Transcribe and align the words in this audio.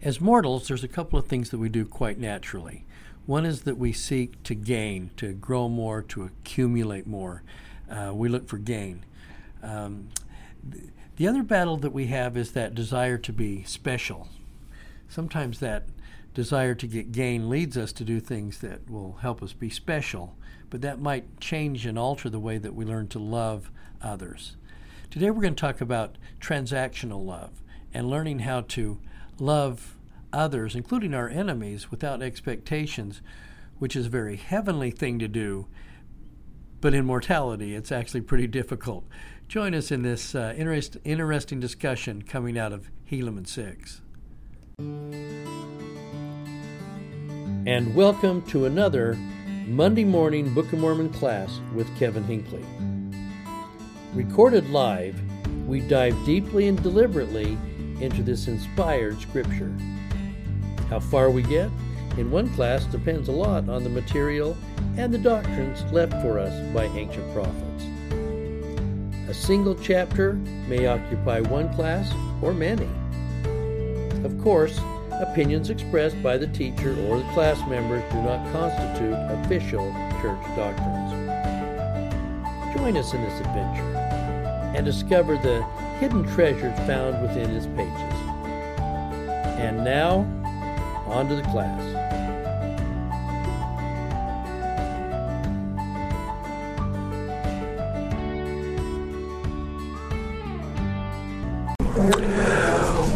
As 0.00 0.20
mortals, 0.20 0.68
there's 0.68 0.84
a 0.84 0.88
couple 0.88 1.18
of 1.18 1.26
things 1.26 1.50
that 1.50 1.58
we 1.58 1.68
do 1.68 1.84
quite 1.84 2.18
naturally. 2.18 2.84
One 3.26 3.44
is 3.44 3.62
that 3.62 3.76
we 3.76 3.92
seek 3.92 4.40
to 4.44 4.54
gain, 4.54 5.10
to 5.16 5.32
grow 5.32 5.68
more, 5.68 6.02
to 6.02 6.22
accumulate 6.22 7.06
more. 7.06 7.42
Uh, 7.90 8.12
we 8.14 8.28
look 8.28 8.46
for 8.46 8.58
gain. 8.58 9.04
Um, 9.60 10.08
the 11.16 11.26
other 11.26 11.42
battle 11.42 11.76
that 11.78 11.92
we 11.92 12.06
have 12.06 12.36
is 12.36 12.52
that 12.52 12.76
desire 12.76 13.18
to 13.18 13.32
be 13.32 13.64
special. 13.64 14.28
Sometimes 15.08 15.58
that 15.58 15.86
desire 16.32 16.76
to 16.76 16.86
get 16.86 17.10
gain 17.10 17.50
leads 17.50 17.76
us 17.76 17.92
to 17.94 18.04
do 18.04 18.20
things 18.20 18.58
that 18.58 18.88
will 18.88 19.14
help 19.22 19.42
us 19.42 19.52
be 19.52 19.68
special, 19.68 20.36
but 20.70 20.80
that 20.82 21.00
might 21.00 21.40
change 21.40 21.86
and 21.86 21.98
alter 21.98 22.30
the 22.30 22.38
way 22.38 22.56
that 22.56 22.74
we 22.74 22.84
learn 22.84 23.08
to 23.08 23.18
love 23.18 23.68
others. 24.00 24.54
Today 25.10 25.30
we're 25.30 25.42
going 25.42 25.56
to 25.56 25.60
talk 25.60 25.80
about 25.80 26.18
transactional 26.40 27.24
love 27.24 27.50
and 27.92 28.08
learning 28.08 28.40
how 28.40 28.60
to 28.60 29.00
love 29.40 29.96
others, 30.32 30.74
including 30.74 31.14
our 31.14 31.28
enemies, 31.28 31.90
without 31.90 32.22
expectations, 32.22 33.22
which 33.78 33.94
is 33.96 34.06
a 34.06 34.10
very 34.10 34.36
heavenly 34.36 34.90
thing 34.90 35.18
to 35.18 35.28
do. 35.28 35.66
But 36.80 36.94
in 36.94 37.04
mortality, 37.04 37.74
it's 37.74 37.90
actually 37.90 38.20
pretty 38.20 38.46
difficult. 38.46 39.04
Join 39.48 39.74
us 39.74 39.90
in 39.90 40.02
this 40.02 40.34
uh, 40.34 40.54
interest, 40.56 40.96
interesting 41.04 41.60
discussion 41.60 42.22
coming 42.22 42.58
out 42.58 42.72
of 42.72 42.90
Helaman 43.10 43.46
6. 43.46 44.02
And 47.66 47.94
welcome 47.94 48.42
to 48.46 48.66
another 48.66 49.14
Monday 49.66 50.04
morning 50.04 50.54
Book 50.54 50.72
of 50.72 50.78
Mormon 50.78 51.10
class 51.10 51.60
with 51.74 51.88
Kevin 51.98 52.24
Hinckley. 52.24 52.64
Recorded 54.14 54.70
live, 54.70 55.20
we 55.66 55.80
dive 55.80 56.16
deeply 56.24 56.68
and 56.68 56.82
deliberately 56.82 57.58
into 58.00 58.22
this 58.22 58.48
inspired 58.48 59.20
scripture. 59.20 59.72
How 60.88 61.00
far 61.00 61.30
we 61.30 61.42
get 61.42 61.70
in 62.16 62.30
one 62.30 62.52
class 62.54 62.84
depends 62.86 63.28
a 63.28 63.32
lot 63.32 63.68
on 63.68 63.84
the 63.84 63.90
material 63.90 64.56
and 64.96 65.14
the 65.14 65.18
doctrines 65.18 65.84
left 65.92 66.12
for 66.22 66.38
us 66.38 66.52
by 66.74 66.86
ancient 66.86 67.32
prophets. 67.32 67.84
A 69.28 69.34
single 69.34 69.74
chapter 69.76 70.32
may 70.68 70.86
occupy 70.86 71.40
one 71.40 71.72
class 71.74 72.12
or 72.42 72.52
many. 72.52 72.88
Of 74.24 74.36
course, 74.42 74.80
opinions 75.12 75.70
expressed 75.70 76.20
by 76.22 76.36
the 76.38 76.46
teacher 76.48 76.90
or 77.06 77.18
the 77.18 77.28
class 77.34 77.58
members 77.68 78.02
do 78.10 78.22
not 78.22 78.50
constitute 78.52 79.14
official 79.44 79.92
church 80.20 80.42
doctrines. 80.56 81.12
Join 82.76 82.96
us 82.96 83.14
in 83.14 83.22
this 83.22 83.40
adventure 83.40 83.96
and 84.74 84.84
discover 84.84 85.36
the 85.36 85.64
hidden 85.98 86.24
treasures 86.34 86.76
found 86.86 87.20
within 87.20 87.50
its 87.50 87.66
pages. 87.66 88.14
And 89.58 89.84
now, 89.84 90.20
on 91.06 91.28
to 91.28 91.34
the 91.34 91.42
class. 91.42 91.82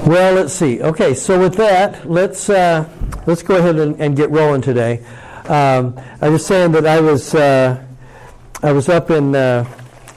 Well, 0.04 0.34
let's 0.34 0.52
see. 0.52 0.82
Okay, 0.82 1.14
so 1.14 1.38
with 1.38 1.54
that, 1.54 2.10
let's 2.10 2.50
uh, 2.50 2.88
let's 3.26 3.42
go 3.44 3.56
ahead 3.56 3.76
and, 3.76 3.98
and 4.00 4.16
get 4.16 4.30
rolling 4.30 4.60
today. 4.60 5.04
Um, 5.48 5.98
I 6.20 6.28
was 6.28 6.44
saying 6.44 6.72
that 6.72 6.86
I 6.86 7.00
was 7.00 7.34
uh, 7.34 7.82
I 8.62 8.72
was 8.72 8.88
up 8.88 9.12
in 9.12 9.36
uh, 9.36 9.64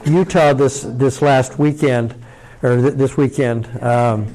Utah 0.05 0.53
this 0.53 0.81
this 0.81 1.21
last 1.21 1.59
weekend 1.59 2.15
or 2.61 2.81
th- 2.81 2.93
this 2.93 3.17
weekend. 3.17 3.67
Um, 3.81 4.33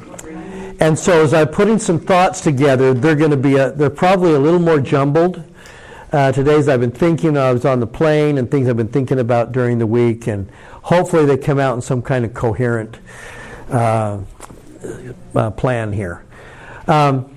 and 0.81 0.99
so 0.99 1.23
as 1.23 1.35
I'm 1.35 1.49
putting 1.49 1.79
some 1.79 2.01
thoughts 2.01 2.41
together, 2.41 2.95
they're 2.95 3.15
going 3.15 3.31
to 3.33 3.37
be 3.37 3.57
a, 3.57 3.71
they're 3.71 3.91
probably 3.91 4.33
a 4.33 4.39
little 4.39 4.61
more 4.61 4.81
jumbled. 4.81 5.45
Uh, 6.13 6.33
today's 6.33 6.69
I've 6.69 6.81
been 6.81 6.91
thinking, 6.91 7.37
I 7.37 7.53
was 7.53 7.65
on 7.65 7.79
the 7.81 7.87
plane 7.87 8.39
and 8.39 8.51
things 8.51 8.69
I've 8.69 8.77
been 8.77 8.89
thinking 8.89 9.19
about 9.19 9.53
during 9.53 9.79
the 9.79 9.87
week, 9.87 10.27
and 10.27 10.51
hopefully 10.83 11.27
they 11.27 11.37
come 11.37 11.59
out 11.61 11.77
in 11.77 11.83
some 11.83 12.03
kind 12.03 12.25
of 12.25 12.35
coherent 12.35 12.99
uh, 13.71 14.21
uh, 15.35 15.51
plan 15.51 15.93
here. 15.93 16.25
Um, 16.89 17.37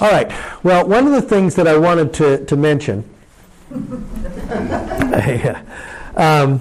all 0.00 0.10
right. 0.10 0.30
Well, 0.62 0.86
one 0.86 1.06
of 1.06 1.12
the 1.12 1.22
things 1.22 1.54
that 1.54 1.66
I 1.66 1.78
wanted 1.78 2.12
to, 2.14 2.44
to 2.44 2.56
mention. 2.56 3.08
um, 6.16 6.60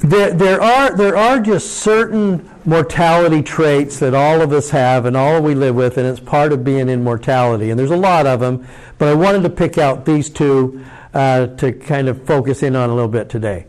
there, 0.00 0.32
there, 0.32 0.60
are, 0.60 0.96
there 0.96 1.16
are 1.16 1.40
just 1.40 1.78
certain 1.78 2.48
mortality 2.64 3.42
traits 3.42 3.98
that 3.98 4.14
all 4.14 4.40
of 4.40 4.52
us 4.52 4.70
have 4.70 5.04
and 5.04 5.16
all 5.16 5.42
we 5.42 5.54
live 5.54 5.74
with, 5.74 5.98
and 5.98 6.06
it's 6.06 6.20
part 6.20 6.52
of 6.52 6.64
being 6.64 6.88
in 6.88 7.04
mortality. 7.04 7.70
And 7.70 7.78
there's 7.78 7.90
a 7.90 7.96
lot 7.96 8.26
of 8.26 8.40
them, 8.40 8.66
but 8.98 9.08
I 9.08 9.14
wanted 9.14 9.42
to 9.42 9.50
pick 9.50 9.78
out 9.78 10.04
these 10.04 10.30
two 10.30 10.84
uh, 11.12 11.48
to 11.48 11.72
kind 11.72 12.08
of 12.08 12.24
focus 12.24 12.62
in 12.62 12.76
on 12.76 12.88
a 12.88 12.94
little 12.94 13.10
bit 13.10 13.28
today. 13.28 13.66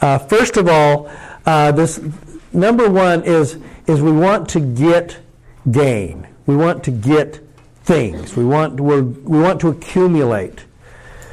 Uh, 0.00 0.18
first 0.18 0.56
of 0.56 0.68
all, 0.68 1.10
uh, 1.44 1.72
this 1.72 2.00
number 2.52 2.88
one 2.88 3.22
is, 3.24 3.58
is 3.86 4.00
we 4.00 4.12
want 4.12 4.48
to 4.50 4.60
get 4.60 5.18
gain. 5.70 6.26
We 6.46 6.56
want 6.56 6.84
to 6.84 6.90
get 6.90 7.40
things. 7.84 8.36
We 8.36 8.44
want, 8.44 8.80
we 8.80 9.00
we 9.00 9.40
want 9.40 9.60
to 9.60 9.68
accumulate 9.68 10.64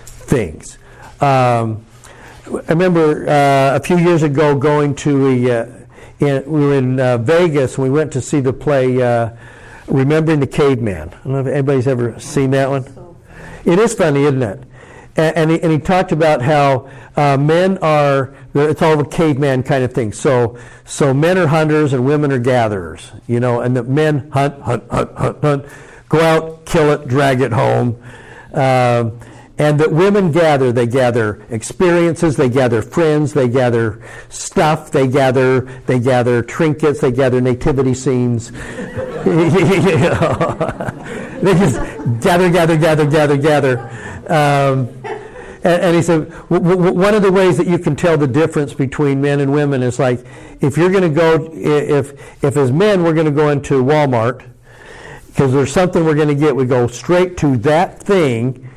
things. 0.05 0.77
Um, 1.21 1.85
I 2.45 2.73
remember 2.73 3.27
uh, 3.29 3.77
a 3.77 3.79
few 3.79 3.97
years 3.97 4.21
ago 4.21 4.55
going 4.55 4.95
to 4.95 5.27
a, 5.27 5.61
uh, 5.61 5.65
in, 6.19 6.51
we 6.51 6.59
were 6.59 6.73
in 6.73 6.99
uh, 6.99 7.17
Vegas 7.19 7.75
and 7.75 7.83
we 7.83 7.89
went 7.89 8.11
to 8.13 8.21
see 8.21 8.41
the 8.41 8.51
play 8.51 9.01
uh, 9.01 9.29
Remembering 9.87 10.41
the 10.41 10.47
Caveman. 10.47 11.09
I 11.09 11.23
don't 11.23 11.33
know 11.33 11.39
if 11.39 11.47
anybody's 11.47 11.87
ever 11.87 12.19
seen 12.19 12.51
that 12.51 12.69
one. 12.69 12.85
It 13.63 13.79
is 13.79 13.93
funny, 13.93 14.23
isn't 14.23 14.43
it? 14.43 14.59
And, 15.15 15.37
and, 15.37 15.51
he, 15.51 15.61
and 15.61 15.71
he, 15.71 15.79
talked 15.79 16.11
about 16.11 16.41
how 16.41 16.89
uh, 17.15 17.37
men 17.37 17.77
are, 17.77 18.35
it's 18.53 18.81
all 18.81 18.97
the 18.97 19.05
caveman 19.05 19.63
kind 19.63 19.83
of 19.83 19.93
thing. 19.93 20.11
So, 20.11 20.57
so 20.83 21.13
men 21.13 21.37
are 21.37 21.47
hunters 21.47 21.93
and 21.93 22.05
women 22.05 22.31
are 22.31 22.39
gatherers, 22.39 23.11
you 23.27 23.39
know, 23.39 23.61
and 23.61 23.75
the 23.75 23.83
men 23.83 24.31
hunt, 24.31 24.61
hunt, 24.61 24.83
hunt, 24.89 25.11
hunt, 25.15 25.41
hunt, 25.41 25.65
go 26.09 26.19
out, 26.19 26.65
kill 26.65 26.91
it, 26.91 27.07
drag 27.07 27.41
it 27.41 27.53
home. 27.53 28.01
Uh, 28.53 29.11
and 29.63 29.79
that 29.79 29.93
women 29.93 30.29
gather. 30.29 30.73
They 30.73 30.87
gather 30.87 31.41
experiences, 31.49 32.35
they 32.35 32.49
gather 32.49 32.81
friends, 32.81 33.33
they 33.33 33.47
gather 33.47 34.01
stuff, 34.27 34.91
they 34.91 35.07
gather 35.07 35.61
they 35.85 35.99
gather 35.99 36.43
trinkets, 36.43 36.99
they 36.99 37.13
gather 37.13 37.39
nativity 37.39 37.93
scenes. 37.93 38.51
they 38.51 38.59
just 41.53 41.79
gather, 42.21 42.49
gather, 42.51 42.77
gather, 42.77 43.05
gather, 43.05 43.37
gather. 43.37 43.79
Um, 44.27 44.89
and, 45.63 45.81
and, 45.81 45.95
he 45.95 46.01
said 46.01 46.29
w- 46.49 46.61
w- 46.61 46.91
one 46.93 47.13
of 47.13 47.21
the 47.21 47.31
ways 47.31 47.55
that 47.55 47.67
you 47.67 47.79
can 47.79 47.95
tell 47.95 48.17
the 48.17 48.27
difference 48.27 48.73
between 48.73 49.21
men 49.21 49.39
and 49.39 49.53
women 49.53 49.81
is 49.81 49.97
like 49.97 50.25
if 50.59 50.75
you're 50.75 50.91
going 50.91 51.03
to 51.03 51.09
go 51.09 51.49
if 51.53 52.43
if 52.43 52.57
as 52.57 52.69
men 52.69 53.01
we're 53.01 53.13
going 53.13 53.27
to 53.27 53.31
go 53.31 53.47
into 53.47 53.81
Walmart 53.81 54.45
because 55.27 55.53
there's 55.53 55.71
something 55.71 56.03
we're 56.03 56.15
going 56.15 56.27
to 56.27 56.35
get, 56.35 56.53
we 56.53 56.65
go 56.65 56.85
straight 56.87 57.37
to 57.37 57.55
that 57.57 58.03
thing 58.03 58.69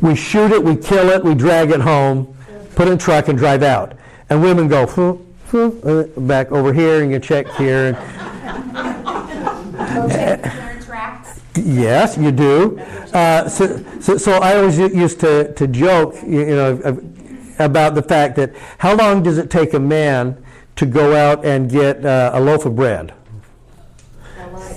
we 0.00 0.14
shoot 0.14 0.52
it, 0.52 0.62
we 0.62 0.76
kill 0.76 1.10
it, 1.10 1.22
we 1.22 1.34
drag 1.34 1.70
it 1.70 1.80
home, 1.80 2.34
put 2.74 2.88
it 2.88 2.92
in 2.92 2.96
a 2.96 3.00
truck, 3.00 3.28
and 3.28 3.38
drive 3.38 3.62
out. 3.62 3.94
And 4.28 4.42
women 4.42 4.68
go 4.68 4.84
uh, 5.52 6.02
back 6.20 6.52
over 6.52 6.72
here 6.72 7.02
and 7.02 7.10
you 7.10 7.18
check 7.18 7.48
here. 7.54 7.92
yes, 11.56 12.16
you 12.16 12.30
do. 12.30 12.78
Uh, 13.12 13.48
so, 13.48 13.84
so, 14.00 14.16
so, 14.16 14.32
I 14.32 14.56
always 14.56 14.78
used 14.78 15.20
to, 15.20 15.52
to 15.54 15.66
joke, 15.66 16.14
you 16.22 16.46
know, 16.46 17.00
about 17.58 17.94
the 17.94 18.02
fact 18.02 18.36
that 18.36 18.54
how 18.78 18.94
long 18.94 19.22
does 19.22 19.36
it 19.36 19.50
take 19.50 19.74
a 19.74 19.80
man 19.80 20.42
to 20.76 20.86
go 20.86 21.14
out 21.14 21.44
and 21.44 21.68
get 21.68 22.04
uh, 22.04 22.30
a 22.32 22.40
loaf 22.40 22.66
of 22.66 22.76
bread 22.76 23.12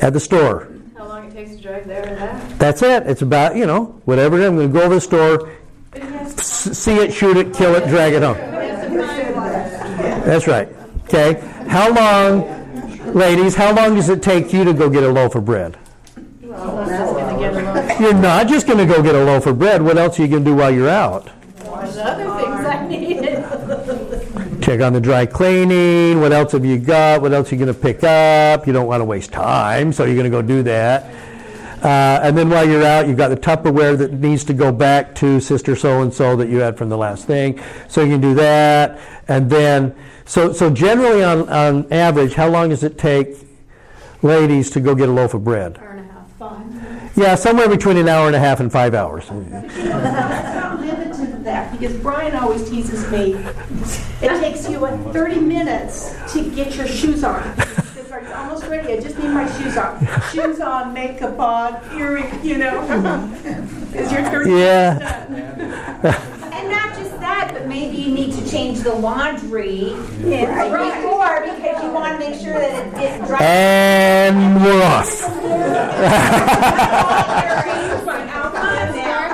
at 0.02 0.14
the 0.14 0.20
store? 0.20 0.68
Takes 1.44 1.58
to 1.58 1.62
drive 1.62 1.88
there 1.88 2.06
and 2.06 2.18
back. 2.18 2.58
That's 2.58 2.82
it. 2.82 3.04
It's 3.08 3.22
about, 3.22 3.56
you 3.56 3.66
know, 3.66 4.02
whatever. 4.06 4.44
I'm 4.44 4.56
going 4.56 4.72
to 4.72 4.74
go 4.74 4.90
to 4.90 4.96
the 4.96 5.02
store, 5.02 5.52
see 6.38 6.96
it, 6.96 7.14
shoot 7.14 7.38
it, 7.38 7.54
kill 7.54 7.76
it, 7.76 7.88
drag 7.88 8.14
it 8.14 8.24
home. 8.24 8.38
That's 10.26 10.48
right. 10.48 10.70
Okay. 11.04 11.40
How 11.68 11.92
long, 11.92 13.14
ladies, 13.14 13.56
how 13.56 13.74
long 13.76 13.96
does 13.96 14.10
it 14.10 14.24
take 14.24 14.54
you 14.54 14.64
to 14.64 14.74
go 14.74 14.90
get 14.90 15.04
a 15.04 15.10
loaf 15.10 15.36
of 15.36 15.46
bread? 15.46 15.78
You're 18.00 18.14
not 18.14 18.48
just 18.48 18.66
going 18.68 18.80
to 18.80 18.86
go 18.86 19.04
get 19.04 19.16
a 19.16 19.24
loaf 19.24 19.46
of 19.46 19.60
bread. 19.60 19.82
What 19.82 19.98
else 19.98 20.20
are 20.20 20.24
you 20.24 20.30
going 20.30 20.44
to 20.44 20.52
do 20.52 20.56
while 20.56 20.72
you're 20.72 20.90
out? 20.90 21.30
There's 21.58 21.98
other 21.98 22.24
things 22.42 22.66
I 22.66 22.88
need. 22.88 24.64
Check 24.64 24.80
on 24.80 24.94
the 24.94 25.02
dry 25.02 25.26
cleaning. 25.26 26.22
What 26.22 26.32
else 26.32 26.54
have 26.54 26.64
you 26.64 26.78
got? 26.78 27.22
What 27.22 27.34
else 27.34 27.52
are 27.52 27.56
you 27.56 27.66
going 27.66 27.76
to 27.76 27.80
pick 27.80 28.04
up? 28.04 28.66
You 28.66 28.72
don't 28.72 28.88
want 28.88 29.02
to 29.02 29.06
waste 29.06 29.34
time, 29.34 29.92
so 29.92 30.06
you're 30.06 30.16
going 30.16 30.24
to 30.24 30.30
go 30.30 30.42
do 30.42 30.64
that. 30.64 31.14
Uh, 31.84 32.22
and 32.24 32.38
then 32.38 32.50
while 32.50 32.68
you're 32.68 32.86
out, 32.86 33.10
you've 33.10 33.18
got 33.18 33.28
the 33.28 33.36
Tupperware 33.36 33.98
that 33.98 34.14
needs 34.14 34.46
to 34.46 34.54
go 34.54 34.72
back 34.72 35.14
to 35.16 35.42
Sister 35.42 35.76
So 35.76 36.02
and 36.02 36.14
so 36.14 36.38
that 36.38 36.48
you 36.48 36.60
had 36.60 36.78
from 36.78 36.88
the 36.88 36.98
last 36.98 37.28
thing. 37.28 37.62
So 37.90 38.02
you 38.02 38.12
can 38.12 38.22
do 38.22 38.34
that. 38.36 39.00
And 39.28 39.50
then, 39.50 39.94
so, 40.24 40.54
so 40.54 40.70
generally 40.70 41.24
on, 41.24 41.50
on 41.50 41.92
average, 41.92 42.36
how 42.36 42.48
long 42.48 42.70
does 42.70 42.84
it 42.84 42.98
take 42.98 43.36
ladies 44.22 44.70
to 44.72 44.80
go 44.80 44.96
get 44.96 45.10
a 45.10 45.12
loaf 45.12 45.34
of 45.34 45.44
bread? 45.44 45.78
Hour 45.78 45.90
and 45.90 47.16
a 47.16 47.20
Yeah, 47.20 47.36
somewhere 47.36 47.68
between 47.68 47.98
an 47.98 48.08
hour 48.08 48.28
and 48.28 48.36
a 48.36 48.40
half 48.40 48.62
and 48.62 48.72
five 48.72 48.94
hours. 48.94 49.28
You 49.28 49.42
know, 49.42 49.64
it's 49.66 49.78
not 49.78 50.80
limited 50.80 51.14
to 51.14 51.44
that, 51.44 51.78
because 51.78 51.98
Brian 51.98 52.34
always 52.38 52.70
teases 52.70 53.10
me, 53.12 53.34
it 54.22 54.40
takes 54.40 54.70
you 54.70 54.86
uh, 54.86 54.98
30 55.12 55.42
minutes 55.42 56.16
to 56.32 56.50
get 56.52 56.76
your 56.78 56.88
shoes 56.88 57.26
on. 57.26 57.44
He 57.58 57.62
says, 57.62 58.10
Are 58.10 58.22
you 58.22 58.34
almost 58.34 58.63
ready? 58.78 58.94
I 58.94 59.00
just 59.00 59.18
need 59.20 59.30
my 59.30 59.46
shoes 59.58 59.78
on. 59.78 60.08
Shoes 60.32 60.60
on, 60.60 60.94
makeup 60.94 61.40
on, 61.40 61.80
earring, 62.00 62.44
you 62.44 62.58
know. 62.58 62.84
Is 63.94 64.12
your 64.12 64.24
30 64.24 64.52
Yeah. 64.52 66.30
And 66.54 66.70
not 66.70 66.96
just 66.96 67.20
that, 67.20 67.50
but 67.52 67.68
maybe 67.68 67.98
you 67.98 68.14
need 68.14 68.32
to 68.34 68.50
change 68.50 68.82
the 68.82 68.94
laundry 68.94 69.94
Yeah. 70.24 70.70
before 70.70 71.42
because 71.42 71.84
you 71.84 71.92
want 71.92 72.14
to 72.14 72.30
make 72.30 72.40
sure 72.40 72.54
that 72.54 72.88
it 72.88 72.94
gets 72.94 73.28
dry. 73.28 73.40
And 73.44 74.64
we're 74.64 74.84
off. 74.84 75.10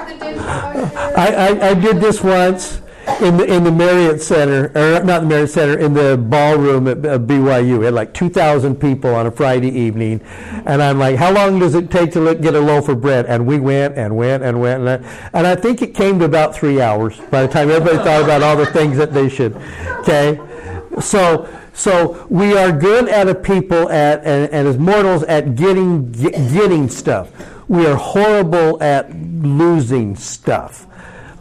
The 0.09 0.23
dishwasher. 0.33 0.97
I, 1.17 1.27
I, 1.35 1.69
I 1.69 1.73
did 1.73 1.97
this 1.99 2.23
once 2.23 2.81
in 3.21 3.37
the, 3.37 3.45
in 3.45 3.63
the 3.63 3.71
Marriott 3.71 4.21
Center, 4.21 4.71
or 4.75 5.03
not 5.03 5.21
the 5.21 5.27
Marriott 5.27 5.49
Center, 5.49 5.77
in 5.77 5.93
the 5.93 6.17
ballroom 6.17 6.87
at 6.87 7.01
BYU. 7.01 7.79
We 7.79 7.85
had 7.85 7.93
like 7.93 8.13
2,000 8.13 8.75
people 8.75 9.13
on 9.13 9.27
a 9.27 9.31
Friday 9.31 9.69
evening. 9.69 10.21
And 10.65 10.81
I'm 10.81 10.99
like, 10.99 11.17
how 11.17 11.31
long 11.31 11.59
does 11.59 11.75
it 11.75 11.91
take 11.91 12.11
to 12.13 12.35
get 12.35 12.55
a 12.55 12.59
loaf 12.59 12.89
of 12.89 13.01
bread? 13.01 13.25
And 13.25 13.45
we 13.45 13.59
went 13.59 13.97
and 13.97 14.15
went 14.15 14.43
and 14.43 14.61
went. 14.61 14.81
And 14.81 14.89
I, 14.89 15.29
and 15.33 15.47
I 15.47 15.55
think 15.55 15.81
it 15.81 15.93
came 15.93 16.19
to 16.19 16.25
about 16.25 16.55
three 16.55 16.81
hours 16.81 17.19
by 17.29 17.41
the 17.41 17.47
time 17.47 17.69
everybody 17.69 17.97
thought 17.97 18.23
about 18.23 18.41
all 18.41 18.55
the 18.55 18.65
things 18.67 18.97
that 18.97 19.13
they 19.13 19.29
should. 19.29 19.55
Okay? 19.99 20.39
So, 21.01 21.49
so 21.73 22.25
we 22.29 22.57
are 22.57 22.71
good 22.71 23.09
at 23.09 23.27
a 23.27 23.35
people 23.35 23.89
at, 23.89 24.19
and, 24.25 24.51
and 24.51 24.67
as 24.67 24.77
mortals 24.77 25.23
at 25.23 25.55
getting, 25.55 26.11
get, 26.11 26.33
getting 26.51 26.89
stuff. 26.89 27.31
We 27.67 27.85
are 27.85 27.95
horrible 27.95 28.81
at 28.81 29.13
losing 29.15 30.15
stuff. 30.15 30.87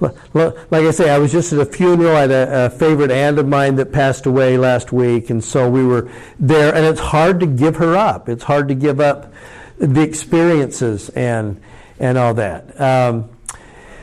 Like 0.01 0.55
I 0.73 0.91
say, 0.91 1.11
I 1.11 1.19
was 1.19 1.33
just 1.33 1.53
at 1.53 1.59
a 1.59 1.67
funeral. 1.67 2.17
I 2.17 2.21
had 2.23 2.31
a, 2.31 2.67
a 2.67 2.71
favorite 2.71 3.11
aunt 3.11 3.39
of 3.39 3.49
mine 3.49 3.75
that 3.77 3.93
passed 3.93 4.27
away 4.27 4.57
last 4.57 4.93
week, 4.93 5.31
and 5.31 5.43
so 5.43 5.69
we 5.69 5.85
were 5.85 6.11
there. 6.39 6.75
And 6.75 6.85
it's 6.85 7.01
hard 7.01 7.41
to 7.41 7.47
give 7.47 7.77
her 7.77 7.97
up. 7.97 8.29
It's 8.29 8.45
hard 8.45 8.69
to 8.69 8.75
give 8.75 9.01
up 9.01 9.33
the 9.79 10.01
experiences 10.03 11.09
and 11.11 11.61
and 11.99 12.17
all 12.17 12.35
that. 12.35 12.81
Um, 12.81 13.29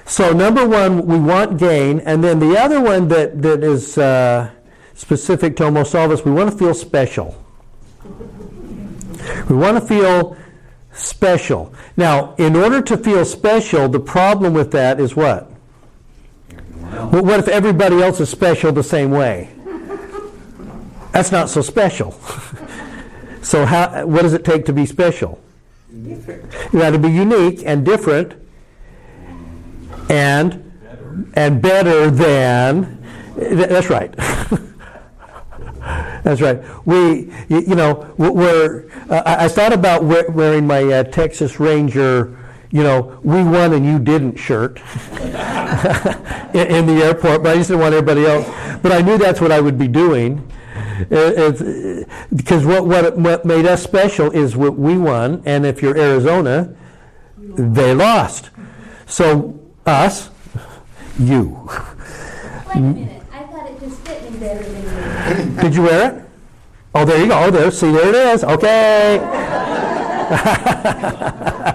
so 0.05 0.33
number 0.33 0.67
one, 0.67 1.05
we 1.05 1.17
want 1.17 1.57
gain, 1.57 1.99
and 2.01 2.23
then 2.23 2.39
the 2.39 2.57
other 2.57 2.81
one 2.81 3.07
that 3.07 3.41
that 3.41 3.63
is 3.63 3.97
uh, 3.97 4.51
specific 4.93 5.55
to 5.57 5.65
almost 5.65 5.95
all 5.95 6.05
of 6.05 6.11
us, 6.11 6.25
we 6.25 6.31
want 6.31 6.51
to 6.51 6.57
feel 6.57 6.73
special. 6.73 7.41
We 9.49 9.55
want 9.55 9.77
to 9.77 9.85
feel 9.85 10.37
special. 10.93 11.73
Now, 11.97 12.35
in 12.35 12.55
order 12.55 12.81
to 12.81 12.97
feel 12.97 13.25
special, 13.25 13.87
the 13.89 13.99
problem 13.99 14.53
with 14.53 14.71
that 14.71 14.99
is 14.99 15.15
what? 15.15 15.51
Well, 16.91 17.23
what 17.23 17.39
if 17.39 17.47
everybody 17.47 18.01
else 18.01 18.19
is 18.19 18.29
special 18.29 18.71
the 18.71 18.83
same 18.83 19.11
way? 19.11 19.49
That's 21.11 21.31
not 21.31 21.49
so 21.49 21.61
special. 21.61 22.11
so, 23.41 23.65
how, 23.65 24.05
what 24.05 24.23
does 24.23 24.33
it 24.33 24.43
take 24.43 24.65
to 24.65 24.73
be 24.73 24.85
special? 24.85 25.41
You 25.93 26.17
got 26.73 26.91
to 26.91 26.99
be 26.99 27.09
unique 27.09 27.63
and 27.65 27.85
different, 27.85 28.33
and 30.09 30.61
and 31.35 31.61
better 31.61 32.11
than. 32.11 33.01
That's 33.35 33.89
right. 33.89 34.13
That's 36.23 36.41
right. 36.41 36.61
We, 36.85 37.31
you, 37.47 37.61
you 37.61 37.75
know, 37.75 38.13
we're. 38.17 38.89
Uh, 39.09 39.21
I 39.25 39.45
I 39.45 39.47
thought 39.47 39.71
about 39.73 40.03
wearing 40.03 40.67
my 40.67 40.83
uh, 40.83 41.03
Texas 41.03 41.59
Ranger, 41.59 42.37
you 42.75 42.83
know, 42.83 43.17
we 43.23 43.41
won 43.41 43.71
and 43.71 43.85
you 43.85 43.97
didn't 43.99 44.35
shirt 44.35 44.79
in, 46.53 46.67
in 46.67 46.85
the 46.85 46.99
airport, 47.05 47.41
but 47.41 47.53
I 47.53 47.55
just 47.55 47.69
didn't 47.69 47.79
want 47.79 47.93
everybody 47.95 48.25
else. 48.25 48.45
But 48.81 48.91
I 48.91 48.99
knew 48.99 49.17
that's 49.17 49.39
what 49.39 49.49
I 49.53 49.61
would 49.61 49.77
be 49.77 49.87
doing. 49.87 50.45
It- 51.09 51.39
it's- 51.39 51.61
uh, 51.61 52.03
because 52.35 52.65
what, 52.65 52.85
what 52.85 53.17
what 53.17 53.45
made 53.45 53.65
us 53.65 53.81
special 53.81 54.29
is 54.31 54.57
what 54.57 54.77
we 54.77 54.97
won, 54.97 55.41
and 55.45 55.65
if 55.65 55.81
you're 55.81 55.97
Arizona, 55.97 56.75
they 57.37 57.93
lost. 57.95 58.49
So 59.05 59.57
us, 59.85 60.29
you. 61.17 61.69
Wait 62.67 62.75
a 62.75 62.79
minute, 62.79 63.23
I 63.31 63.43
thought 63.43 63.69
it 63.69 63.79
just 63.79 63.99
fit 64.01 64.29
me 64.29 64.37
better 64.37 64.63
than 64.63 65.55
you. 65.55 65.61
Did 65.61 65.75
you 65.75 65.83
wear 65.83 66.11
it? 66.11 66.25
Oh, 66.93 67.05
there 67.05 67.19
you 67.21 67.27
go. 67.27 67.39
Oh, 67.45 67.51
there. 67.51 67.71
See, 67.71 67.91
there 67.91 68.09
it 68.09 68.15
is. 68.15 68.43
Okay. 68.43 69.21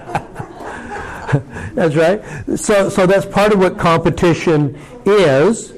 that's 1.73 1.95
right. 1.95 2.21
So, 2.57 2.89
so 2.89 3.05
that's 3.05 3.25
part 3.25 3.53
of 3.53 3.59
what 3.59 3.77
competition 3.77 4.77
is. 5.05 5.73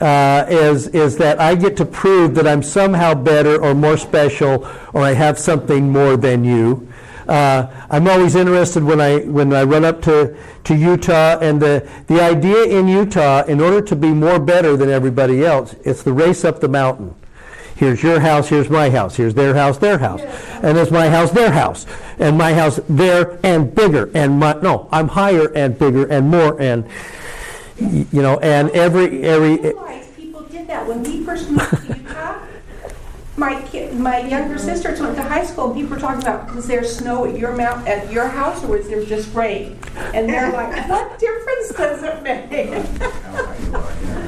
Uh, 0.00 0.46
is 0.48 0.86
is 0.88 1.16
that 1.16 1.40
I 1.40 1.56
get 1.56 1.76
to 1.78 1.84
prove 1.84 2.36
that 2.36 2.46
I'm 2.46 2.62
somehow 2.62 3.14
better 3.14 3.60
or 3.60 3.74
more 3.74 3.96
special 3.96 4.64
or 4.92 5.02
I 5.02 5.12
have 5.12 5.40
something 5.40 5.90
more 5.90 6.16
than 6.16 6.44
you. 6.44 6.88
Uh, 7.28 7.66
I'm 7.90 8.08
always 8.08 8.34
interested 8.34 8.82
when 8.82 9.00
I 9.00 9.18
when 9.18 9.52
I 9.52 9.64
run 9.64 9.84
up 9.84 10.00
to, 10.02 10.34
to 10.64 10.74
Utah 10.74 11.38
and 11.40 11.60
the 11.60 11.86
the 12.06 12.22
idea 12.22 12.64
in 12.64 12.88
Utah, 12.88 13.42
in 13.44 13.60
order 13.60 13.82
to 13.82 13.94
be 13.94 14.08
more 14.08 14.38
better 14.38 14.76
than 14.76 14.88
everybody 14.88 15.44
else, 15.44 15.74
it's 15.84 16.02
the 16.02 16.12
race 16.12 16.44
up 16.44 16.60
the 16.60 16.68
mountain. 16.68 17.14
Here's 17.78 18.02
your 18.02 18.18
house, 18.18 18.48
here's 18.48 18.68
my 18.68 18.90
house, 18.90 19.14
here's 19.14 19.34
their 19.34 19.54
house, 19.54 19.78
their 19.78 19.98
house, 19.98 20.20
and 20.64 20.76
it's 20.76 20.90
my 20.90 21.08
house, 21.08 21.30
their 21.30 21.52
house, 21.52 21.86
and 22.18 22.36
my 22.36 22.52
house 22.52 22.80
there 22.88 23.38
and 23.44 23.72
bigger 23.72 24.10
and 24.14 24.40
my 24.40 24.54
no, 24.54 24.88
I'm 24.90 25.06
higher 25.06 25.52
and 25.54 25.78
bigger 25.78 26.04
and 26.06 26.28
more 26.28 26.60
and 26.60 26.84
you 27.78 28.20
know 28.20 28.40
and 28.40 28.70
every 28.70 29.22
every 29.22 29.58
realize 29.58 30.08
people 30.16 30.42
did 30.42 30.66
that 30.66 30.88
when 30.88 31.04
we 31.04 31.24
first 31.24 31.50
moved 31.50 31.70
to. 31.70 31.98
My 33.38 33.62
kid, 33.62 33.94
my 33.94 34.18
younger 34.18 34.58
sister 34.58 34.96
went 35.00 35.14
to 35.14 35.22
high 35.22 35.44
school, 35.44 35.66
and 35.66 35.74
people 35.74 35.94
were 35.94 36.00
talking 36.00 36.22
about 36.22 36.52
was 36.56 36.66
there 36.66 36.82
snow 36.82 37.24
at 37.24 37.38
your 37.38 37.56
mount 37.56 37.86
at 37.86 38.10
your 38.10 38.26
house, 38.26 38.64
or 38.64 38.76
was 38.76 38.88
there 38.88 39.04
just 39.04 39.32
rain? 39.32 39.78
And 40.12 40.28
they're 40.28 40.50
like, 40.50 40.88
"What 40.90 41.16
difference 41.20 41.68
does 41.68 42.02
it 42.02 42.22
make?" 42.24 42.84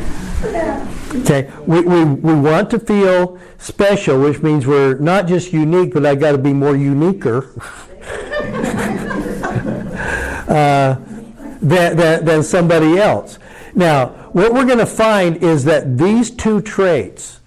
Okay, 0.43 1.51
we, 1.67 1.81
we, 1.81 2.05
we 2.05 2.35
want 2.35 2.71
to 2.71 2.79
feel 2.79 3.39
special, 3.59 4.21
which 4.21 4.41
means 4.43 4.67
we're 4.67 4.95
not 4.95 5.27
just 5.27 5.53
unique, 5.53 5.93
but 5.93 6.07
I 6.07 6.15
got 6.15 6.33
to 6.33 6.39
be 6.39 6.55
more 6.55 6.75
uniquer 6.75 7.53
uh, 10.49 10.95
than, 11.61 11.97
than, 11.97 12.25
than 12.25 12.43
somebody 12.43 12.97
else. 12.99 13.39
Now, 13.75 14.07
what 14.33 14.55
we're 14.55 14.65
going 14.65 14.79
to 14.79 14.87
find 14.87 15.37
is 15.43 15.65
that 15.65 15.99
these 15.99 16.31
two 16.31 16.63
traits, 16.63 17.40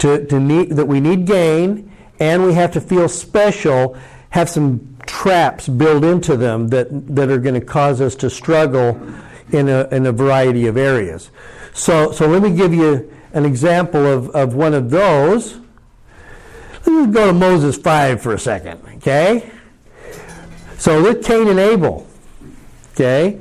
to, 0.00 0.26
to 0.26 0.40
need, 0.40 0.70
that 0.70 0.86
we 0.86 1.00
need 1.00 1.26
gain 1.26 1.90
and 2.18 2.44
we 2.44 2.54
have 2.54 2.72
to 2.72 2.80
feel 2.80 3.08
special, 3.08 3.96
have 4.30 4.48
some 4.48 4.96
traps 5.06 5.68
built 5.68 6.04
into 6.04 6.36
them 6.36 6.68
that, 6.68 6.88
that 7.14 7.30
are 7.30 7.38
going 7.38 7.58
to 7.58 7.64
cause 7.64 8.00
us 8.00 8.14
to 8.16 8.28
struggle 8.28 9.00
in 9.52 9.68
a, 9.68 9.88
in 9.88 10.06
a 10.06 10.12
variety 10.12 10.66
of 10.66 10.76
areas. 10.76 11.30
So, 11.72 12.12
so 12.12 12.26
let 12.26 12.42
me 12.42 12.54
give 12.54 12.74
you 12.74 13.12
an 13.32 13.44
example 13.44 14.06
of, 14.06 14.30
of 14.30 14.54
one 14.54 14.74
of 14.74 14.90
those. 14.90 15.58
Let's 16.86 17.12
go 17.12 17.26
to 17.28 17.32
Moses 17.32 17.76
5 17.76 18.22
for 18.22 18.34
a 18.34 18.38
second, 18.38 18.80
okay? 18.96 19.50
So 20.78 21.02
with 21.02 21.24
Cain 21.24 21.48
and 21.48 21.58
Abel, 21.58 22.06
okay? 22.92 23.38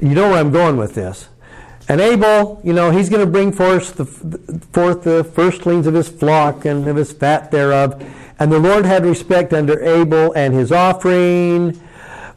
You 0.00 0.10
know 0.10 0.30
where 0.30 0.38
I'm 0.38 0.50
going 0.50 0.76
with 0.76 0.94
this. 0.94 1.28
And 1.88 2.00
Abel, 2.00 2.60
you 2.64 2.72
know, 2.72 2.90
he's 2.90 3.08
going 3.08 3.24
to 3.24 3.30
bring 3.30 3.52
forth 3.52 3.96
the, 3.96 4.04
forth 4.04 5.02
the 5.02 5.24
firstlings 5.24 5.86
of 5.86 5.94
his 5.94 6.08
flock 6.08 6.64
and 6.64 6.86
of 6.86 6.96
his 6.96 7.12
fat 7.12 7.50
thereof. 7.50 8.02
And 8.38 8.50
the 8.50 8.58
Lord 8.58 8.84
had 8.84 9.04
respect 9.04 9.52
under 9.52 9.80
Abel 9.82 10.32
and 10.32 10.54
his 10.54 10.72
offering, 10.72 11.80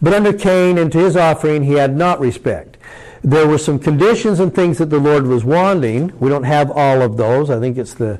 but 0.02 0.14
under 0.14 0.34
Cain 0.34 0.78
and 0.78 0.92
to 0.92 1.00
his 1.00 1.16
offering 1.16 1.64
he 1.64 1.74
had 1.74 1.96
not 1.96 2.20
respect. 2.20 2.78
There 3.24 3.48
were 3.48 3.58
some 3.58 3.80
conditions 3.80 4.40
and 4.40 4.54
things 4.54 4.78
that 4.78 4.92
the 4.92 5.00
Lord 5.00 5.26
was 5.26 5.44
wanting. 5.44 6.18
We 6.20 6.30
don't 6.30 6.44
have 6.44 6.70
all 6.70 7.02
of 7.02 7.18
those. 7.18 7.50
I 7.50 7.60
think 7.60 7.78
it's 7.78 7.96
the 7.96 8.20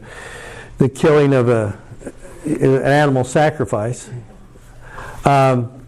the 0.78 0.90
killing 0.90 1.32
of 1.34 1.48
a 1.48 1.78
an 2.46 2.82
animal 2.82 3.24
sacrifice. 3.24 4.10
Um, 5.24 5.85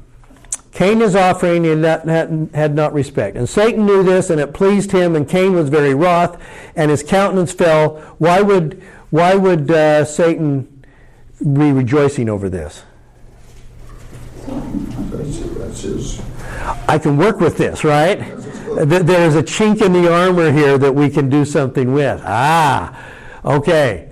Cain 0.77 1.01
is 1.01 1.15
offering 1.15 1.81
not, 1.81 2.07
had, 2.07 2.75
not 2.75 2.93
respect. 2.93 3.36
And 3.36 3.50
Satan 3.50 3.88
knew 3.88 4.03
this, 4.03 4.29
and 4.29 4.39
it 4.39 4.53
pleased 4.53 4.91
him, 4.91 5.15
and 5.15 5.27
Cain 5.27 5.53
was 5.53 5.69
very 5.69 5.96
wroth, 5.96 6.39
and 6.75 6.91
his 6.91 7.01
countenance 7.01 7.51
fell. 7.51 7.98
Why 8.19 8.43
would, 8.43 8.84
why 9.10 9.34
would 9.34 9.72
uh, 9.72 10.05
Satan 10.05 10.86
be 11.39 11.72
rejoicing 11.72 12.29
over 12.29 12.48
this? 12.48 12.84
I 16.88 17.00
can 17.00 17.17
work 17.17 17.39
with 17.39 17.57
this, 17.57 17.84
right? 17.84 18.19
There's 18.75 19.34
a 19.34 19.41
chink 19.41 19.81
in 19.81 19.93
the 19.93 20.13
armor 20.13 20.51
here 20.51 20.77
that 20.77 20.93
we 20.93 21.10
can 21.10 21.27
do 21.27 21.43
something 21.43 21.91
with. 21.91 22.22
Ah, 22.24 23.03
okay. 23.43 24.06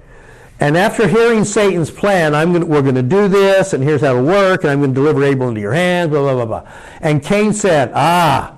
And 0.60 0.78
after 0.78 1.08
hearing 1.08 1.44
Satan's 1.44 1.92
plan, 1.92 2.34
I'm 2.34 2.54
gonna, 2.54 2.66
we're 2.66 2.82
going 2.82 2.96
to 2.96 3.04
do 3.04 3.28
this, 3.28 3.74
and 3.74 3.84
here's 3.84 4.02
how 4.02 4.12
it'll 4.12 4.24
work, 4.24 4.64
and 4.64 4.72
I'm 4.72 4.80
going 4.80 4.92
to 4.92 4.96
deliver 4.96 5.24
Abel 5.24 5.50
into 5.50 5.60
your 5.60 5.74
hands, 5.74 6.12
blah, 6.12 6.22
blah, 6.22 6.46
blah, 6.46 6.62
blah. 6.62 6.72
And 7.02 7.22
Cain 7.22 7.52
said, 7.52 7.92
Ah, 7.94 8.58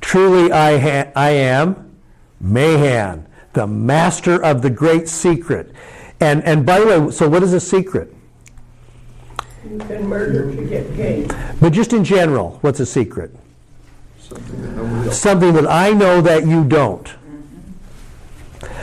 truly 0.00 0.50
I, 0.50 0.78
ha- 0.78 1.12
I 1.14 1.30
am 1.30 1.96
Mahan, 2.40 3.26
the 3.52 3.66
master 3.66 4.42
of 4.42 4.62
the 4.62 4.70
great 4.70 5.08
secret. 5.08 5.72
And, 6.20 6.42
and 6.44 6.66
by 6.66 6.80
the 6.80 6.86
way, 6.86 7.10
so 7.12 7.28
what 7.28 7.42
is 7.42 7.52
a 7.52 7.60
secret? 7.60 8.12
You 9.70 9.78
can 9.78 10.06
murder 10.06 10.54
to 10.54 10.64
get 10.66 10.96
gain. 10.96 11.28
But 11.60 11.72
just 11.72 11.92
in 11.92 12.04
general, 12.04 12.58
what's 12.60 12.80
a 12.80 12.86
secret? 12.86 13.34
Something 14.18 15.04
that. 15.04 15.12
Something 15.12 15.52
that 15.54 15.66
I 15.66 15.90
know 15.92 16.20
that 16.20 16.46
you 16.46 16.64
don't. 16.64 17.12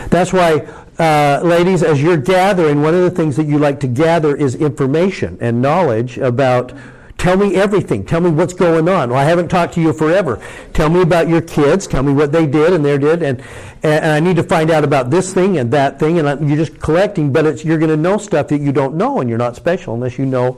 That's 0.09 0.31
why, 0.31 0.67
uh, 0.99 1.41
ladies, 1.43 1.83
as 1.83 2.01
you're 2.01 2.17
gathering, 2.17 2.81
one 2.81 2.93
of 2.93 3.01
the 3.01 3.11
things 3.11 3.35
that 3.37 3.45
you 3.45 3.57
like 3.57 3.79
to 3.81 3.87
gather 3.87 4.35
is 4.35 4.55
information 4.55 5.37
and 5.41 5.61
knowledge 5.61 6.17
about. 6.17 6.73
Tell 7.15 7.37
me 7.37 7.55
everything. 7.55 8.05
Tell 8.05 8.19
me 8.19 8.31
what's 8.31 8.53
going 8.53 8.89
on. 8.89 9.11
Well, 9.11 9.19
I 9.19 9.23
haven't 9.23 9.47
talked 9.47 9.75
to 9.75 9.81
you 9.81 9.93
forever. 9.93 10.43
Tell 10.73 10.89
me 10.89 11.01
about 11.01 11.29
your 11.29 11.39
kids. 11.39 11.87
Tell 11.87 12.03
me 12.03 12.11
what 12.11 12.33
they 12.33 12.45
did 12.45 12.73
and 12.73 12.83
they 12.83 12.97
did, 12.97 13.23
and 13.23 13.41
and 13.81 14.05
I 14.05 14.19
need 14.19 14.35
to 14.35 14.43
find 14.43 14.69
out 14.69 14.83
about 14.83 15.09
this 15.09 15.33
thing 15.33 15.57
and 15.57 15.71
that 15.71 15.99
thing. 15.99 16.19
And 16.19 16.27
I- 16.27 16.37
you're 16.39 16.57
just 16.57 16.79
collecting, 16.81 17.31
but 17.31 17.45
it's 17.45 17.63
you're 17.63 17.77
going 17.77 17.91
to 17.91 17.97
know 17.97 18.17
stuff 18.17 18.49
that 18.49 18.59
you 18.59 18.73
don't 18.73 18.95
know, 18.95 19.21
and 19.21 19.29
you're 19.29 19.37
not 19.37 19.55
special 19.55 19.93
unless 19.93 20.19
you 20.19 20.25
know 20.25 20.57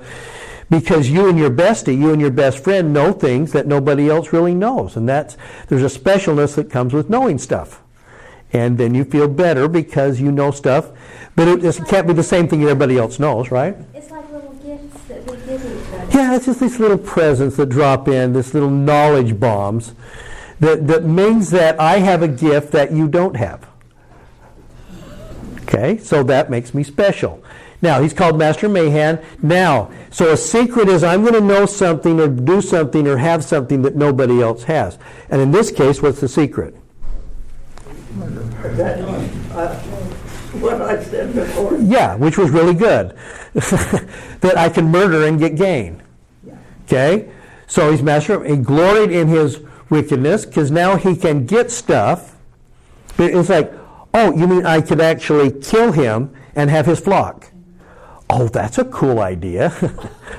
because 0.71 1.07
you 1.07 1.29
and 1.29 1.37
your 1.37 1.51
bestie, 1.51 1.95
you 1.95 2.11
and 2.11 2.19
your 2.19 2.31
best 2.31 2.57
friend 2.63 2.91
know 2.91 3.11
things 3.11 3.51
that 3.51 3.67
nobody 3.67 4.09
else 4.09 4.33
really 4.33 4.55
knows. 4.55 4.95
And 4.95 5.07
that's 5.07 5.37
there's 5.67 5.83
a 5.83 5.99
specialness 5.99 6.55
that 6.55 6.71
comes 6.71 6.93
with 6.93 7.11
knowing 7.11 7.37
stuff. 7.37 7.83
And 8.55 8.77
then 8.77 8.95
you 8.95 9.03
feel 9.03 9.27
better 9.27 9.67
because 9.67 10.21
you 10.21 10.31
know 10.31 10.49
stuff, 10.49 10.89
but 11.35 11.49
it 11.49 11.59
just 11.59 11.85
can't 11.87 12.07
be 12.07 12.13
the 12.13 12.23
same 12.23 12.47
thing 12.47 12.63
everybody 12.63 12.97
else 12.97 13.19
knows, 13.19 13.51
right? 13.51 13.75
It's 13.93 14.09
like 14.09 14.31
little 14.31 14.53
gifts 14.53 15.01
that 15.09 15.29
we 15.29 15.35
give 15.45 15.65
each 15.65 15.93
other. 15.93 16.17
Yeah, 16.17 16.37
it's 16.37 16.45
just 16.45 16.61
these 16.61 16.79
little 16.79 16.97
presents 16.97 17.57
that 17.57 17.65
drop 17.67 18.07
in, 18.07 18.31
this 18.31 18.53
little 18.53 18.69
knowledge 18.69 19.37
bombs 19.37 19.93
that, 20.61 20.87
that 20.87 21.03
means 21.03 21.49
that 21.51 21.77
I 21.81 21.99
have 21.99 22.23
a 22.23 22.29
gift 22.29 22.71
that 22.71 22.93
you 22.93 23.09
don't 23.09 23.35
have. 23.35 23.67
Okay, 25.63 25.97
so 25.97 26.23
that 26.23 26.49
makes 26.49 26.73
me 26.73 26.83
special. 26.83 27.43
Now, 27.81 28.01
he's 28.01 28.13
called 28.13 28.37
Master 28.37 28.69
Mahan. 28.69 29.21
Now, 29.41 29.91
so 30.11 30.31
a 30.31 30.37
secret 30.37 30.87
is 30.87 31.03
I'm 31.03 31.23
going 31.23 31.33
to 31.33 31.41
know 31.41 31.65
something 31.65 32.21
or 32.21 32.29
do 32.29 32.61
something 32.61 33.05
or 33.05 33.17
have 33.17 33.43
something 33.43 33.81
that 33.81 33.97
nobody 33.97 34.41
else 34.41 34.63
has. 34.63 34.97
And 35.29 35.41
in 35.41 35.51
this 35.51 35.71
case, 35.71 36.01
what's 36.01 36.21
the 36.21 36.29
secret? 36.29 36.73
What 40.59 40.81
I 40.81 41.03
said 41.03 41.35
before. 41.35 41.77
Yeah, 41.77 42.15
which 42.15 42.37
was 42.37 42.49
really 42.49 42.73
good. 42.73 43.17
that 43.53 44.53
I 44.55 44.69
can 44.69 44.89
murder 44.89 45.25
and 45.25 45.37
get 45.37 45.55
gain. 45.55 46.01
Okay? 46.85 47.29
So 47.67 47.91
he's 47.91 48.01
master. 48.01 48.43
He 48.43 48.55
gloried 48.55 49.11
in 49.11 49.27
his 49.27 49.59
wickedness 49.89 50.45
because 50.45 50.71
now 50.71 50.95
he 50.95 51.15
can 51.15 51.45
get 51.45 51.71
stuff. 51.71 52.35
It's 53.17 53.49
like, 53.49 53.73
oh, 54.13 54.35
you 54.35 54.47
mean 54.47 54.65
I 54.65 54.81
could 54.81 55.01
actually 55.01 55.51
kill 55.51 55.91
him 55.91 56.33
and 56.55 56.69
have 56.69 56.85
his 56.85 56.99
flock? 56.99 57.51
Oh, 58.29 58.47
that's 58.47 58.77
a 58.77 58.85
cool 58.85 59.19
idea. 59.19 59.69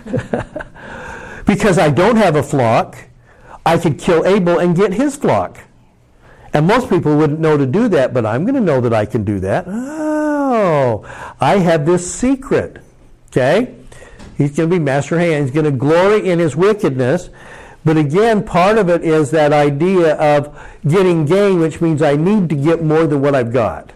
because 1.46 1.78
I 1.78 1.90
don't 1.90 2.16
have 2.16 2.36
a 2.36 2.42
flock, 2.42 2.96
I 3.64 3.78
could 3.78 3.98
kill 3.98 4.24
Abel 4.24 4.58
and 4.58 4.74
get 4.74 4.94
his 4.94 5.16
flock. 5.16 5.58
And 6.56 6.66
most 6.66 6.88
people 6.88 7.18
wouldn't 7.18 7.38
know 7.38 7.58
to 7.58 7.66
do 7.66 7.86
that, 7.88 8.14
but 8.14 8.24
I'm 8.24 8.46
going 8.46 8.54
to 8.54 8.62
know 8.62 8.80
that 8.80 8.94
I 8.94 9.04
can 9.04 9.24
do 9.24 9.40
that. 9.40 9.66
Oh, 9.68 11.04
I 11.38 11.58
have 11.58 11.84
this 11.84 12.10
secret. 12.10 12.78
Okay? 13.28 13.74
He's 14.38 14.56
going 14.56 14.70
to 14.70 14.76
be 14.76 14.82
Master 14.82 15.16
Mahan. 15.16 15.42
He's 15.42 15.50
going 15.50 15.66
to 15.66 15.70
glory 15.70 16.26
in 16.26 16.38
his 16.38 16.56
wickedness. 16.56 17.28
But 17.84 17.98
again, 17.98 18.42
part 18.42 18.78
of 18.78 18.88
it 18.88 19.04
is 19.04 19.30
that 19.32 19.52
idea 19.52 20.14
of 20.14 20.58
getting 20.88 21.26
gain, 21.26 21.60
which 21.60 21.82
means 21.82 22.00
I 22.00 22.16
need 22.16 22.48
to 22.48 22.56
get 22.56 22.82
more 22.82 23.06
than 23.06 23.20
what 23.20 23.34
I've 23.34 23.52
got. 23.52 23.90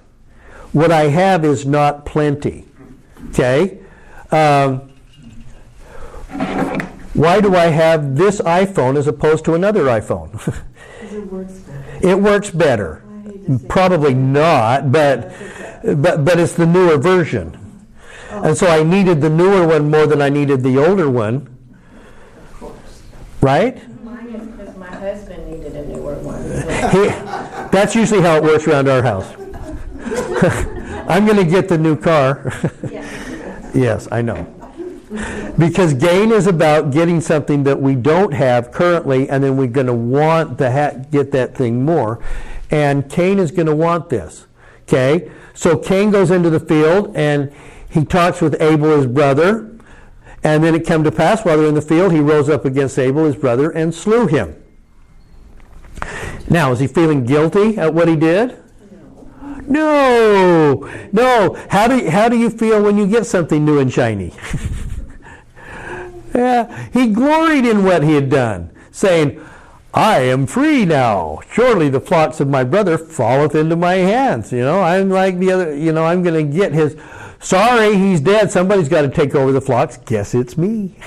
What 0.72 0.92
I 0.92 1.04
have 1.04 1.46
is 1.46 1.64
not 1.64 2.04
plenty. 2.04 2.66
Okay? 3.30 3.78
Um, 4.30 4.90
why 7.14 7.40
do 7.40 7.56
I 7.56 7.68
have 7.68 8.16
this 8.16 8.38
iPhone 8.42 8.98
as 8.98 9.06
opposed 9.06 9.46
to 9.46 9.54
another 9.54 9.84
iPhone? 9.84 10.62
It 12.02 12.18
works 12.18 12.50
better. 12.50 13.02
Probably 13.68 14.14
not, 14.14 14.92
but, 14.92 15.32
but, 15.82 16.24
but 16.24 16.38
it's 16.38 16.52
the 16.52 16.66
newer 16.66 16.98
version. 16.98 17.56
And 18.30 18.56
so 18.56 18.66
I 18.66 18.82
needed 18.82 19.20
the 19.20 19.30
newer 19.30 19.66
one 19.66 19.90
more 19.90 20.06
than 20.06 20.22
I 20.22 20.28
needed 20.28 20.62
the 20.62 20.78
older 20.78 21.10
one. 21.10 21.48
Right? 23.40 23.76
Mine 24.04 24.28
is 24.28 24.46
because 24.48 24.76
my 24.76 24.86
husband 24.86 25.50
needed 25.50 25.74
a 25.74 25.86
newer 25.86 26.14
one. 26.16 26.42
He, 26.90 27.08
that's 27.70 27.94
usually 27.94 28.20
how 28.20 28.36
it 28.36 28.42
works 28.42 28.68
around 28.68 28.88
our 28.88 29.02
house. 29.02 29.28
I'm 31.08 31.26
going 31.26 31.38
to 31.38 31.44
get 31.44 31.68
the 31.68 31.78
new 31.78 31.96
car. 31.96 32.52
yes, 33.74 34.06
I 34.12 34.22
know. 34.22 34.59
Because 35.58 35.92
gain 35.94 36.30
is 36.30 36.46
about 36.46 36.92
getting 36.92 37.20
something 37.20 37.64
that 37.64 37.80
we 37.80 37.96
don't 37.96 38.32
have 38.32 38.70
currently, 38.70 39.28
and 39.28 39.42
then 39.42 39.56
we're 39.56 39.66
going 39.66 39.88
to 39.88 39.94
want 39.94 40.58
to 40.58 40.70
ha- 40.70 41.02
get 41.10 41.32
that 41.32 41.56
thing 41.56 41.84
more. 41.84 42.22
And 42.70 43.10
Cain 43.10 43.40
is 43.40 43.50
going 43.50 43.66
to 43.66 43.74
want 43.74 44.08
this. 44.08 44.46
Okay? 44.82 45.30
So 45.54 45.76
Cain 45.76 46.10
goes 46.10 46.30
into 46.30 46.48
the 46.48 46.60
field 46.60 47.16
and 47.16 47.52
he 47.88 48.04
talks 48.04 48.40
with 48.40 48.60
Abel, 48.62 48.96
his 48.96 49.06
brother. 49.06 49.76
And 50.42 50.64
then 50.64 50.74
it 50.74 50.86
came 50.86 51.04
to 51.04 51.12
pass 51.12 51.44
while 51.44 51.58
they're 51.58 51.66
in 51.66 51.74
the 51.74 51.82
field, 51.82 52.12
he 52.12 52.20
rose 52.20 52.48
up 52.48 52.64
against 52.64 52.98
Abel, 52.98 53.24
his 53.24 53.36
brother, 53.36 53.70
and 53.70 53.94
slew 53.94 54.26
him. 54.26 54.56
Now, 56.48 56.72
is 56.72 56.80
he 56.80 56.86
feeling 56.86 57.24
guilty 57.26 57.76
at 57.76 57.92
what 57.92 58.08
he 58.08 58.16
did? 58.16 58.56
No, 59.68 60.88
no. 61.12 61.54
How 61.68 61.86
do 61.86 62.10
how 62.10 62.28
do 62.28 62.36
you 62.36 62.50
feel 62.50 62.82
when 62.82 62.96
you 62.96 63.06
get 63.06 63.24
something 63.26 63.64
new 63.64 63.78
and 63.78 63.92
shiny? 63.92 64.32
yeah, 66.34 66.88
he 66.92 67.08
gloried 67.08 67.64
in 67.66 67.84
what 67.84 68.02
he 68.02 68.14
had 68.14 68.30
done, 68.30 68.70
saying, 68.90 69.40
"I 69.94 70.20
am 70.20 70.46
free 70.46 70.84
now. 70.84 71.40
Surely 71.50 71.88
the 71.88 72.00
flocks 72.00 72.40
of 72.40 72.48
my 72.48 72.64
brother 72.64 72.98
falleth 72.98 73.54
into 73.54 73.76
my 73.76 73.94
hands." 73.94 74.52
You 74.52 74.60
know, 74.60 74.80
I'm 74.80 75.10
like 75.10 75.38
the 75.38 75.52
other. 75.52 75.74
You 75.76 75.92
know, 75.92 76.04
I'm 76.04 76.22
going 76.22 76.46
to 76.46 76.58
get 76.58 76.72
his. 76.72 76.96
Sorry, 77.40 77.96
he's 77.96 78.20
dead. 78.20 78.50
Somebody's 78.50 78.88
got 78.88 79.02
to 79.02 79.08
take 79.08 79.34
over 79.34 79.50
the 79.52 79.60
flocks. 79.62 79.96
Guess 79.96 80.34
it's 80.34 80.58
me. 80.58 80.96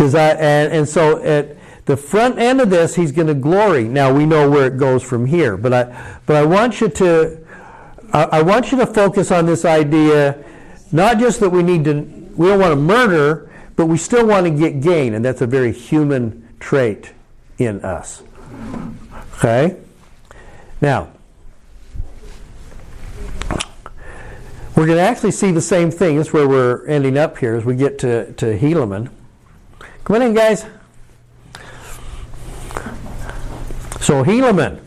Because 0.00 0.14
I 0.14 0.30
and, 0.30 0.72
and 0.72 0.88
so 0.88 1.22
at 1.22 1.58
the 1.84 1.96
front 1.96 2.38
end 2.38 2.60
of 2.60 2.70
this, 2.70 2.94
he's 2.94 3.12
going 3.12 3.26
to 3.26 3.34
glory. 3.34 3.84
Now 3.84 4.14
we 4.14 4.24
know 4.24 4.48
where 4.48 4.66
it 4.66 4.78
goes 4.78 5.02
from 5.02 5.26
here, 5.26 5.58
but 5.58 5.74
I 5.74 6.18
but 6.24 6.36
I 6.36 6.44
want 6.44 6.80
you 6.80 6.88
to 6.88 7.40
I, 8.12 8.42
want 8.42 8.72
you 8.72 8.78
to 8.78 8.86
focus 8.86 9.30
on 9.30 9.46
this 9.46 9.64
idea, 9.64 10.42
not 10.90 11.18
just 11.18 11.40
that 11.40 11.50
we 11.50 11.62
need 11.62 11.84
to 11.84 12.00
we 12.36 12.48
don't 12.48 12.58
want 12.58 12.72
to 12.72 12.76
murder, 12.76 13.49
but 13.76 13.86
we 13.86 13.96
still 13.98 14.26
want 14.26 14.46
to 14.46 14.50
get 14.50 14.80
gain, 14.80 15.14
and 15.14 15.24
that's 15.24 15.40
a 15.40 15.46
very 15.46 15.72
human 15.72 16.48
trait 16.60 17.12
in 17.58 17.80
us. 17.82 18.22
Okay, 19.34 19.76
now. 20.80 21.10
We're 24.76 24.86
going 24.86 24.98
to 24.98 25.02
actually 25.02 25.32
see 25.32 25.50
the 25.50 25.60
same 25.60 25.90
thing. 25.90 26.16
That's 26.16 26.32
where 26.32 26.48
we're 26.48 26.86
ending 26.86 27.18
up 27.18 27.36
here 27.36 27.54
as 27.54 27.66
we 27.66 27.76
get 27.76 27.98
to, 27.98 28.32
to 28.34 28.58
Helaman. 28.58 29.10
Come 30.04 30.16
on 30.16 30.22
in, 30.22 30.32
guys. 30.32 30.64
So 34.00 34.24
Helaman. 34.24 34.80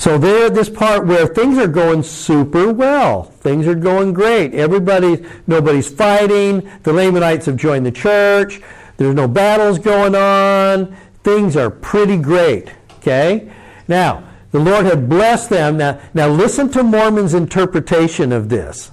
So 0.00 0.16
there 0.16 0.46
at 0.46 0.54
this 0.54 0.70
part 0.70 1.06
where 1.06 1.26
things 1.26 1.58
are 1.58 1.68
going 1.68 2.02
super 2.02 2.72
well. 2.72 3.24
Things 3.24 3.66
are 3.66 3.74
going 3.74 4.14
great. 4.14 4.54
Everybody, 4.54 5.26
nobody's 5.46 5.90
fighting. 5.90 6.66
The 6.84 6.92
Lamanites 6.94 7.44
have 7.44 7.56
joined 7.56 7.84
the 7.84 7.92
church. 7.92 8.62
There's 8.96 9.14
no 9.14 9.28
battles 9.28 9.78
going 9.78 10.14
on. 10.14 10.96
Things 11.22 11.54
are 11.54 11.68
pretty 11.68 12.16
great. 12.16 12.72
Okay? 13.00 13.52
Now, 13.88 14.26
the 14.52 14.58
Lord 14.58 14.86
had 14.86 15.06
blessed 15.06 15.50
them. 15.50 15.76
Now, 15.76 16.00
now 16.14 16.28
listen 16.28 16.70
to 16.70 16.82
Mormon's 16.82 17.34
interpretation 17.34 18.32
of 18.32 18.48
this. 18.48 18.90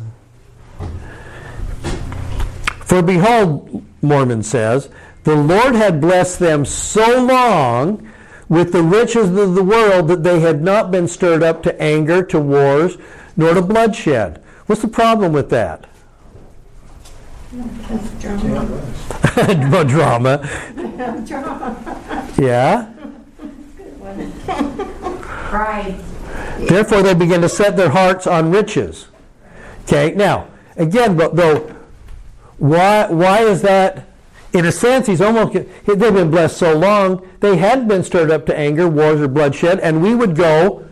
For 2.81 3.01
behold, 3.01 3.81
Mormon 4.01 4.43
says, 4.43 4.89
the 5.23 5.37
Lord 5.37 5.73
had 5.73 6.01
blessed 6.01 6.39
them 6.39 6.65
so 6.65 7.23
long 7.23 8.11
with 8.49 8.71
the 8.71 8.83
riches 8.83 9.35
of 9.35 9.55
the 9.55 9.63
world 9.63 10.07
that 10.07 10.23
they 10.23 10.39
had 10.39 10.61
not 10.61 10.91
been 10.91 11.07
stirred 11.07 11.43
up 11.43 11.63
to 11.63 11.81
anger, 11.81 12.23
to 12.23 12.39
wars, 12.39 12.97
nor 13.35 13.53
to 13.53 13.61
bloodshed. 13.61 14.41
What's 14.65 14.81
the 14.81 14.87
problem 14.87 15.33
with 15.33 15.49
that? 15.49 15.85
drama. 18.19 18.81
drama. 21.25 22.33
yeah. 22.37 22.93
Pride. 25.21 26.03
Therefore, 26.59 27.03
they 27.03 27.13
began 27.13 27.41
to 27.41 27.49
set 27.49 27.77
their 27.77 27.89
hearts 27.89 28.27
on 28.27 28.51
riches. 28.51 29.07
Okay, 29.83 30.13
now, 30.15 30.47
again, 30.75 31.15
but 31.15 31.35
though, 31.35 31.73
why, 32.57 33.07
why 33.09 33.41
is 33.41 33.61
that? 33.61 34.07
In 34.53 34.65
a 34.65 34.71
sense, 34.71 35.07
he's 35.07 35.21
almost, 35.21 35.53
they've 35.53 35.99
been 35.99 36.31
blessed 36.31 36.57
so 36.57 36.77
long, 36.77 37.27
they 37.41 37.57
hadn't 37.57 37.87
been 37.87 38.03
stirred 38.03 38.31
up 38.31 38.45
to 38.47 38.57
anger, 38.57 38.87
wars, 38.87 39.21
or 39.21 39.27
bloodshed, 39.27 39.79
and 39.81 40.01
we 40.01 40.15
would 40.15 40.35
go, 40.35 40.87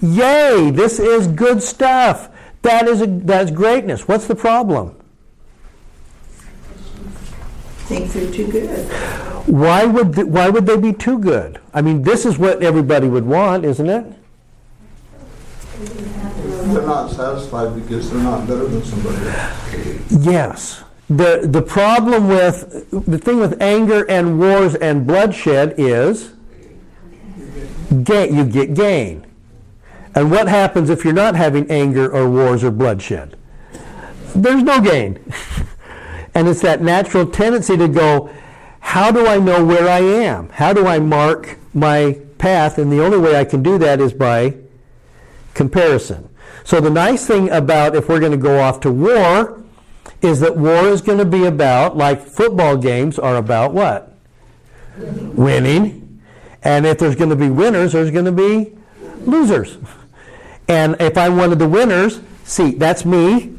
Yay, 0.00 0.70
this 0.72 0.98
is 0.98 1.28
good 1.28 1.62
stuff. 1.62 2.28
That 2.62 2.88
is, 2.88 3.00
a, 3.00 3.06
that's 3.06 3.50
greatness. 3.50 4.08
What's 4.08 4.26
the 4.26 4.34
problem? 4.34 4.96
Think 7.86 8.12
they're 8.12 8.32
too 8.32 8.50
good. 8.50 8.88
Why 9.46 9.84
would, 9.84 10.14
th- 10.14 10.26
why 10.26 10.48
would 10.48 10.66
they 10.66 10.76
be 10.76 10.92
too 10.92 11.18
good? 11.18 11.60
I 11.74 11.82
mean, 11.82 12.02
this 12.02 12.24
is 12.24 12.38
what 12.38 12.62
everybody 12.62 13.08
would 13.08 13.26
want, 13.26 13.64
isn't 13.64 13.88
it? 13.88 14.06
They're 15.78 16.86
not 16.86 17.10
satisfied 17.10 17.74
because 17.74 18.10
they're 18.10 18.22
not 18.22 18.46
better 18.46 18.66
than 18.66 18.82
somebody 18.84 19.26
else. 19.26 20.24
Yes. 20.24 20.84
The, 21.08 21.40
the 21.44 21.62
problem 21.62 22.28
with, 22.28 22.90
the 22.90 23.18
thing 23.18 23.38
with 23.38 23.60
anger 23.60 24.08
and 24.08 24.38
wars 24.38 24.74
and 24.76 25.06
bloodshed 25.06 25.74
is 25.76 26.32
gain, 28.04 28.34
you 28.34 28.44
get 28.44 28.74
gain. 28.74 29.26
And 30.14 30.30
what 30.30 30.48
happens 30.48 30.90
if 30.90 31.04
you're 31.04 31.12
not 31.12 31.34
having 31.34 31.70
anger 31.70 32.10
or 32.10 32.28
wars 32.30 32.62
or 32.62 32.70
bloodshed? 32.70 33.36
There's 34.34 34.62
no 34.62 34.80
gain. 34.80 35.18
and 36.34 36.48
it's 36.48 36.62
that 36.62 36.82
natural 36.82 37.26
tendency 37.26 37.76
to 37.76 37.88
go, 37.88 38.30
how 38.80 39.10
do 39.10 39.26
I 39.26 39.38
know 39.38 39.64
where 39.64 39.88
I 39.88 40.00
am? 40.00 40.48
How 40.50 40.72
do 40.72 40.86
I 40.86 40.98
mark 40.98 41.58
my 41.72 42.20
path? 42.38 42.78
And 42.78 42.90
the 42.92 43.02
only 43.02 43.18
way 43.18 43.36
I 43.36 43.44
can 43.44 43.62
do 43.62 43.78
that 43.78 44.00
is 44.00 44.12
by 44.12 44.56
comparison. 45.54 46.28
So 46.64 46.80
the 46.80 46.90
nice 46.90 47.26
thing 47.26 47.50
about 47.50 47.96
if 47.96 48.08
we're 48.08 48.20
going 48.20 48.32
to 48.32 48.38
go 48.38 48.60
off 48.60 48.80
to 48.80 48.90
war 48.90 49.61
is 50.22 50.40
that 50.40 50.56
war 50.56 50.86
is 50.86 51.02
going 51.02 51.18
to 51.18 51.24
be 51.24 51.44
about, 51.44 51.96
like 51.96 52.24
football 52.24 52.76
games 52.76 53.18
are 53.18 53.36
about 53.36 53.74
what? 53.74 54.16
Winning. 54.96 56.22
And 56.62 56.86
if 56.86 56.98
there's 56.98 57.16
going 57.16 57.30
to 57.30 57.36
be 57.36 57.50
winners, 57.50 57.92
there's 57.92 58.12
going 58.12 58.24
to 58.24 58.32
be 58.32 58.72
losers. 59.26 59.76
And 60.68 60.96
if 61.00 61.18
I'm 61.18 61.36
one 61.36 61.52
of 61.52 61.58
the 61.58 61.68
winners, 61.68 62.20
see, 62.44 62.70
that's 62.72 63.04
me, 63.04 63.58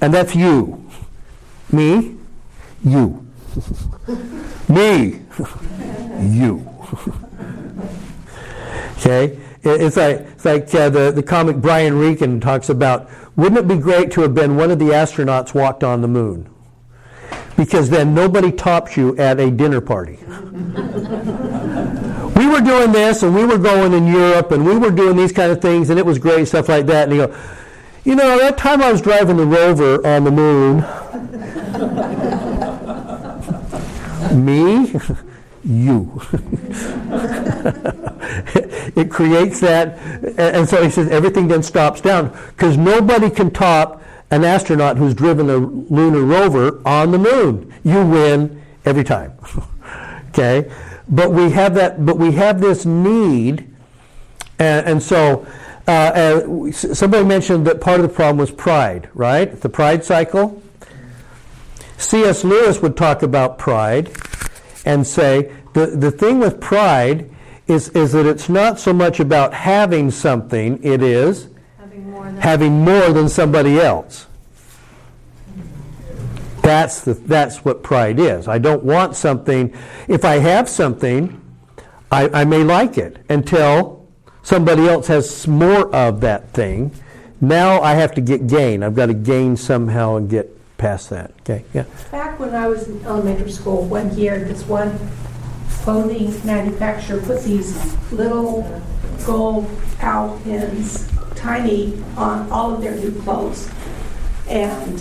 and 0.00 0.14
that's 0.14 0.36
you. 0.36 0.88
Me, 1.72 2.16
you. 2.84 3.26
me, 4.68 5.20
you. 6.20 6.70
okay? 8.98 9.38
It's 9.62 9.96
like, 9.96 10.20
it's 10.20 10.44
like 10.44 10.74
uh, 10.74 10.88
the, 10.88 11.12
the 11.12 11.22
comic 11.22 11.56
Brian 11.56 11.98
Regan 11.98 12.40
talks 12.40 12.70
about 12.70 13.10
wouldn't 13.36 13.58
it 13.58 13.68
be 13.68 13.76
great 13.76 14.10
to 14.12 14.22
have 14.22 14.34
been 14.34 14.56
one 14.56 14.70
of 14.70 14.78
the 14.78 14.86
astronauts 14.86 15.54
walked 15.54 15.84
on 15.84 16.00
the 16.00 16.08
moon? 16.08 16.48
Because 17.56 17.90
then 17.90 18.14
nobody 18.14 18.50
tops 18.50 18.96
you 18.96 19.16
at 19.18 19.38
a 19.38 19.50
dinner 19.50 19.82
party. 19.82 20.18
we 22.36 22.46
were 22.48 22.60
doing 22.60 22.92
this 22.92 23.22
and 23.22 23.34
we 23.34 23.44
were 23.44 23.58
going 23.58 23.92
in 23.92 24.06
Europe 24.06 24.50
and 24.52 24.64
we 24.64 24.78
were 24.78 24.90
doing 24.90 25.16
these 25.16 25.32
kind 25.32 25.52
of 25.52 25.60
things 25.60 25.90
and 25.90 25.98
it 25.98 26.06
was 26.06 26.18
great, 26.18 26.48
stuff 26.48 26.68
like 26.70 26.86
that. 26.86 27.08
And 27.08 27.16
you 27.16 27.26
go, 27.26 27.36
you 28.04 28.14
know, 28.14 28.38
that 28.38 28.56
time 28.56 28.80
I 28.80 28.90
was 28.90 29.02
driving 29.02 29.36
the 29.36 29.44
rover 29.44 30.06
on 30.06 30.24
the 30.24 30.30
moon, 30.30 30.78
me, 34.44 34.92
you. 35.70 36.20
it 38.96 39.10
creates 39.10 39.60
that, 39.60 39.98
and 40.38 40.68
so 40.68 40.82
he 40.82 40.90
says 40.90 41.08
everything 41.08 41.48
then 41.48 41.62
stops 41.62 42.00
down 42.00 42.36
because 42.48 42.76
nobody 42.76 43.30
can 43.30 43.50
top 43.50 44.02
an 44.30 44.44
astronaut 44.44 44.96
who's 44.96 45.14
driven 45.14 45.48
a 45.48 45.56
lunar 45.56 46.22
rover 46.22 46.80
on 46.84 47.12
the 47.12 47.18
moon. 47.18 47.72
You 47.84 48.04
win 48.04 48.62
every 48.84 49.04
time. 49.04 49.32
okay, 50.30 50.70
but 51.08 51.32
we 51.32 51.50
have 51.50 51.74
that. 51.74 52.04
But 52.04 52.18
we 52.18 52.32
have 52.32 52.60
this 52.60 52.84
need, 52.84 53.72
and, 54.58 54.86
and 54.86 55.02
so. 55.02 55.46
Uh, 55.88 56.70
somebody 56.70 57.24
mentioned 57.24 57.66
that 57.66 57.80
part 57.80 57.98
of 57.98 58.08
the 58.08 58.14
problem 58.14 58.36
was 58.36 58.52
pride, 58.52 59.08
right? 59.12 59.60
The 59.60 59.68
pride 59.68 60.04
cycle. 60.04 60.62
C.S. 61.96 62.44
Lewis 62.44 62.80
would 62.80 62.96
talk 62.96 63.22
about 63.22 63.58
pride 63.58 64.12
and 64.84 65.06
say 65.06 65.52
the, 65.72 65.86
the 65.86 66.10
thing 66.10 66.38
with 66.38 66.60
pride 66.60 67.30
is, 67.66 67.88
is 67.90 68.12
that 68.12 68.26
it's 68.26 68.48
not 68.48 68.78
so 68.80 68.92
much 68.92 69.20
about 69.20 69.54
having 69.54 70.10
something, 70.10 70.82
it 70.82 71.02
is 71.02 71.48
Having 71.78 72.10
more 72.10 72.24
than. 72.24 72.36
having 72.36 72.84
more 72.84 73.12
than 73.12 73.28
somebody 73.28 73.78
else. 73.78 74.26
That's, 76.62 77.00
the, 77.00 77.14
that's 77.14 77.64
what 77.64 77.82
pride 77.82 78.18
is. 78.20 78.46
I 78.46 78.58
don't 78.58 78.82
want 78.84 79.16
something. 79.16 79.74
If 80.08 80.24
I 80.24 80.36
have 80.38 80.68
something, 80.68 81.40
I, 82.12 82.28
I 82.40 82.44
may 82.44 82.62
like 82.62 82.98
it 82.98 83.24
until 83.28 84.06
somebody 84.42 84.86
else 84.86 85.06
has 85.06 85.46
more 85.48 85.92
of 85.94 86.20
that 86.20 86.52
thing. 86.52 86.92
Now 87.40 87.80
I 87.80 87.94
have 87.94 88.14
to 88.16 88.20
get 88.20 88.46
gain. 88.46 88.82
I've 88.82 88.94
got 88.94 89.06
to 89.06 89.14
gain 89.14 89.56
somehow 89.56 90.16
and 90.16 90.28
get 90.28 90.54
past 90.76 91.08
that. 91.10 91.32
Okay, 91.40 91.64
yeah. 91.72 91.84
Back 92.10 92.38
when 92.38 92.54
I 92.54 92.68
was 92.68 92.88
in 92.88 93.04
elementary 93.06 93.50
school, 93.50 93.84
one 93.86 94.16
year, 94.16 94.44
this 94.44 94.66
one 94.66 94.98
clothing 95.82 96.32
manufacturer 96.44 97.20
put 97.22 97.42
these 97.42 97.74
little 98.12 98.80
gold 99.26 99.68
owl 100.00 100.38
pins, 100.44 101.10
tiny, 101.34 102.02
on 102.16 102.50
all 102.50 102.74
of 102.74 102.80
their 102.80 102.94
new 102.96 103.12
clothes. 103.22 103.68
And 104.48 104.94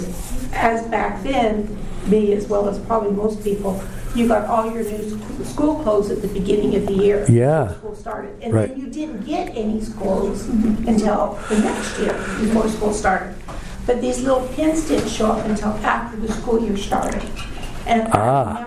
as 0.54 0.86
back 0.88 1.24
then, 1.24 1.78
me 2.08 2.34
as 2.34 2.48
well 2.48 2.68
as 2.68 2.80
probably 2.80 3.12
most 3.12 3.44
people, 3.44 3.82
you 4.15 4.28
got 4.28 4.46
all 4.48 4.65
your 4.72 4.84
new 4.84 5.20
school 5.44 5.76
clothes 5.84 6.10
at 6.12 6.22
the 6.22 6.28
beginning 6.28 6.76
of 6.76 6.88
the 6.88 6.94
year. 6.94 7.26
Yeah. 7.30 7.74
School 7.76 7.96
started. 7.96 8.32
And 8.42 8.54
Right. 8.54 8.70
then 8.70 8.80
you 8.80 8.88
didn't 8.88 9.26
get 9.26 9.50
any 9.56 9.82
clothes 9.82 10.48
until 10.50 11.38
the 11.50 11.60
next 11.60 12.00
year, 12.00 12.13
before 12.39 12.68
school 12.70 12.94
started. 12.94 13.36
But 13.86 14.02
these 14.02 14.22
little 14.22 14.48
pins 14.56 14.88
didn't 14.88 15.10
show 15.10 15.28
up 15.28 15.46
until 15.46 15.70
after 15.84 16.18
the 16.20 16.32
school 16.34 16.60
year 16.62 16.78
started. 16.78 17.24
And 17.86 18.08
Ah. 18.13 18.65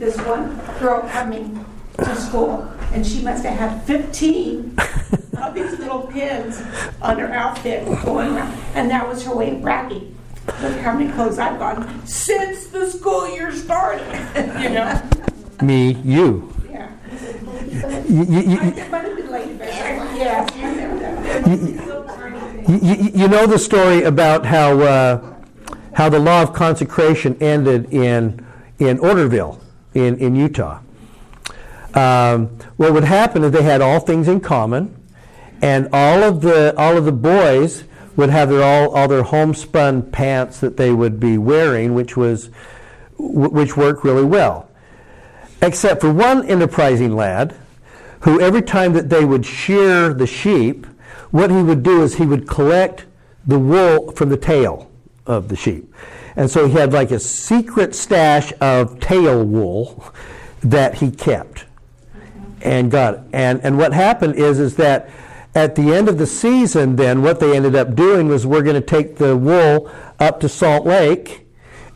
This 0.00 0.16
one 0.22 0.58
girl 0.78 1.06
coming 1.10 1.62
to 1.98 2.16
school, 2.16 2.66
and 2.94 3.06
she 3.06 3.20
must 3.20 3.44
have 3.44 3.58
had 3.58 3.82
15 3.82 4.74
of 5.36 5.54
these 5.54 5.78
little 5.78 6.06
pins 6.06 6.62
on 7.02 7.18
her 7.18 7.30
outfit 7.30 7.84
going 8.02 8.34
around. 8.34 8.58
And 8.74 8.90
that 8.90 9.06
was 9.06 9.22
her 9.26 9.36
way 9.36 9.50
of 9.54 9.60
bragging. 9.60 10.16
Look 10.62 10.78
how 10.78 10.96
many 10.96 11.12
clothes 11.12 11.38
I've 11.38 11.58
gotten 11.58 12.06
since 12.06 12.68
the 12.68 12.90
school 12.90 13.30
year 13.30 13.52
started, 13.52 14.06
you 14.62 14.70
know? 14.70 15.02
Me, 15.60 15.92
you. 16.02 16.50
Yeah. 16.70 16.88
Might 18.90 19.04
have 19.04 19.16
been 19.18 19.58
but 22.64 22.82
you, 22.82 22.94
you 23.12 23.28
know 23.28 23.46
the 23.46 23.58
story 23.58 24.04
about 24.04 24.46
how 24.46 24.80
uh, 24.80 25.34
how 25.92 26.08
the 26.08 26.18
law 26.18 26.40
of 26.42 26.54
consecration 26.54 27.36
ended 27.42 27.92
in 27.92 28.46
in 28.78 28.96
Orderville 29.00 29.60
in, 29.94 30.18
in 30.18 30.34
Utah. 30.34 30.80
Um, 31.94 32.46
what 32.76 32.92
would 32.92 33.04
happen 33.04 33.42
is 33.44 33.52
they 33.52 33.62
had 33.62 33.80
all 33.80 34.00
things 34.00 34.28
in 34.28 34.40
common, 34.40 34.96
and 35.60 35.88
all 35.92 36.22
of 36.22 36.40
the 36.40 36.74
all 36.76 36.96
of 36.96 37.04
the 37.04 37.12
boys 37.12 37.84
would 38.16 38.30
have 38.30 38.48
their 38.48 38.62
all 38.62 38.94
all 38.94 39.08
their 39.08 39.24
homespun 39.24 40.10
pants 40.10 40.60
that 40.60 40.76
they 40.76 40.92
would 40.92 41.18
be 41.18 41.36
wearing, 41.36 41.94
which 41.94 42.16
was 42.16 42.50
which 43.18 43.76
worked 43.76 44.04
really 44.04 44.24
well, 44.24 44.70
except 45.60 46.00
for 46.00 46.12
one 46.12 46.46
enterprising 46.46 47.16
lad 47.16 47.56
who 48.20 48.40
every 48.40 48.62
time 48.62 48.92
that 48.92 49.08
they 49.08 49.24
would 49.24 49.44
shear 49.44 50.12
the 50.12 50.26
sheep, 50.26 50.86
what 51.30 51.50
he 51.50 51.62
would 51.62 51.82
do 51.82 52.02
is 52.02 52.16
he 52.16 52.26
would 52.26 52.46
collect 52.46 53.06
the 53.46 53.58
wool 53.58 54.12
from 54.12 54.28
the 54.28 54.36
tail 54.36 54.90
of 55.26 55.48
the 55.48 55.56
sheep. 55.56 55.92
And 56.40 56.50
so 56.50 56.66
he 56.66 56.72
had 56.72 56.94
like 56.94 57.10
a 57.10 57.20
secret 57.20 57.94
stash 57.94 58.50
of 58.62 58.98
tail 58.98 59.44
wool 59.44 60.10
that 60.62 60.94
he 60.94 61.10
kept 61.10 61.66
and 62.62 62.90
got 62.90 63.12
it. 63.12 63.20
And, 63.34 63.60
and 63.62 63.76
what 63.76 63.92
happened 63.92 64.36
is, 64.36 64.58
is 64.58 64.76
that 64.76 65.10
at 65.54 65.74
the 65.74 65.92
end 65.92 66.08
of 66.08 66.16
the 66.16 66.26
season, 66.26 66.96
then 66.96 67.20
what 67.20 67.40
they 67.40 67.54
ended 67.54 67.76
up 67.76 67.94
doing 67.94 68.26
was 68.26 68.46
we're 68.46 68.62
going 68.62 68.80
to 68.80 68.80
take 68.80 69.16
the 69.16 69.36
wool 69.36 69.90
up 70.18 70.40
to 70.40 70.48
Salt 70.48 70.86
Lake 70.86 71.46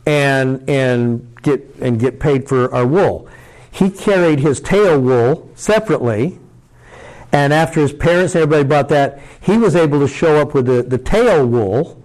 and, 0.05 0.69
and, 0.69 1.35
get, 1.41 1.67
and 1.81 1.99
get 1.99 2.19
paid 2.19 2.47
for 2.47 2.71
our 2.71 2.85
wool. 2.85 3.27
He 3.71 3.89
carried 3.89 4.41
his 4.41 4.61
tail 4.61 5.01
wool 5.01 5.49
separately, 5.55 6.37
and 7.31 7.51
after 7.51 7.81
his 7.81 7.93
parents 7.93 8.35
and 8.35 8.43
everybody 8.43 8.69
bought 8.69 8.89
that, 8.89 9.19
he 9.41 9.57
was 9.57 9.75
able 9.75 9.99
to 10.01 10.07
show 10.07 10.39
up 10.39 10.53
with 10.53 10.67
the, 10.67 10.83
the 10.83 10.99
tail 10.99 11.47
wool, 11.47 12.04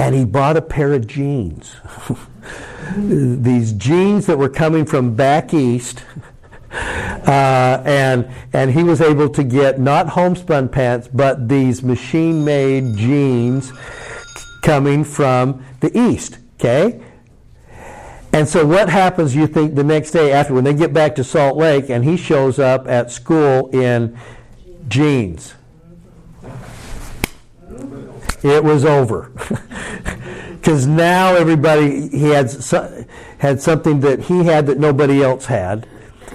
and 0.00 0.14
he 0.14 0.24
bought 0.24 0.56
a 0.56 0.62
pair 0.62 0.94
of 0.94 1.06
jeans. 1.06 1.76
These 2.96 3.74
jeans 3.74 4.26
that 4.26 4.38
were 4.38 4.48
coming 4.48 4.86
from 4.86 5.14
back 5.14 5.54
east. 5.54 6.04
Uh, 6.72 7.82
and 7.84 8.30
and 8.52 8.70
he 8.70 8.84
was 8.84 9.00
able 9.00 9.28
to 9.28 9.42
get 9.42 9.80
not 9.80 10.08
homespun 10.08 10.68
pants, 10.68 11.08
but 11.12 11.48
these 11.48 11.82
machine-made 11.82 12.96
jeans 12.96 13.72
coming 14.62 15.02
from 15.02 15.64
the 15.80 15.90
east. 15.98 16.38
Okay. 16.54 17.02
And 18.32 18.48
so 18.48 18.64
what 18.64 18.88
happens? 18.88 19.34
You 19.34 19.48
think 19.48 19.74
the 19.74 19.82
next 19.82 20.12
day 20.12 20.30
after 20.30 20.54
when 20.54 20.62
they 20.62 20.72
get 20.72 20.92
back 20.92 21.16
to 21.16 21.24
Salt 21.24 21.56
Lake, 21.56 21.90
and 21.90 22.04
he 22.04 22.16
shows 22.16 22.60
up 22.60 22.86
at 22.86 23.10
school 23.10 23.68
in 23.70 24.16
jeans. 24.86 25.54
It 28.42 28.64
was 28.64 28.84
over. 28.84 29.30
Because 30.60 30.86
now 30.86 31.36
everybody 31.36 32.08
he 32.10 32.28
had 32.28 32.52
had 33.38 33.62
something 33.62 34.00
that 34.00 34.20
he 34.20 34.44
had 34.44 34.66
that 34.66 34.78
nobody 34.78 35.22
else 35.22 35.46
had. 35.46 35.86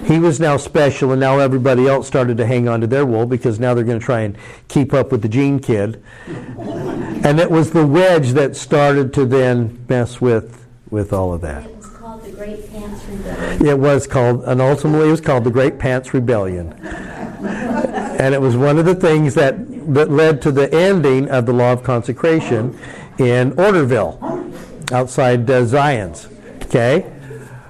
He 0.04 0.18
was 0.18 0.40
now 0.40 0.56
special, 0.56 1.12
and 1.12 1.20
now 1.20 1.38
everybody 1.38 1.86
else 1.86 2.08
started 2.08 2.36
to 2.38 2.46
hang 2.46 2.68
on 2.68 2.80
to 2.80 2.86
their 2.88 3.06
wool 3.06 3.24
because 3.24 3.60
now 3.60 3.72
they're 3.72 3.84
going 3.84 4.00
to 4.00 4.04
try 4.04 4.22
and 4.22 4.36
keep 4.66 4.92
up 4.92 5.12
with 5.12 5.22
the 5.22 5.28
Gene 5.28 5.60
Kid. 5.60 6.02
and 6.26 7.38
it 7.38 7.50
was 7.50 7.70
the 7.70 7.86
wedge 7.86 8.30
that 8.32 8.56
started 8.56 9.14
to 9.14 9.24
then 9.24 9.84
mess 9.88 10.20
with 10.20 10.66
with 10.90 11.12
all 11.12 11.32
of 11.32 11.40
that. 11.42 11.64
It 11.64 11.76
was 11.76 11.86
called 11.86 12.22
the 12.24 12.32
Great 12.32 12.70
Pants 12.70 13.04
Rebellion. 13.04 13.66
It 13.66 13.78
was 13.78 14.06
called, 14.06 14.44
and 14.44 14.60
ultimately 14.60 15.08
it 15.08 15.12
was 15.12 15.20
called 15.20 15.44
the 15.44 15.50
Great 15.50 15.78
Pants 15.78 16.12
Rebellion. 16.12 16.72
and 16.72 18.34
it 18.34 18.40
was 18.40 18.56
one 18.56 18.78
of 18.78 18.84
the 18.84 18.94
things 18.94 19.34
that, 19.34 19.54
that 19.94 20.10
led 20.10 20.42
to 20.42 20.52
the 20.52 20.72
ending 20.72 21.28
of 21.30 21.46
the 21.46 21.52
law 21.52 21.72
of 21.72 21.82
consecration 21.82 22.78
in 23.18 23.52
Orderville, 23.52 24.92
outside 24.92 25.50
uh, 25.50 25.64
Zion's. 25.64 26.28
Okay? 26.64 27.12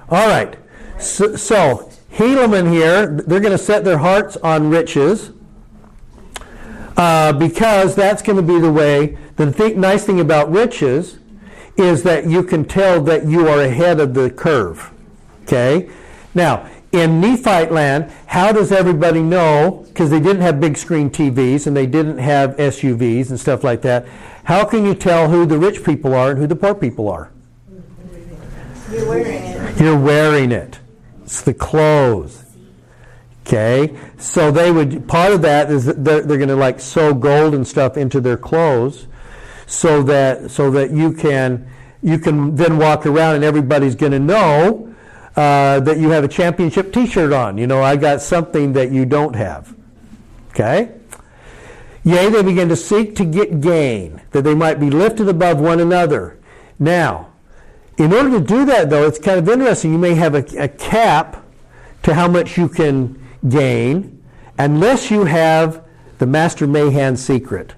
All 0.09 0.27
right. 0.27 0.57
So, 0.99 1.35
so 1.35 1.91
Helaman 2.11 2.71
here, 2.71 3.07
they're 3.07 3.39
going 3.39 3.51
to 3.51 3.57
set 3.57 3.83
their 3.83 3.99
hearts 3.99 4.37
on 4.37 4.69
riches 4.69 5.31
uh, 6.97 7.33
because 7.33 7.95
that's 7.95 8.21
going 8.21 8.37
to 8.37 8.41
be 8.41 8.59
the 8.59 8.71
way. 8.71 9.17
The 9.35 9.51
th- 9.51 9.75
nice 9.75 10.03
thing 10.03 10.19
about 10.19 10.51
riches 10.51 11.19
is 11.77 12.01
that 12.03 12.25
you 12.25 12.43
can 12.43 12.65
tell 12.65 13.01
that 13.03 13.27
you 13.27 13.47
are 13.47 13.61
ahead 13.61 13.99
of 13.99 14.15
the 14.15 14.31
curve. 14.31 14.91
Okay? 15.43 15.89
Now, 16.33 16.67
in 16.91 17.19
Nephite 17.19 17.71
land, 17.71 18.11
how 18.27 18.51
does 18.51 18.71
everybody 18.71 19.21
know? 19.21 19.85
Because 19.87 20.09
they 20.09 20.19
didn't 20.19 20.41
have 20.41 20.59
big 20.59 20.77
screen 20.77 21.09
TVs 21.09 21.67
and 21.67 21.75
they 21.75 21.85
didn't 21.85 22.17
have 22.17 22.55
SUVs 22.55 23.29
and 23.29 23.39
stuff 23.39 23.63
like 23.63 23.81
that. 23.81 24.07
How 24.45 24.63
can 24.63 24.85
you 24.85 24.95
tell 24.95 25.29
who 25.29 25.45
the 25.45 25.57
rich 25.57 25.83
people 25.83 26.13
are 26.13 26.31
and 26.31 26.39
who 26.39 26.47
the 26.47 26.55
poor 26.55 26.73
people 26.73 27.09
are? 27.09 27.31
You're 28.91 29.07
wearing 29.07 29.43
it. 29.43 29.79
You're 29.79 29.99
wearing 29.99 30.51
it. 30.51 30.79
It's 31.23 31.41
the 31.41 31.53
clothes. 31.53 32.45
Okay? 33.45 33.97
So 34.17 34.51
they 34.51 34.71
would, 34.71 35.07
part 35.07 35.33
of 35.33 35.41
that 35.41 35.69
is 35.69 35.85
that 35.85 36.03
they're, 36.03 36.21
they're 36.21 36.37
going 36.37 36.49
to 36.49 36.55
like 36.55 36.79
sew 36.79 37.13
gold 37.13 37.53
and 37.53 37.67
stuff 37.67 37.97
into 37.97 38.21
their 38.21 38.37
clothes 38.37 39.07
so 39.65 40.01
that, 40.03 40.51
so 40.51 40.71
that 40.71 40.91
you 40.91 41.11
can, 41.11 41.67
you 42.01 42.17
can 42.17 42.55
then 42.55 42.77
walk 42.77 43.05
around 43.05 43.35
and 43.35 43.43
everybody's 43.43 43.95
going 43.95 44.13
to 44.13 44.19
know 44.19 44.95
uh, 45.37 45.79
that 45.81 45.99
you 45.99 46.09
have 46.09 46.23
a 46.23 46.27
championship 46.27 46.91
t-shirt 46.91 47.31
on. 47.31 47.57
You 47.57 47.67
know, 47.67 47.81
I 47.81 47.95
got 47.95 48.21
something 48.21 48.73
that 48.73 48.91
you 48.91 49.05
don't 49.05 49.35
have. 49.35 49.73
Okay? 50.49 50.91
Yea, 52.03 52.29
they 52.29 52.41
begin 52.41 52.67
to 52.69 52.75
seek 52.75 53.15
to 53.17 53.25
get 53.25 53.61
gain, 53.61 54.21
that 54.31 54.43
they 54.43 54.55
might 54.55 54.79
be 54.79 54.89
lifted 54.89 55.29
above 55.29 55.59
one 55.59 55.79
another. 55.79 56.39
Now, 56.79 57.27
in 57.97 58.13
order 58.13 58.31
to 58.31 58.39
do 58.39 58.65
that, 58.65 58.89
though, 58.89 59.05
it's 59.05 59.19
kind 59.19 59.39
of 59.39 59.47
interesting. 59.47 59.91
You 59.91 59.97
may 59.97 60.15
have 60.15 60.33
a, 60.33 60.63
a 60.63 60.67
cap 60.67 61.45
to 62.03 62.13
how 62.13 62.27
much 62.27 62.57
you 62.57 62.67
can 62.67 63.23
gain, 63.47 64.23
unless 64.57 65.11
you 65.11 65.25
have 65.25 65.85
the 66.17 66.25
Master 66.25 66.65
Mahan 66.65 67.15
secret, 67.15 67.75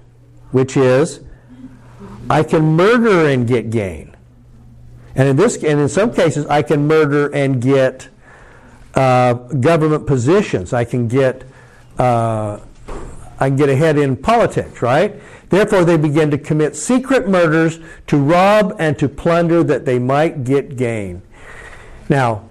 which 0.50 0.76
is 0.76 1.20
I 2.30 2.42
can 2.42 2.76
murder 2.76 3.28
and 3.28 3.46
get 3.46 3.70
gain. 3.70 4.09
And 5.14 5.28
in 5.28 5.36
this, 5.36 5.56
and 5.56 5.80
in 5.80 5.88
some 5.88 6.12
cases, 6.12 6.46
I 6.46 6.62
can 6.62 6.86
murder 6.86 7.28
and 7.34 7.60
get 7.60 8.08
uh, 8.94 9.34
government 9.34 10.06
positions. 10.06 10.72
I 10.72 10.84
can 10.84 11.08
get, 11.08 11.44
uh, 11.98 12.60
I 13.38 13.48
can 13.48 13.56
get 13.56 13.68
ahead 13.68 13.98
in 13.98 14.16
politics, 14.16 14.82
right? 14.82 15.20
Therefore, 15.48 15.84
they 15.84 15.96
begin 15.96 16.30
to 16.30 16.38
commit 16.38 16.76
secret 16.76 17.28
murders 17.28 17.80
to 18.06 18.16
rob 18.16 18.76
and 18.78 18.98
to 18.98 19.08
plunder 19.08 19.64
that 19.64 19.84
they 19.84 19.98
might 19.98 20.44
get 20.44 20.76
gain. 20.76 21.22
Now, 22.08 22.48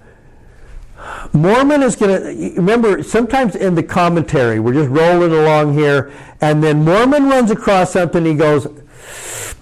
Mormon 1.32 1.82
is 1.82 1.96
going 1.96 2.20
to 2.20 2.56
remember. 2.56 3.02
Sometimes 3.02 3.56
in 3.56 3.74
the 3.74 3.82
commentary, 3.82 4.60
we're 4.60 4.74
just 4.74 4.90
rolling 4.90 5.32
along 5.32 5.74
here, 5.74 6.12
and 6.42 6.62
then 6.62 6.84
Mormon 6.84 7.28
runs 7.28 7.50
across 7.50 7.92
something. 7.92 8.24
He 8.24 8.34
goes, 8.34 8.66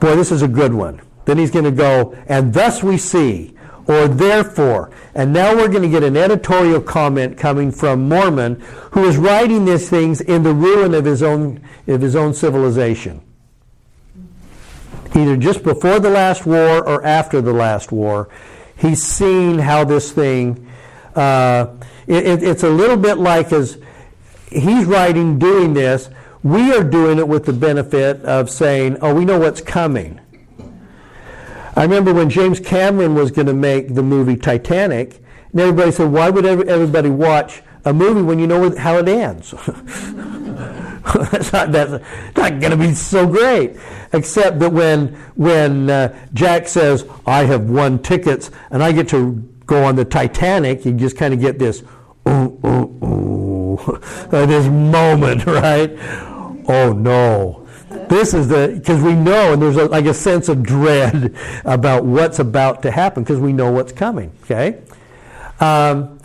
"Boy, 0.00 0.16
this 0.16 0.32
is 0.32 0.42
a 0.42 0.48
good 0.48 0.74
one." 0.74 1.00
Then 1.28 1.36
he's 1.36 1.50
going 1.50 1.66
to 1.66 1.70
go, 1.70 2.16
and 2.26 2.54
thus 2.54 2.82
we 2.82 2.96
see, 2.96 3.54
or 3.86 4.08
therefore. 4.08 4.90
And 5.14 5.30
now 5.30 5.54
we're 5.54 5.68
going 5.68 5.82
to 5.82 5.88
get 5.90 6.02
an 6.02 6.16
editorial 6.16 6.80
comment 6.80 7.36
coming 7.36 7.70
from 7.70 8.08
Mormon 8.08 8.54
who 8.92 9.04
is 9.04 9.18
writing 9.18 9.66
these 9.66 9.90
things 9.90 10.22
in 10.22 10.42
the 10.42 10.54
ruin 10.54 10.94
of 10.94 11.04
his 11.04 11.22
own, 11.22 11.62
of 11.86 12.00
his 12.00 12.16
own 12.16 12.32
civilization. 12.32 13.20
Either 15.14 15.36
just 15.36 15.62
before 15.62 16.00
the 16.00 16.08
last 16.08 16.46
war 16.46 16.82
or 16.82 17.04
after 17.04 17.42
the 17.42 17.52
last 17.52 17.92
war. 17.92 18.30
He's 18.74 19.02
seen 19.02 19.58
how 19.58 19.84
this 19.84 20.10
thing, 20.10 20.66
uh, 21.14 21.74
it, 22.06 22.26
it, 22.26 22.42
it's 22.42 22.62
a 22.62 22.70
little 22.70 22.96
bit 22.96 23.18
like 23.18 23.52
as 23.52 23.76
he's 24.50 24.86
writing, 24.86 25.38
doing 25.38 25.74
this, 25.74 26.08
we 26.42 26.72
are 26.74 26.84
doing 26.84 27.18
it 27.18 27.28
with 27.28 27.44
the 27.44 27.52
benefit 27.52 28.22
of 28.22 28.48
saying, 28.48 28.96
oh, 29.02 29.14
we 29.14 29.26
know 29.26 29.38
what's 29.38 29.60
coming. 29.60 30.22
I 31.78 31.82
remember 31.82 32.12
when 32.12 32.28
James 32.28 32.58
Cameron 32.58 33.14
was 33.14 33.30
going 33.30 33.46
to 33.46 33.54
make 33.54 33.94
the 33.94 34.02
movie 34.02 34.36
Titanic, 34.36 35.22
and 35.52 35.60
everybody 35.60 35.92
said, 35.92 36.10
why 36.10 36.28
would 36.28 36.44
everybody 36.44 37.08
watch 37.08 37.62
a 37.84 37.94
movie 37.94 38.20
when 38.20 38.40
you 38.40 38.48
know 38.48 38.76
how 38.76 38.96
it 38.96 39.06
ends? 39.06 39.52
that's 41.30 41.52
not, 41.52 41.70
that's 41.70 42.04
not 42.36 42.58
going 42.58 42.72
to 42.72 42.76
be 42.76 42.94
so 42.94 43.28
great. 43.28 43.76
Except 44.12 44.58
that 44.58 44.72
when, 44.72 45.14
when 45.36 45.88
uh, 45.88 46.18
Jack 46.34 46.66
says, 46.66 47.06
I 47.24 47.44
have 47.44 47.70
won 47.70 48.00
tickets 48.00 48.50
and 48.72 48.82
I 48.82 48.90
get 48.90 49.08
to 49.10 49.34
go 49.64 49.84
on 49.84 49.94
the 49.94 50.04
Titanic, 50.04 50.84
you 50.84 50.94
just 50.94 51.16
kind 51.16 51.32
of 51.32 51.38
get 51.38 51.60
this, 51.60 51.84
ooh, 52.28 52.58
ooh, 52.66 53.04
ooh, 53.04 54.00
this 54.30 54.66
moment, 54.66 55.46
right? 55.46 55.96
Oh 56.68 56.92
no 56.92 57.67
this 58.08 58.34
is 58.34 58.48
the 58.48 58.74
because 58.76 59.02
we 59.02 59.14
know 59.14 59.52
and 59.52 59.62
there's 59.62 59.76
a, 59.76 59.86
like 59.86 60.06
a 60.06 60.14
sense 60.14 60.48
of 60.48 60.62
dread 60.62 61.34
about 61.64 62.04
what's 62.04 62.38
about 62.38 62.82
to 62.82 62.90
happen 62.90 63.22
because 63.22 63.38
we 63.38 63.52
know 63.52 63.70
what's 63.70 63.92
coming 63.92 64.32
okay? 64.44 64.80
Um, 65.60 66.18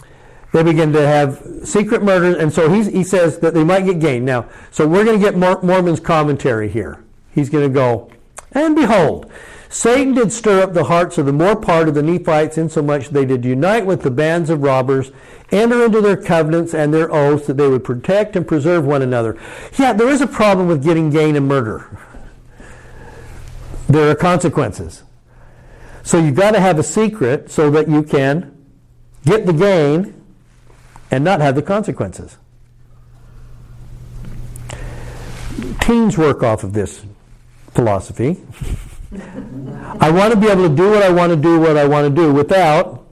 they 0.51 0.63
begin 0.63 0.93
to 0.93 1.05
have 1.05 1.41
secret 1.63 2.03
murders 2.03 2.37
and 2.37 2.53
so 2.53 2.69
he 2.69 3.03
says 3.03 3.39
that 3.39 3.53
they 3.53 3.63
might 3.63 3.85
get 3.85 3.99
gain 3.99 4.25
now 4.25 4.45
so 4.71 4.87
we're 4.87 5.03
going 5.03 5.19
to 5.19 5.23
get 5.23 5.35
mormon's 5.35 5.99
commentary 5.99 6.69
here. 6.69 7.03
He's 7.33 7.49
going 7.49 7.67
to 7.67 7.73
go 7.73 8.11
and 8.51 8.75
behold 8.75 9.31
Satan 9.73 10.13
did 10.13 10.31
stir 10.31 10.62
up 10.62 10.73
the 10.73 10.83
hearts 10.83 11.17
of 11.17 11.25
the 11.25 11.33
more 11.33 11.55
part 11.55 11.88
of 11.88 11.95
the 11.95 12.03
Nephites, 12.03 12.59
insomuch 12.59 13.09
they 13.09 13.25
did 13.25 13.43
unite 13.43 13.88
with 13.88 14.03
the 14.03 14.12
bands 14.12 14.51
of 14.51 14.62
robbers, 14.62 15.12
enter 15.51 15.83
into 15.83 15.99
their 15.99 16.15
covenants 16.15 16.75
and 16.75 16.93
their 16.93 17.12
oaths 17.12 17.47
that 17.47 17.57
they 17.57 17.67
would 17.67 17.83
protect 17.83 18.36
and 18.36 18.47
preserve 18.47 18.86
one 18.86 19.01
another. 19.01 19.36
Yeah, 19.79 19.93
there 19.93 20.09
is 20.09 20.21
a 20.21 20.27
problem 20.27 20.67
with 20.67 20.83
getting 20.83 21.09
gain 21.09 21.36
and 21.36 21.47
murder. 21.47 21.99
There 23.88 24.12
are 24.12 24.15
consequences. 24.15 25.01
So 26.03 26.19
you've 26.19 26.36
got 26.36 26.51
to 26.51 26.59
have 26.59 26.77
a 26.77 26.83
secret 26.83 27.49
so 27.49 27.71
that 27.71 27.89
you 27.89 28.03
can 28.03 28.55
get 29.25 29.47
the 29.47 29.53
gain 29.53 30.21
and 31.09 31.23
not 31.23 31.41
have 31.41 31.55
the 31.55 31.63
consequences. 31.63 32.38
Teens 35.81 36.15
work 36.15 36.43
off 36.43 36.63
of 36.63 36.73
this 36.73 37.03
philosophy. 37.71 38.39
I 39.99 40.12
want 40.12 40.34
to 40.34 40.39
be 40.39 40.47
able 40.47 40.67
to 40.67 40.76
do 40.76 40.89
what 40.89 41.04
I 41.04 41.10
want 41.10 41.32
to 41.32 41.36
do, 41.36 41.60
what 41.60 41.78
I 41.78 41.86
want 41.86 42.08
to 42.08 42.21
do, 42.21 42.34
without 42.34 43.06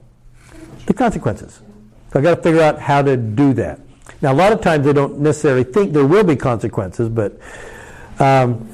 the 0.86 0.94
consequences. 0.94 1.60
So 2.12 2.18
I've 2.18 2.22
got 2.22 2.36
to 2.36 2.42
figure 2.42 2.60
out 2.60 2.78
how 2.78 3.02
to 3.02 3.16
do 3.16 3.52
that. 3.54 3.80
Now, 4.20 4.32
a 4.32 4.34
lot 4.34 4.52
of 4.52 4.60
times 4.60 4.84
they 4.84 4.92
don't 4.92 5.18
necessarily 5.20 5.64
think 5.64 5.92
there 5.92 6.06
will 6.06 6.24
be 6.24 6.36
consequences, 6.36 7.08
but 7.08 7.38
um, 8.18 8.68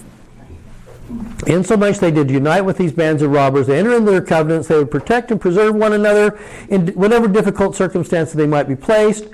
insomuch 1.47 1.99
they 1.99 2.11
did 2.11 2.31
unite 2.31 2.63
with 2.63 2.77
these 2.77 2.93
bands 2.93 3.23
of 3.23 3.31
robbers, 3.31 3.67
they 3.67 3.79
enter 3.79 3.95
into 3.95 4.11
their 4.11 4.23
covenants, 4.23 4.69
they 4.69 4.77
would 4.77 4.91
protect 4.91 5.31
and 5.31 5.41
preserve 5.41 5.75
one 5.75 5.93
another 5.93 6.39
in 6.69 6.89
whatever 6.89 7.29
difficult 7.29 7.77
circumstances 7.77 8.35
they 8.35 8.47
might 8.47 8.69
be 8.69 8.77
placed, 8.77 9.27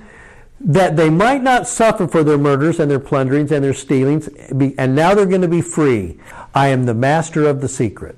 that 0.65 0.97
they 0.97 1.11
might 1.11 1.43
not 1.43 1.69
suffer 1.69 2.09
for 2.09 2.25
their 2.25 2.39
murders 2.39 2.81
and 2.81 2.91
their 2.91 2.99
plunderings 2.99 3.53
and 3.53 3.63
their 3.63 3.75
stealings, 3.75 4.29
and 4.29 4.95
now 4.95 5.15
they're 5.15 5.27
going 5.27 5.43
to 5.43 5.49
be 5.49 5.61
free. 5.61 6.19
I 6.55 6.69
am 6.69 6.87
the 6.87 6.95
master 6.95 7.47
of 7.47 7.61
the 7.61 7.69
secret. 7.69 8.17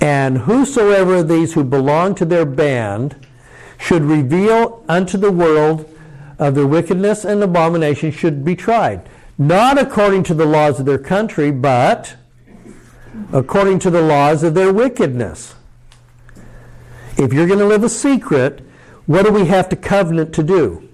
And 0.00 0.38
whosoever 0.38 1.16
of 1.16 1.28
these 1.28 1.54
who 1.54 1.64
belong 1.64 2.14
to 2.16 2.24
their 2.24 2.44
band 2.44 3.26
should 3.78 4.02
reveal 4.02 4.84
unto 4.88 5.18
the 5.18 5.32
world 5.32 5.88
of 6.38 6.54
their 6.54 6.66
wickedness 6.66 7.24
and 7.24 7.42
abomination 7.42 8.12
should 8.12 8.44
be 8.44 8.54
tried, 8.54 9.08
not 9.38 9.76
according 9.76 10.22
to 10.24 10.34
the 10.34 10.46
laws 10.46 10.78
of 10.78 10.86
their 10.86 10.98
country, 10.98 11.50
but 11.50 12.16
according 13.32 13.80
to 13.80 13.90
the 13.90 14.02
laws 14.02 14.44
of 14.44 14.54
their 14.54 14.72
wickedness. 14.72 15.56
If 17.16 17.32
you're 17.32 17.46
going 17.46 17.58
to 17.58 17.66
live 17.66 17.82
a 17.84 17.88
secret, 17.88 18.64
what 19.12 19.26
do 19.26 19.30
we 19.30 19.44
have 19.44 19.68
to 19.68 19.76
covenant 19.76 20.34
to 20.34 20.42
do? 20.42 20.88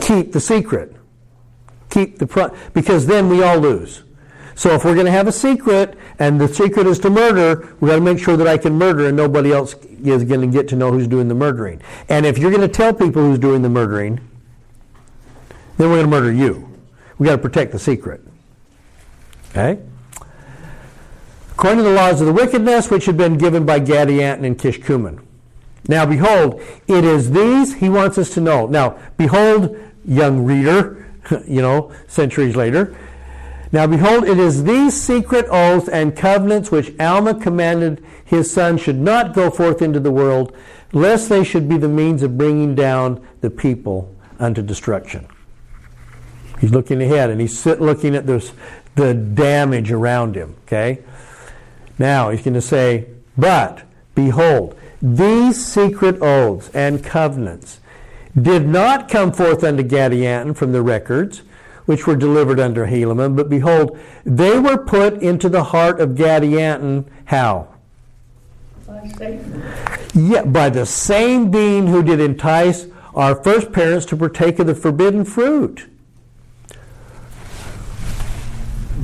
Keep 0.00 0.32
the 0.32 0.40
secret. 0.40 0.96
Keep 1.90 2.18
the 2.18 2.26
pro- 2.26 2.56
because 2.72 3.04
then 3.04 3.28
we 3.28 3.42
all 3.42 3.58
lose. 3.58 4.04
So 4.54 4.70
if 4.70 4.82
we're 4.82 4.94
going 4.94 5.04
to 5.04 5.12
have 5.12 5.28
a 5.28 5.32
secret 5.32 5.98
and 6.18 6.40
the 6.40 6.48
secret 6.48 6.86
is 6.86 6.98
to 7.00 7.10
murder, 7.10 7.76
we 7.78 7.90
got 7.90 7.96
to 7.96 8.00
make 8.00 8.18
sure 8.18 8.38
that 8.38 8.46
I 8.46 8.56
can 8.56 8.72
murder 8.72 9.06
and 9.06 9.14
nobody 9.14 9.52
else 9.52 9.74
is 10.02 10.24
going 10.24 10.40
to 10.40 10.46
get 10.46 10.66
to 10.68 10.76
know 10.76 10.90
who's 10.90 11.06
doing 11.06 11.28
the 11.28 11.34
murdering. 11.34 11.82
And 12.08 12.24
if 12.24 12.38
you're 12.38 12.50
going 12.50 12.62
to 12.62 12.68
tell 12.68 12.94
people 12.94 13.20
who's 13.22 13.38
doing 13.38 13.60
the 13.60 13.68
murdering, 13.68 14.18
then 15.76 15.90
we're 15.90 15.96
going 15.96 16.06
to 16.06 16.10
murder 16.10 16.32
you. 16.32 16.70
We 17.18 17.26
got 17.26 17.32
to 17.32 17.42
protect 17.42 17.72
the 17.72 17.78
secret. 17.78 18.22
Okay? 19.50 19.78
According 21.50 21.78
to 21.78 21.84
the 21.84 21.92
laws 21.94 22.22
of 22.22 22.26
the 22.26 22.32
wickedness 22.32 22.90
which 22.90 23.04
had 23.04 23.18
been 23.18 23.36
given 23.36 23.66
by 23.66 23.78
Gadianton 23.78 24.46
and 24.46 24.58
Kishkumen. 24.58 25.25
Now 25.88 26.06
behold, 26.06 26.60
it 26.86 27.04
is 27.04 27.30
these 27.30 27.74
he 27.74 27.88
wants 27.88 28.18
us 28.18 28.30
to 28.34 28.40
know. 28.40 28.66
Now 28.66 28.98
behold, 29.16 29.76
young 30.04 30.44
reader, 30.44 31.06
you 31.46 31.62
know, 31.62 31.92
centuries 32.06 32.56
later. 32.56 32.96
Now 33.72 33.86
behold, 33.86 34.24
it 34.24 34.38
is 34.38 34.64
these 34.64 35.00
secret 35.00 35.46
oaths 35.50 35.88
and 35.88 36.16
covenants 36.16 36.70
which 36.70 36.98
Alma 37.00 37.34
commanded 37.34 38.04
his 38.24 38.52
son 38.52 38.78
should 38.78 38.98
not 38.98 39.34
go 39.34 39.50
forth 39.50 39.82
into 39.82 40.00
the 40.00 40.10
world, 40.10 40.56
lest 40.92 41.28
they 41.28 41.44
should 41.44 41.68
be 41.68 41.76
the 41.76 41.88
means 41.88 42.22
of 42.22 42.38
bringing 42.38 42.74
down 42.74 43.26
the 43.40 43.50
people 43.50 44.14
unto 44.38 44.62
destruction. 44.62 45.26
He's 46.60 46.72
looking 46.72 47.02
ahead 47.02 47.30
and 47.30 47.40
he's 47.40 47.66
looking 47.66 48.14
at 48.14 48.26
this, 48.26 48.52
the 48.94 49.14
damage 49.14 49.92
around 49.92 50.36
him. 50.36 50.56
Okay? 50.64 51.02
Now 51.98 52.30
he's 52.30 52.42
going 52.42 52.54
to 52.54 52.62
say, 52.62 53.06
But 53.36 53.82
behold, 54.14 54.78
these 55.14 55.64
secret 55.64 56.20
oaths 56.20 56.68
and 56.74 57.04
covenants 57.04 57.78
did 58.40 58.66
not 58.66 59.08
come 59.08 59.32
forth 59.32 59.62
unto 59.62 59.84
Gadianton 59.84 60.56
from 60.56 60.72
the 60.72 60.82
records, 60.82 61.42
which 61.84 62.08
were 62.08 62.16
delivered 62.16 62.58
unto 62.58 62.84
Helaman, 62.84 63.36
but 63.36 63.48
behold, 63.48 63.96
they 64.24 64.58
were 64.58 64.76
put 64.76 65.22
into 65.22 65.48
the 65.48 65.62
heart 65.62 66.00
of 66.00 66.10
Gadianton. 66.10 67.06
How? 67.26 67.68
By 68.86 69.06
Satan. 69.16 69.62
Yeah, 70.12 70.42
by 70.42 70.70
the 70.70 70.84
same 70.84 71.52
being 71.52 71.86
who 71.86 72.02
did 72.02 72.18
entice 72.18 72.86
our 73.14 73.36
first 73.36 73.72
parents 73.72 74.06
to 74.06 74.16
partake 74.16 74.58
of 74.58 74.66
the 74.66 74.74
forbidden 74.74 75.24
fruit. 75.24 75.86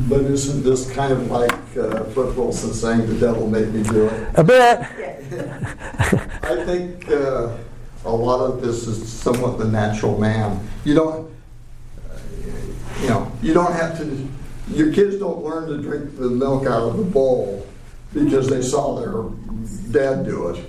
But 0.09 0.23
isn't 0.23 0.63
this 0.63 0.91
kind 0.91 1.13
of 1.13 1.31
like 1.31 1.53
uh, 1.77 2.05
Flip 2.05 2.37
Wilson 2.37 2.73
saying, 2.73 3.07
the 3.07 3.19
devil 3.19 3.49
made 3.49 3.73
me 3.73 3.83
do 3.83 4.07
it? 4.07 4.29
A 4.35 4.45
bit. 4.45 4.81
I 6.43 6.65
think 6.65 7.09
uh, 7.09 7.57
a 8.05 8.11
lot 8.11 8.45
of 8.45 8.61
this 8.61 8.87
is 8.87 9.11
somewhat 9.11 9.59
the 9.59 9.65
natural 9.67 10.19
man. 10.19 10.69
You 10.85 10.95
don't, 10.95 11.31
uh, 12.11 12.19
you 13.01 13.09
know, 13.09 13.33
you 13.43 13.55
don't 13.55 13.73
have 13.73 13.97
to, 13.99 14.29
your 14.69 14.93
kids 14.93 15.19
don't 15.19 15.43
learn 15.43 15.69
to 15.69 15.79
drink 15.79 16.17
the 16.19 16.29
milk 16.29 16.67
out 16.67 16.83
of 16.83 16.97
the 16.97 17.05
bowl 17.05 17.67
because 18.13 18.49
they 18.49 18.63
saw 18.63 18.97
their 19.01 19.31
dad 19.93 20.25
do 20.25 20.49
it. 20.49 20.65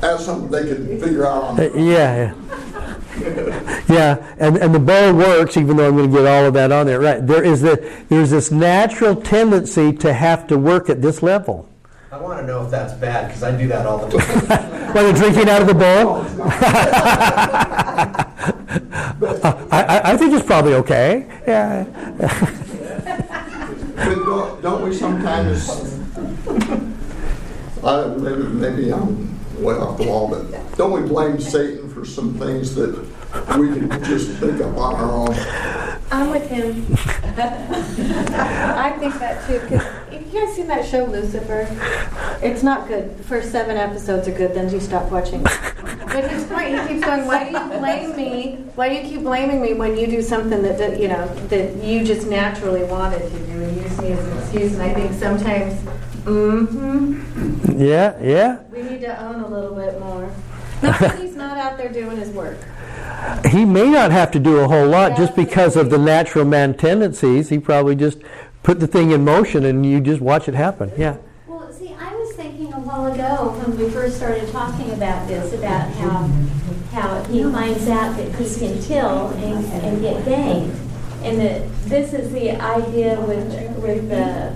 That's 0.00 0.24
something 0.24 0.50
they 0.50 0.66
can 0.74 1.00
figure 1.00 1.26
out 1.26 1.42
on 1.44 1.54
Uh, 1.54 1.56
their 1.56 1.70
own. 1.70 1.86
Yeah, 1.86 2.16
yeah. 2.16 2.34
yeah, 3.88 4.34
and, 4.38 4.56
and 4.56 4.74
the 4.74 4.78
bow 4.78 5.12
works, 5.12 5.56
even 5.56 5.76
though 5.76 5.88
I'm 5.88 5.96
going 5.96 6.10
to 6.10 6.16
get 6.16 6.26
all 6.26 6.46
of 6.46 6.54
that 6.54 6.72
on 6.72 6.86
there. 6.86 7.00
Right. 7.00 7.26
There 7.26 7.44
is 7.44 7.60
the, 7.60 7.76
there's 8.08 8.30
this 8.30 8.50
natural 8.50 9.14
tendency 9.14 9.92
to 9.94 10.12
have 10.14 10.46
to 10.46 10.56
work 10.56 10.88
at 10.88 11.02
this 11.02 11.22
level. 11.22 11.68
I 12.12 12.16
want 12.16 12.40
to 12.40 12.46
know 12.46 12.64
if 12.64 12.70
that's 12.70 12.94
bad 12.94 13.28
because 13.28 13.42
I 13.42 13.56
do 13.56 13.68
that 13.68 13.86
all 13.86 14.06
the 14.06 14.18
time. 14.18 14.70
While 14.94 15.04
you're 15.04 15.12
drinking 15.12 15.48
out 15.48 15.60
of 15.60 15.68
the 15.68 15.74
bowl? 15.74 16.24
I, 19.70 19.84
I, 19.84 20.12
I 20.12 20.16
think 20.16 20.32
it's 20.32 20.46
probably 20.46 20.74
okay. 20.74 21.26
Yeah. 21.46 21.84
But 23.96 24.14
don't, 24.24 24.62
don't 24.62 24.82
we 24.82 24.94
sometimes, 24.94 25.68
I, 27.84 28.06
maybe, 28.16 28.42
maybe 28.42 28.92
I'm 28.92 29.39
way 29.60 29.74
off 29.74 29.98
the 29.98 30.04
wall, 30.04 30.28
but 30.28 30.76
don't 30.76 30.92
we 30.92 31.08
blame 31.08 31.40
Satan 31.40 31.92
for 31.92 32.04
some 32.04 32.34
things 32.34 32.74
that 32.74 32.96
we 33.58 33.68
can 33.68 33.88
just 34.04 34.30
think 34.38 34.60
up 34.60 34.76
on 34.76 34.94
our 34.94 35.10
own? 35.10 35.34
I'm 36.12 36.30
with 36.30 36.48
him. 36.48 36.86
I 37.38 38.96
think 38.98 39.14
that 39.20 39.46
too, 39.46 39.60
because 39.60 39.82
have 39.82 40.26
you 40.26 40.40
guys 40.40 40.56
seen 40.56 40.66
that 40.66 40.84
show 40.84 41.04
Lucifer? 41.04 41.68
It's 42.42 42.62
not 42.62 42.88
good. 42.88 43.16
The 43.16 43.22
first 43.22 43.52
seven 43.52 43.76
episodes 43.76 44.26
are 44.26 44.32
good, 44.32 44.54
then 44.54 44.70
you 44.70 44.80
stop 44.80 45.10
watching. 45.10 45.42
But 45.42 46.28
his 46.28 46.44
point, 46.44 46.80
he 46.80 46.88
keeps 46.88 47.06
going, 47.06 47.26
why 47.26 47.44
do 47.44 47.50
you 47.52 47.78
blame 47.78 48.16
me? 48.16 48.56
Why 48.74 48.88
do 48.88 48.94
you 48.96 49.02
keep 49.02 49.20
blaming 49.20 49.62
me 49.62 49.74
when 49.74 49.96
you 49.96 50.08
do 50.08 50.20
something 50.20 50.62
that, 50.62 50.78
that, 50.78 51.00
you 51.00 51.06
know, 51.06 51.26
that 51.46 51.76
you 51.76 52.04
just 52.04 52.26
naturally 52.26 52.82
wanted 52.82 53.22
to 53.22 53.38
do 53.46 53.62
and 53.62 53.76
use 53.76 53.98
me 54.00 54.12
as 54.12 54.26
an 54.26 54.38
excuse? 54.38 54.72
And 54.74 54.82
I 54.82 54.92
think 54.92 55.12
sometimes, 55.12 55.80
mm-hmm, 56.24 57.80
Yeah, 57.80 58.18
yeah. 58.22 58.62
we 58.70 58.82
need 58.82 59.00
to 59.00 59.22
own 59.22 59.40
a 59.40 59.48
little 59.48 59.74
bit 59.74 59.98
more. 60.00 60.32
Not 60.82 61.18
he's 61.18 61.36
not 61.36 61.58
out 61.58 61.76
there 61.76 61.92
doing 61.92 62.16
his 62.16 62.30
work. 62.30 62.58
He 63.50 63.64
may 63.66 63.90
not 63.90 64.12
have 64.12 64.30
to 64.30 64.38
do 64.38 64.58
a 64.58 64.68
whole 64.68 64.86
lot 64.86 65.14
just 65.16 65.36
because 65.36 65.76
of 65.76 65.90
the 65.90 65.98
natural 65.98 66.44
man 66.46 66.74
tendencies. 66.74 67.50
He 67.50 67.58
probably 67.58 67.94
just 67.94 68.18
put 68.62 68.80
the 68.80 68.86
thing 68.86 69.10
in 69.10 69.24
motion 69.24 69.64
and 69.64 69.84
you 69.84 70.00
just 70.00 70.22
watch 70.22 70.48
it 70.48 70.54
happen. 70.54 70.90
Yeah. 70.96 71.16
Well, 71.46 71.70
see, 71.70 71.92
I 71.92 72.14
was 72.14 72.34
thinking 72.34 72.72
a 72.72 72.80
while 72.80 73.12
ago 73.12 73.52
when 73.58 73.76
we 73.76 73.90
first 73.90 74.16
started 74.16 74.50
talking 74.50 74.90
about 74.92 75.28
this, 75.28 75.52
about 75.52 75.90
how, 75.94 76.28
how 76.92 77.22
he 77.24 77.42
finds 77.42 77.88
out 77.88 78.16
that 78.16 78.34
he 78.36 78.58
can 78.58 78.82
kill 78.82 79.28
and, 79.28 79.64
and 79.66 80.00
get 80.00 80.24
gain. 80.24 80.70
And 81.22 81.40
that 81.40 81.68
this 81.84 82.14
is 82.14 82.32
the 82.32 82.52
idea 82.52 83.20
with, 83.20 83.76
with, 83.78 84.10
uh, 84.12 84.52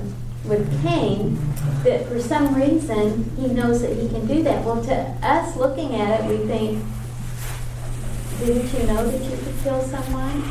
with 0.46 0.82
Cain, 0.82 1.38
that 1.84 2.06
for 2.06 2.20
some 2.20 2.54
reason, 2.54 3.30
he 3.36 3.48
knows 3.48 3.80
that 3.82 3.96
he 3.96 4.08
can 4.08 4.26
do 4.26 4.42
that. 4.42 4.64
Well, 4.64 4.82
to 4.84 4.94
us 5.22 5.56
looking 5.56 5.94
at 5.94 6.20
it, 6.20 6.28
we 6.28 6.46
think, 6.46 6.84
didn't 8.38 8.72
you 8.78 8.86
know 8.86 9.06
that 9.06 9.22
you 9.22 9.36
could 9.36 9.62
kill 9.62 9.80
someone? 9.82 10.44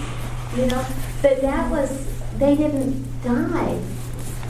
You 0.56 0.68
know, 0.68 0.86
but 1.22 1.42
that 1.42 1.70
was, 1.72 2.08
they 2.38 2.56
didn't 2.56 3.22
die. 3.24 3.80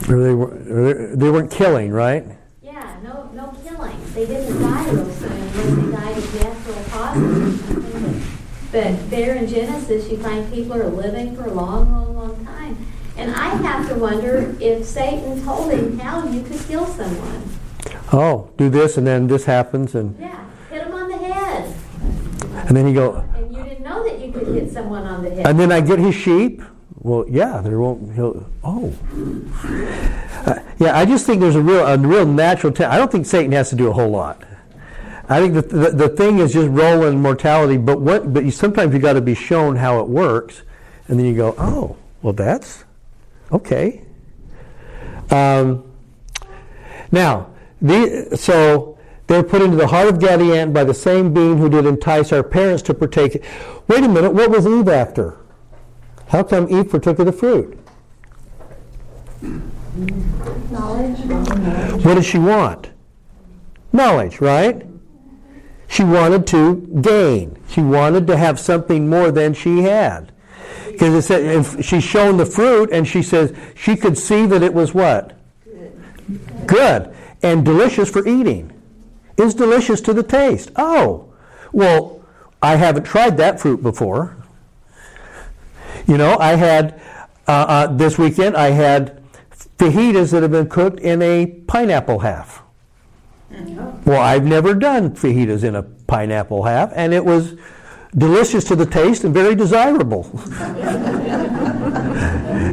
Or 0.08 0.20
they, 0.22 0.34
were, 0.34 1.14
they 1.14 1.30
weren't 1.30 1.50
killing, 1.50 1.90
right? 1.90 2.24
Yeah, 2.62 2.96
no, 3.02 3.30
no 3.32 3.54
killing. 3.64 3.98
They 4.14 4.26
didn't 4.26 4.60
die 4.60 4.90
those 4.90 5.16
things, 5.16 5.76
they 5.76 5.92
died 5.92 6.18
of 6.18 6.34
natural 6.34 6.84
causes. 6.90 8.30
But 8.72 9.10
there 9.10 9.36
in 9.36 9.46
Genesis, 9.46 10.10
you 10.10 10.18
find 10.18 10.52
people 10.52 10.74
are 10.74 10.88
living 10.88 11.36
for 11.36 11.44
a 11.44 11.52
long, 11.52 11.92
long, 11.92 12.16
long 12.16 12.44
time. 12.44 12.76
And 13.16 13.30
I 13.34 13.48
have 13.62 13.88
to 13.88 13.94
wonder 13.94 14.54
if 14.60 14.84
Satan 14.84 15.42
told 15.44 15.70
him 15.72 15.98
how 15.98 16.26
you 16.28 16.42
could 16.42 16.60
kill 16.66 16.86
someone. 16.86 17.42
Oh, 18.12 18.50
do 18.56 18.68
this 18.68 18.96
and 18.96 19.06
then 19.06 19.26
this 19.28 19.44
happens 19.44 19.94
and, 19.94 20.16
Yeah, 20.18 20.44
hit 20.70 20.82
him 20.86 20.92
on 20.94 21.08
the 21.08 21.16
head. 21.18 21.74
and 22.68 22.76
then 22.76 22.88
you 22.88 22.94
go, 22.94 23.24
And 23.36 23.54
you 23.56 23.62
didn't 23.62 23.84
know 23.84 24.02
that 24.04 24.18
you 24.20 24.32
could 24.32 24.48
hit 24.48 24.72
someone 24.72 25.04
on 25.06 25.22
the 25.22 25.30
head. 25.30 25.46
and 25.46 25.58
then 25.58 25.70
I 25.70 25.80
get 25.80 25.98
his 25.98 26.14
sheep. 26.14 26.62
Well, 26.96 27.24
yeah, 27.28 27.60
there 27.60 27.78
won't. 27.78 28.14
He'll. 28.14 28.46
Oh, 28.64 28.90
uh, 30.46 30.58
yeah. 30.78 30.96
I 30.98 31.04
just 31.04 31.26
think 31.26 31.40
there's 31.40 31.56
a 31.56 31.60
real, 31.60 31.84
a 31.86 31.98
real 31.98 32.24
natural. 32.24 32.72
I 32.86 32.96
don't 32.96 33.12
think 33.12 33.26
Satan 33.26 33.52
has 33.52 33.68
to 33.70 33.76
do 33.76 33.88
a 33.90 33.92
whole 33.92 34.08
lot. 34.08 34.42
I 35.28 35.40
think 35.40 35.52
the, 35.54 35.62
the 35.62 35.90
the 35.90 36.08
thing 36.08 36.38
is 36.38 36.54
just 36.54 36.68
rolling 36.70 37.20
mortality. 37.20 37.76
But 37.76 38.00
what? 38.00 38.32
But 38.32 38.46
you 38.46 38.50
sometimes 38.50 38.94
you 38.94 39.00
got 39.00 39.14
to 39.14 39.20
be 39.20 39.34
shown 39.34 39.76
how 39.76 40.00
it 40.00 40.08
works, 40.08 40.62
and 41.08 41.18
then 41.18 41.26
you 41.26 41.34
go, 41.34 41.54
oh, 41.58 41.96
well, 42.22 42.32
that's 42.32 42.83
okay. 43.54 44.04
Um, 45.30 45.90
now, 47.10 47.50
the, 47.80 48.36
so 48.36 48.98
they're 49.26 49.42
put 49.42 49.62
into 49.62 49.76
the 49.76 49.86
heart 49.86 50.08
of 50.08 50.18
Gadiant 50.18 50.72
by 50.72 50.84
the 50.84 50.94
same 50.94 51.32
being 51.32 51.58
who 51.58 51.68
did 51.68 51.86
entice 51.86 52.32
our 52.32 52.42
parents 52.42 52.82
to 52.84 52.94
partake. 52.94 53.42
Wait 53.88 54.04
a 54.04 54.08
minute, 54.08 54.32
what 54.32 54.50
was 54.50 54.66
Eve 54.66 54.88
after? 54.88 55.38
How 56.28 56.42
come 56.42 56.68
Eve 56.68 56.90
partook 56.90 57.18
of 57.18 57.26
the 57.26 57.32
fruit? 57.32 57.78
Knowledge. 60.70 61.18
What 62.04 62.14
did 62.14 62.24
she 62.24 62.38
want? 62.38 62.90
Knowledge, 63.92 64.40
right? 64.40 64.84
She 65.86 66.02
wanted 66.02 66.46
to 66.48 66.76
gain. 67.00 67.56
She 67.68 67.80
wanted 67.80 68.26
to 68.26 68.36
have 68.36 68.58
something 68.58 69.08
more 69.08 69.30
than 69.30 69.54
she 69.54 69.82
had. 69.82 70.32
Because 70.94 71.14
it 71.14 71.22
said 71.22 71.84
she's 71.84 72.04
shown 72.04 72.36
the 72.36 72.46
fruit, 72.46 72.90
and 72.92 73.06
she 73.06 73.22
says 73.22 73.52
she 73.74 73.96
could 73.96 74.16
see 74.16 74.46
that 74.46 74.62
it 74.62 74.72
was 74.72 74.94
what? 74.94 75.36
Good 76.66 77.14
and 77.42 77.64
delicious 77.64 78.10
for 78.10 78.26
eating. 78.26 78.72
is 79.36 79.54
delicious 79.54 80.00
to 80.00 80.14
the 80.14 80.22
taste. 80.22 80.70
Oh, 80.76 81.32
well, 81.72 82.24
I 82.62 82.76
haven't 82.76 83.04
tried 83.04 83.36
that 83.36 83.60
fruit 83.60 83.82
before. 83.82 84.36
You 86.06 86.16
know, 86.16 86.38
I 86.38 86.54
had, 86.54 87.00
uh, 87.46 87.66
uh, 87.68 87.86
this 87.88 88.16
weekend, 88.16 88.56
I 88.56 88.70
had 88.70 89.22
fajitas 89.78 90.30
that 90.30 90.42
have 90.42 90.52
been 90.52 90.68
cooked 90.68 91.00
in 91.00 91.20
a 91.20 91.46
pineapple 91.66 92.20
half. 92.20 92.62
Well, 94.04 94.20
I've 94.20 94.44
never 94.44 94.74
done 94.74 95.10
fajitas 95.10 95.64
in 95.64 95.74
a 95.74 95.82
pineapple 95.82 96.64
half, 96.64 96.92
and 96.94 97.12
it 97.12 97.24
was 97.24 97.56
delicious 98.16 98.64
to 98.64 98.76
the 98.76 98.86
taste 98.86 99.24
and 99.24 99.34
very 99.34 99.54
desirable. 99.54 100.30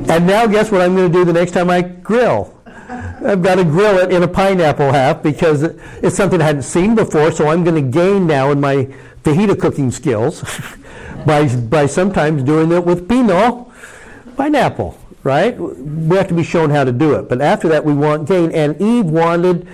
and 0.09 0.27
now, 0.27 0.45
guess 0.47 0.71
what 0.71 0.81
I'm 0.81 0.95
going 0.95 1.11
to 1.11 1.17
do 1.17 1.25
the 1.25 1.33
next 1.33 1.51
time 1.51 1.69
I 1.69 1.81
grill? 1.81 2.57
I've 3.23 3.41
got 3.41 3.55
to 3.55 3.63
grill 3.63 3.97
it 3.99 4.11
in 4.11 4.23
a 4.23 4.27
pineapple 4.27 4.91
half 4.91 5.21
because 5.21 5.63
it's 5.63 6.15
something 6.15 6.41
I 6.41 6.45
hadn't 6.45 6.63
seen 6.63 6.95
before, 6.95 7.31
so 7.31 7.47
I'm 7.47 7.63
going 7.63 7.75
to 7.75 7.91
gain 7.91 8.25
now 8.25 8.51
in 8.51 8.59
my 8.59 8.87
fajita 9.23 9.59
cooking 9.59 9.91
skills 9.91 10.43
by, 11.25 11.55
by 11.55 11.85
sometimes 11.85 12.43
doing 12.43 12.71
it 12.71 12.83
with 12.83 13.07
pinot 13.07 13.67
pineapple, 14.35 14.97
right? 15.23 15.57
We 15.57 16.17
have 16.17 16.27
to 16.29 16.33
be 16.33 16.43
shown 16.43 16.71
how 16.71 16.83
to 16.83 16.91
do 16.91 17.13
it. 17.15 17.29
But 17.29 17.41
after 17.41 17.67
that, 17.69 17.85
we 17.85 17.93
want 17.93 18.27
gain. 18.27 18.51
And 18.51 18.79
Eve 18.81 19.05
wanted, 19.05 19.67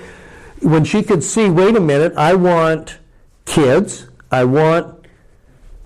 when 0.62 0.84
she 0.84 1.02
could 1.02 1.24
see, 1.24 1.50
wait 1.50 1.76
a 1.78 1.82
minute, 1.82 2.14
I 2.18 2.36
want 2.36 2.98
kids, 3.46 4.08
I 4.30 4.44
want 4.44 4.97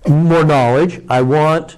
more 0.08 0.44
knowledge, 0.44 1.02
I 1.10 1.22
want, 1.22 1.78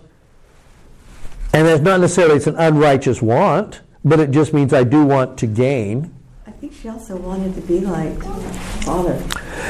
and 1.54 1.68
that's 1.68 1.82
not 1.82 2.00
necessarily 2.00 2.36
it's 2.38 2.48
an 2.48 2.56
unrighteous 2.56 3.22
want, 3.22 3.82
but 4.04 4.20
it 4.20 4.32
just 4.32 4.54
means 4.54 4.74
I 4.74 4.84
do 4.84 5.04
want 5.06 5.38
to 5.40 5.48
gain. 5.48 6.14
I 6.48 6.52
think 6.52 6.74
she 6.74 6.90
also 6.90 7.16
wanted 7.18 7.54
to 7.56 7.62
be 7.62 7.82
like 7.82 8.22
father 8.84 9.22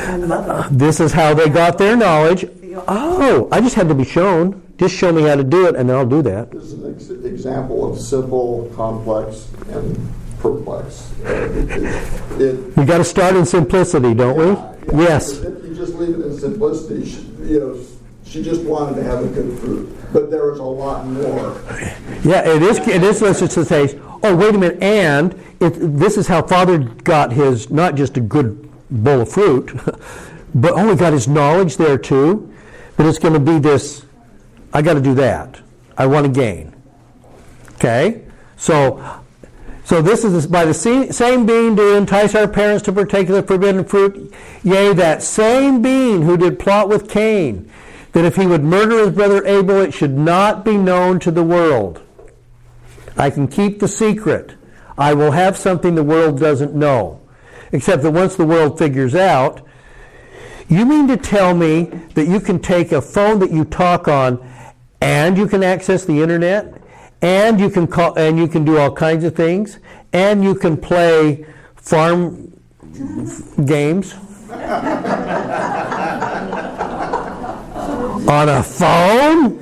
and 0.08 0.28
mother. 0.28 0.68
This 0.72 1.00
is 1.00 1.12
how 1.12 1.34
they 1.34 1.50
got 1.50 1.78
their 1.78 1.96
knowledge. 1.96 2.46
Oh, 2.88 3.48
I 3.52 3.62
just 3.62 3.76
had 3.76 3.88
to 3.90 3.96
be 3.96 4.04
shown. 4.06 4.62
Just 4.78 4.96
show 4.96 5.12
me 5.12 5.24
how 5.24 5.36
to 5.36 5.44
do 5.44 5.68
it, 5.68 5.76
and 5.76 5.88
then 5.90 5.96
I'll 5.96 6.06
do 6.06 6.22
that. 6.24 6.52
This 6.52 6.64
is 6.66 6.74
an 6.74 6.96
ex- 6.96 7.10
example 7.10 7.92
of 7.92 8.00
simple, 8.00 8.72
complex, 8.76 9.48
and 9.70 10.12
perplex. 10.40 11.12
Uh, 11.24 11.30
it- 11.30 11.70
it- 11.72 12.42
it- 12.42 12.78
We 12.78 12.86
got 12.86 12.98
to 12.98 13.04
start 13.04 13.36
in 13.36 13.46
simplicity, 13.46 14.14
don't 14.16 14.36
we? 14.38 14.46
Yeah, 14.46 15.00
Yes. 15.00 15.32
If 15.40 15.64
you 15.64 15.76
just 15.76 15.94
leave 15.96 16.16
it 16.20 16.26
in 16.26 16.38
simplicity, 16.40 17.04
you 17.44 17.60
know, 17.60 17.76
she 18.34 18.42
just 18.42 18.64
wanted 18.64 18.96
to 18.96 19.04
have 19.04 19.24
a 19.24 19.28
good 19.28 19.60
fruit, 19.60 19.96
but 20.12 20.32
there 20.32 20.50
was 20.50 20.58
a 20.58 20.64
lot 20.64 21.06
more. 21.06 21.62
Yeah, 22.24 22.42
it 22.50 22.64
is. 22.64 22.80
It 22.80 23.04
is 23.04 23.20
delicious 23.20 23.54
to 23.54 23.64
say, 23.64 24.00
Oh, 24.24 24.36
wait 24.36 24.56
a 24.56 24.58
minute. 24.58 24.82
And 24.82 25.34
it, 25.60 25.74
this 26.00 26.18
is 26.18 26.26
how 26.26 26.42
Father 26.42 26.80
got 26.80 27.32
his 27.32 27.70
not 27.70 27.94
just 27.94 28.18
a 28.18 28.22
good 28.22 28.72
bowl 28.90 29.22
of 29.22 29.32
fruit, 29.32 29.72
but 30.56 30.74
only 30.74 30.96
got 30.96 31.14
his 31.14 31.28
knowledge 31.28 31.78
there 31.78 32.00
too. 32.00 32.52
But 32.98 33.06
it's 33.06 33.20
going 33.20 33.36
to 33.36 33.40
be 33.40 33.60
this. 33.60 34.04
I 34.74 34.82
got 34.82 34.96
to 34.96 35.02
do 35.02 35.14
that. 35.16 35.62
I 35.96 36.08
want 36.08 36.26
to 36.26 36.32
gain. 36.32 36.74
Okay, 37.76 38.24
so. 38.58 39.20
So 39.86 40.02
this 40.02 40.24
is 40.24 40.48
by 40.48 40.64
the 40.64 40.74
same 40.74 41.46
being 41.46 41.76
to 41.76 41.98
entice 41.98 42.36
our 42.36 42.48
parents 42.48 42.86
to 42.86 42.94
partake 42.94 43.28
of 43.28 43.36
the 43.36 43.44
forbidden 43.44 43.84
fruit. 43.84 44.34
Yea, 44.64 44.94
that 44.94 45.22
same 45.22 45.82
being 45.82 46.22
who 46.22 46.38
did 46.38 46.58
plot 46.58 46.88
with 46.88 47.10
Cain, 47.10 47.70
that 48.14 48.26
if 48.26 48.36
he 48.36 48.48
would 48.48 48.64
murder 48.64 49.00
his 49.00 49.12
brother 49.12 49.46
Abel, 49.46 49.82
it 49.82 49.94
should 49.94 50.18
not 50.18 50.64
be 50.64 50.78
known 50.78 51.20
to 51.20 51.32
the 51.32 51.44
world. 51.44 52.02
I 53.18 53.30
can 53.30 53.48
keep 53.48 53.80
the 53.80 53.88
secret. 53.88 54.56
I 54.98 55.14
will 55.14 55.32
have 55.32 55.58
something 55.58 55.96
the 55.96 56.04
world 56.04 56.40
doesn't 56.40 56.74
know. 56.74 57.20
Except 57.72 58.04
that 58.04 58.12
once 58.12 58.36
the 58.36 58.46
world 58.46 58.78
figures 58.78 59.16
out, 59.16 59.62
you 60.70 60.86
mean 60.86 61.08
to 61.08 61.18
tell 61.18 61.56
me 61.56 61.86
that 62.14 62.28
you 62.28 62.40
can 62.40 62.60
take 62.60 62.92
a 62.92 63.02
phone 63.02 63.40
that 63.40 63.52
you 63.52 63.66
talk 63.66 64.08
on 64.08 64.48
and 65.02 65.38
you 65.38 65.48
can 65.48 65.64
access 65.64 66.06
the 66.06 66.22
internet 66.22 66.82
and 67.22 67.60
you 67.60 67.70
can 67.70 67.88
call 67.88 68.18
and 68.18 68.38
you 68.38 68.48
can 68.48 68.64
do 68.64 68.78
all 68.78 68.92
kinds 68.94 69.24
of 69.24 69.36
things 69.36 69.80
and 70.14 70.44
you 70.44 70.54
can 70.56 70.78
play 70.78 71.46
farm 71.76 72.54
games 73.66 74.14
on 78.28 78.50
a 78.50 78.64
phone? 78.64 79.60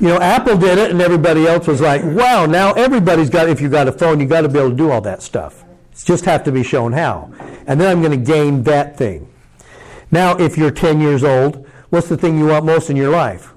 You 0.00 0.08
know, 0.08 0.20
Apple 0.20 0.58
did 0.58 0.78
it, 0.78 0.90
and 0.90 1.00
everybody 1.00 1.46
else 1.46 1.66
was 1.66 1.80
like, 1.80 2.02
"Wow!" 2.04 2.46
Now 2.46 2.72
everybody's 2.72 3.30
got. 3.30 3.48
If 3.48 3.60
you've 3.60 3.72
got 3.72 3.88
a 3.88 3.92
phone, 3.92 4.20
you've 4.20 4.28
got 4.28 4.42
to 4.42 4.48
be 4.48 4.58
able 4.58 4.70
to 4.70 4.76
do 4.76 4.90
all 4.90 5.00
that 5.02 5.22
stuff. 5.22 5.64
It's 5.92 6.04
just 6.04 6.24
have 6.24 6.42
to 6.44 6.52
be 6.52 6.62
shown 6.62 6.92
how. 6.92 7.32
And 7.66 7.80
then 7.80 7.88
I'm 7.88 8.02
going 8.02 8.18
to 8.18 8.32
gain 8.32 8.64
that 8.64 8.98
thing. 8.98 9.28
Now, 10.10 10.36
if 10.36 10.58
you're 10.58 10.72
10 10.72 11.00
years 11.00 11.22
old, 11.22 11.66
what's 11.90 12.08
the 12.08 12.16
thing 12.16 12.36
you 12.36 12.46
want 12.46 12.64
most 12.64 12.90
in 12.90 12.96
your 12.96 13.10
life? 13.10 13.52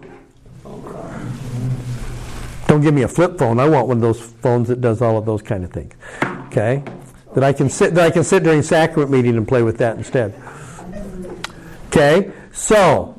Don't 2.67 2.82
give 2.82 2.93
me 2.93 3.02
a 3.02 3.08
flip 3.08 3.39
phone. 3.39 3.60
I 3.60 3.67
want 3.67 3.88
one 3.88 3.97
of 3.97 4.02
those 4.02 4.19
phones 4.19 4.67
that 4.67 4.82
does 4.82 5.02
all 5.02 5.17
of 5.17 5.26
those 5.26 5.41
kind 5.41 5.63
of 5.63 5.71
things. 5.71 5.93
Okay, 6.47 6.84
that 7.34 7.43
I 7.43 7.54
can 7.54 7.69
sit 7.69 7.95
that 7.95 8.06
I 8.06 8.12
can 8.12 8.23
sit 8.23 8.43
during 8.43 8.62
sacrament 8.62 9.10
meeting 9.10 9.36
and 9.36 9.47
play 9.47 9.63
with 9.63 9.78
that 9.80 9.97
instead. 9.97 10.39
Okay, 11.88 12.32
so 12.52 13.16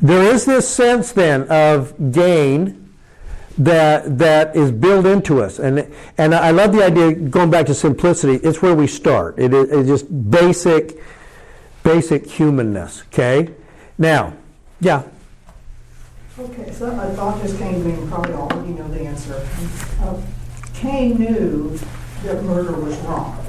there 0.00 0.22
is 0.22 0.44
this 0.44 0.68
sense 0.68 1.12
then 1.12 1.42
of 1.48 2.12
gain 2.12 2.88
that 3.58 4.18
that 4.18 4.54
is 4.54 4.70
built 4.70 5.04
into 5.04 5.42
us, 5.42 5.58
and 5.58 5.92
and 6.16 6.34
I 6.34 6.52
love 6.52 6.72
the 6.72 6.84
idea 6.84 7.12
going 7.12 7.50
back 7.50 7.66
to 7.66 7.74
simplicity. 7.74 8.36
It's 8.46 8.62
where 8.62 8.74
we 8.74 8.86
start. 8.86 9.38
It 9.38 9.52
is 9.52 9.70
it's 9.70 9.88
just 9.88 10.30
basic, 10.30 11.02
basic 11.82 12.30
humanness. 12.30 13.02
Okay, 13.08 13.50
now, 13.98 14.34
yeah. 14.80 15.02
Okay, 16.38 16.70
so 16.70 16.86
a 16.86 17.12
thought 17.14 17.42
just 17.42 17.58
came 17.58 17.82
to 17.82 17.88
me, 17.88 17.94
and 17.94 18.08
probably 18.08 18.32
all 18.34 18.52
of 18.52 18.68
you 18.68 18.74
know 18.74 18.86
the 18.88 19.00
answer. 19.00 19.44
Uh, 20.00 20.20
Cain 20.74 21.18
knew 21.18 21.76
that 22.22 22.44
murder 22.44 22.78
was 22.78 22.96
wrong, 22.98 23.44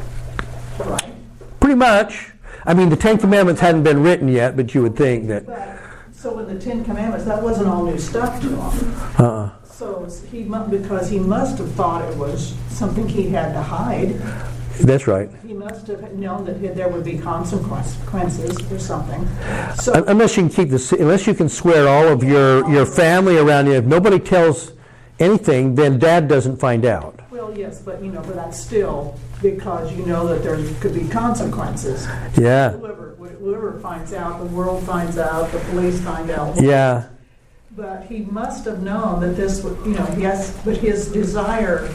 right? 0.79 1.13
Pretty 1.59 1.75
much. 1.75 2.31
I 2.65 2.73
mean, 2.73 2.89
the 2.89 2.95
Ten 2.95 3.19
Commandments 3.19 3.61
hadn't 3.61 3.83
been 3.83 4.01
written 4.01 4.27
yet, 4.27 4.55
but 4.55 4.73
you 4.73 4.81
would 4.81 4.95
think 4.95 5.27
that. 5.27 5.78
So 6.29 6.35
with 6.35 6.49
the 6.49 6.59
Ten 6.63 6.85
Commandments, 6.85 7.25
that 7.25 7.41
wasn't 7.41 7.69
all 7.69 7.83
new 7.83 7.97
stuff 7.97 8.39
to 8.41 8.49
him. 8.49 8.95
Uh-uh. 9.17 9.49
So 9.63 10.07
he, 10.29 10.43
because 10.43 11.09
he 11.09 11.17
must 11.17 11.57
have 11.57 11.71
thought 11.71 12.07
it 12.07 12.15
was 12.17 12.53
something 12.69 13.09
he 13.09 13.29
had 13.29 13.53
to 13.53 13.63
hide, 13.63 14.09
That's 14.81 15.07
right. 15.07 15.27
he 15.47 15.53
must 15.55 15.87
have 15.87 16.13
known 16.13 16.45
that 16.45 16.61
there 16.75 16.87
would 16.87 17.03
be 17.03 17.17
consequences 17.17 18.71
or 18.71 18.77
something. 18.77 19.27
So, 19.77 20.03
Unless 20.05 20.37
you 20.37 20.43
can 20.43 20.51
keep 20.51 20.69
the, 20.69 20.97
unless 20.99 21.25
you 21.25 21.33
can 21.33 21.49
swear 21.49 21.87
all 21.87 22.07
of 22.07 22.23
your, 22.23 22.69
your 22.69 22.85
family 22.85 23.39
around 23.39 23.65
you. 23.65 23.73
If 23.73 23.85
nobody 23.85 24.19
tells 24.19 24.73
anything, 25.17 25.73
then 25.73 25.97
Dad 25.97 26.27
doesn't 26.27 26.57
find 26.57 26.85
out. 26.85 27.21
well, 27.31 27.57
yes, 27.57 27.81
but 27.81 28.03
you 28.03 28.11
know, 28.11 28.21
but 28.21 28.35
that's 28.35 28.59
still 28.59 29.17
because 29.41 29.91
you 29.93 30.05
know 30.05 30.27
that 30.27 30.43
there 30.43 30.57
could 30.81 30.93
be 30.93 31.07
consequences. 31.07 32.05
Yeah. 32.37 32.75
Finds 33.81 34.13
out, 34.13 34.39
the 34.39 34.45
world 34.45 34.83
finds 34.85 35.17
out, 35.17 35.51
the 35.51 35.59
police 35.71 35.99
find 36.01 36.29
out. 36.31 36.61
Yeah. 36.61 37.07
But 37.75 38.03
he 38.05 38.19
must 38.19 38.65
have 38.65 38.81
known 38.81 39.19
that 39.21 39.35
this, 39.35 39.63
would- 39.63 39.77
you 39.85 39.93
know, 39.93 40.07
yes, 40.17 40.57
but 40.65 40.77
his 40.77 41.07
desire 41.11 41.89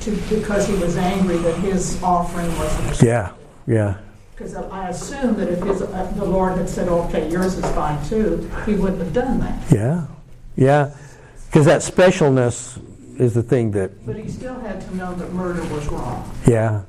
to, 0.00 0.10
because 0.30 0.66
he 0.66 0.74
was 0.76 0.96
angry 0.96 1.36
that 1.38 1.56
his 1.58 2.00
offering 2.02 2.46
wasn't 2.58 2.88
accepted. 2.88 3.06
Yeah. 3.06 3.32
Yeah. 3.66 3.94
Because 4.34 4.54
I 4.54 4.88
assume 4.88 5.34
that 5.36 5.48
if 5.48 5.60
his, 5.62 5.82
uh, 5.82 6.12
the 6.16 6.24
Lord 6.24 6.56
had 6.56 6.68
said, 6.68 6.88
okay, 6.88 7.28
yours 7.30 7.54
is 7.58 7.64
fine 7.72 8.02
too, 8.08 8.48
he 8.64 8.74
wouldn't 8.74 9.00
have 9.00 9.12
done 9.12 9.40
that. 9.40 9.72
Yeah. 9.72 10.06
Yeah. 10.56 10.90
Because 11.46 11.66
that 11.66 11.82
specialness 11.82 12.80
is 13.20 13.34
the 13.34 13.42
thing 13.42 13.72
that, 13.72 14.06
But 14.06 14.16
he 14.16 14.28
still 14.30 14.58
had 14.60 14.80
to 14.82 14.96
know 14.96 15.14
that 15.14 15.32
murder 15.32 15.62
was 15.74 15.86
wrong. 15.88 16.32
yeah. 16.46 16.82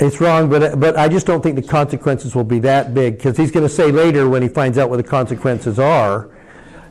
It's 0.00 0.20
wrong, 0.20 0.50
but, 0.50 0.62
uh, 0.62 0.76
but 0.76 0.96
I 0.96 1.08
just 1.08 1.24
don't 1.24 1.40
think 1.40 1.54
the 1.54 1.62
consequences 1.62 2.34
will 2.34 2.44
be 2.44 2.58
that 2.60 2.94
big 2.94 3.16
because 3.16 3.36
he's 3.36 3.52
going 3.52 3.66
to 3.66 3.72
say 3.72 3.92
later 3.92 4.28
when 4.28 4.42
he 4.42 4.48
finds 4.48 4.76
out 4.76 4.90
what 4.90 4.96
the 4.96 5.04
consequences 5.04 5.78
are, 5.78 6.30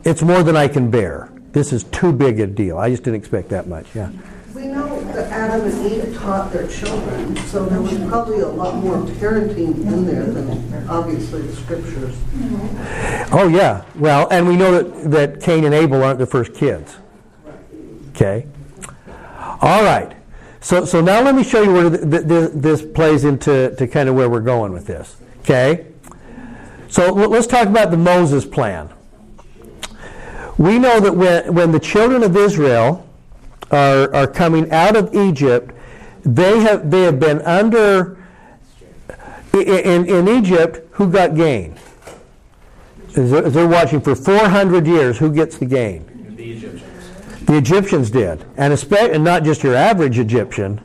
it's 0.06 0.22
more 0.22 0.42
than 0.42 0.56
I 0.56 0.70
can 0.70 0.90
bear. 0.90 1.30
This 1.52 1.74
is 1.74 1.84
too 1.86 2.14
big 2.14 2.40
a 2.40 2.48
deal. 2.48 2.78
I 2.78 2.90
just 2.90 3.04
didn't 3.04 3.18
expect 3.18 3.50
that 3.50 3.68
much. 3.68 3.94
Yeah. 3.94 4.10
We 4.56 4.68
know 4.68 5.02
that 5.14 5.32
Adam 5.32 5.70
and 5.70 5.92
Eve 5.92 6.16
taught 6.18 6.54
their 6.54 6.68
children, 6.68 7.36
so 7.48 7.66
there 7.66 7.82
was 7.82 7.98
probably 8.10 8.40
a 8.40 8.48
lot 8.48 8.76
more 8.76 8.98
parenting 8.98 9.76
in 9.86 10.06
there 10.06 10.26
than 10.26 10.88
obviously 10.88 11.42
the 11.42 11.56
scriptures. 11.56 12.16
Mm-hmm. 12.16 13.36
Oh 13.36 13.48
yeah. 13.50 13.84
Well, 13.96 14.28
and 14.32 14.48
we 14.48 14.56
know 14.56 14.82
that, 14.82 15.12
that 15.12 15.42
Cain 15.42 15.66
and 15.66 15.74
Abel 15.74 16.04
aren't 16.04 16.20
the 16.20 16.26
first 16.26 16.54
kids. 16.54 16.96
Okay. 18.12 18.48
All 19.62 19.84
right. 19.84 20.16
So 20.64 20.86
so 20.86 21.02
now 21.02 21.22
let 21.22 21.36
me 21.36 21.44
show 21.44 21.62
you 21.62 21.74
where 21.74 21.90
th- 21.90 22.10
th- 22.10 22.28
th- 22.28 22.52
this 22.54 22.82
plays 22.82 23.26
into 23.26 23.76
to 23.76 23.86
kind 23.86 24.08
of 24.08 24.16
where 24.16 24.30
we're 24.30 24.40
going 24.40 24.72
with 24.72 24.88
this. 24.88 25.18
Okay. 25.42 25.88
So 26.88 27.12
let's 27.14 27.48
talk 27.48 27.68
about 27.68 27.92
the 27.92 27.98
Moses 27.98 28.46
plan. 28.46 28.90
We 30.58 30.80
know 30.80 31.00
that 31.00 31.16
when, 31.16 31.54
when 31.54 31.72
the 31.72 31.80
children 31.80 32.24
of 32.24 32.38
Israel 32.38 33.08
are, 33.72 34.14
are 34.14 34.28
coming 34.28 34.72
out 34.72 34.96
of 34.96 35.14
Egypt, 35.14 35.76
they 36.24 36.60
have 36.60 36.90
they 36.90 37.02
have 37.02 37.20
been 37.20 37.42
under 37.42 38.18
In, 39.54 40.06
in 40.08 40.28
Egypt, 40.28 40.88
who 40.92 41.10
got 41.12 41.36
gain? 41.36 41.78
They're 43.10 43.46
as 43.46 43.54
they're 43.54 43.68
watching 43.68 44.02
for 44.02 44.16
400 44.16 44.88
years, 44.88 45.18
who 45.18 45.32
gets 45.32 45.58
the 45.58 45.66
gain? 45.66 46.36
The 46.36 46.52
Egyptians. 46.52 46.93
The 47.46 47.58
Egyptians 47.58 48.10
did, 48.10 48.46
and, 48.58 48.74
and 48.92 49.24
not 49.24 49.44
just 49.44 49.64
your 49.64 49.76
average 49.76 50.18
Egyptian. 50.18 50.78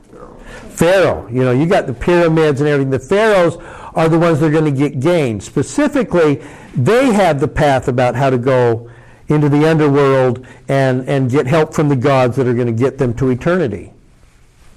Pharaoh, 0.71 1.29
you 1.29 1.43
know, 1.43 1.53
you 1.53 1.67
got 1.67 1.87
the 1.87 1.95
pyramids 1.95 2.61
and 2.61 2.69
everything. 2.69 2.91
The 2.91 2.99
pharaohs 2.99 3.57
are 3.95 4.09
the 4.09 4.19
ones 4.19 4.41
that 4.41 4.47
are 4.47 4.51
going 4.51 4.65
to 4.65 4.71
get 4.71 5.01
gain. 5.01 5.41
Specifically, 5.41 6.43
they 6.75 7.13
have 7.13 7.41
the 7.41 7.49
path 7.49 7.89
about 7.89 8.15
how 8.15 8.31
to 8.31 8.39
go 8.39 8.91
into 9.29 9.49
the 9.49 9.69
underworld 9.69 10.47
and, 10.69 11.09
and 11.09 11.31
get 11.31 11.47
help 11.47 11.75
from 11.75 11.89
the 11.89 11.97
gods 11.97 12.37
that 12.37 12.47
are 12.47 12.55
going 12.55 12.67
to 12.67 12.73
get 12.73 12.99
them 12.99 13.15
to 13.15 13.31
eternity. 13.31 13.93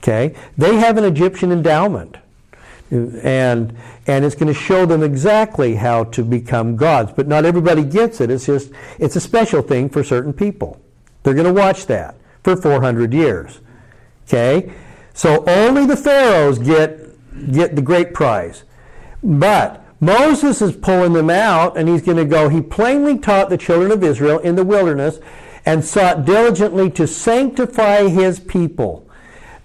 Okay? 0.01 0.35
They 0.57 0.75
have 0.75 0.97
an 0.97 1.03
Egyptian 1.03 1.51
endowment. 1.51 2.17
And, 2.89 3.77
and 4.07 4.25
it's 4.25 4.35
going 4.35 4.53
to 4.53 4.59
show 4.59 4.85
them 4.85 5.01
exactly 5.01 5.75
how 5.75 6.05
to 6.05 6.23
become 6.23 6.75
gods. 6.75 7.13
But 7.15 7.27
not 7.27 7.45
everybody 7.45 7.83
gets 7.83 8.19
it. 8.19 8.29
It's 8.29 8.45
just, 8.45 8.71
it's 8.99 9.15
a 9.15 9.21
special 9.21 9.61
thing 9.61 9.87
for 9.89 10.03
certain 10.03 10.33
people. 10.33 10.81
They're 11.23 11.33
going 11.33 11.53
to 11.53 11.53
watch 11.53 11.85
that 11.87 12.15
for 12.43 12.55
400 12.55 13.13
years. 13.13 13.59
Okay? 14.27 14.73
So 15.13 15.43
only 15.45 15.85
the 15.85 15.97
pharaohs 15.97 16.57
get, 16.59 17.51
get 17.51 17.75
the 17.75 17.81
great 17.81 18.13
prize. 18.13 18.63
But 19.23 19.85
Moses 19.99 20.61
is 20.61 20.75
pulling 20.75 21.13
them 21.13 21.29
out, 21.29 21.77
and 21.77 21.87
he's 21.87 22.01
going 22.01 22.17
to 22.17 22.25
go. 22.25 22.49
He 22.49 22.61
plainly 22.61 23.19
taught 23.19 23.49
the 23.49 23.57
children 23.57 23.91
of 23.91 24.03
Israel 24.03 24.39
in 24.39 24.55
the 24.55 24.63
wilderness 24.63 25.19
and 25.65 25.85
sought 25.85 26.25
diligently 26.25 26.89
to 26.91 27.05
sanctify 27.05 28.07
his 28.07 28.39
people. 28.39 29.07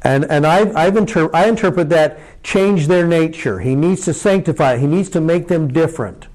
And, 0.03 0.25
and 0.27 0.47
I've, 0.47 0.77
I've 0.77 0.97
inter- 0.97 1.31
I 1.33 1.49
interpret 1.49 1.89
that 1.89 2.19
change 2.43 2.87
their 2.87 3.07
nature. 3.07 3.61
He 3.61 3.75
needs 3.75 4.05
to 4.05 4.15
sanctify, 4.15 4.77
he 4.77 4.87
needs 4.87 5.09
to 5.11 5.21
make 5.21 5.49
them 5.49 5.69
different. 5.69 6.26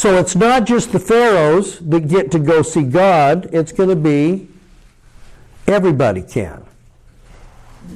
So 0.00 0.16
it's 0.16 0.34
not 0.34 0.64
just 0.64 0.92
the 0.92 0.98
pharaohs 0.98 1.78
that 1.80 2.08
get 2.08 2.30
to 2.30 2.38
go 2.38 2.62
see 2.62 2.84
God, 2.84 3.50
it's 3.52 3.70
going 3.70 3.90
to 3.90 3.96
be 3.96 4.48
everybody 5.66 6.22
can. 6.22 6.64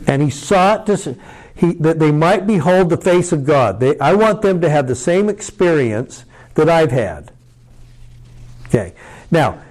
And 0.07 0.21
he 0.21 0.29
sought 0.29 0.85
to, 0.89 1.17
he, 1.57 1.73
that 1.77 2.01
they 2.01 2.13
might 2.13 2.47
behold 2.47 2.91
the 2.91 2.99
face 2.99 3.33
of 3.33 3.47
God. 3.47 3.81
They, 3.81 3.99
I 4.01 4.13
want 4.13 4.43
them 4.43 4.61
to 4.61 4.69
have 4.69 4.87
the 4.87 4.95
same 4.95 5.31
experience 5.31 6.27
that 6.57 6.69
I've 6.69 6.91
had. 6.91 7.33
Okay. 8.67 8.93
Now, 9.31 9.63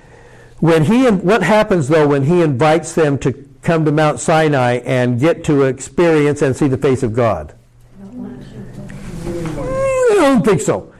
when 0.59 0.85
he, 0.85 1.07
what 1.07 1.43
happens 1.43 1.87
though 1.87 2.07
when 2.07 2.23
he 2.23 2.41
invites 2.41 2.95
them 2.95 3.19
to 3.19 3.47
come 3.61 3.85
to 3.85 3.91
Mount 3.91 4.19
Sinai 4.19 4.77
and 4.77 5.19
get 5.19 5.43
to 5.43 5.65
experience 5.65 6.41
and 6.41 6.55
see 6.55 6.67
the 6.67 6.79
face 6.79 7.03
of 7.03 7.13
God? 7.13 7.53
I 8.01 8.05
don't 10.15 10.43
think 10.43 10.61
so. 10.61 10.92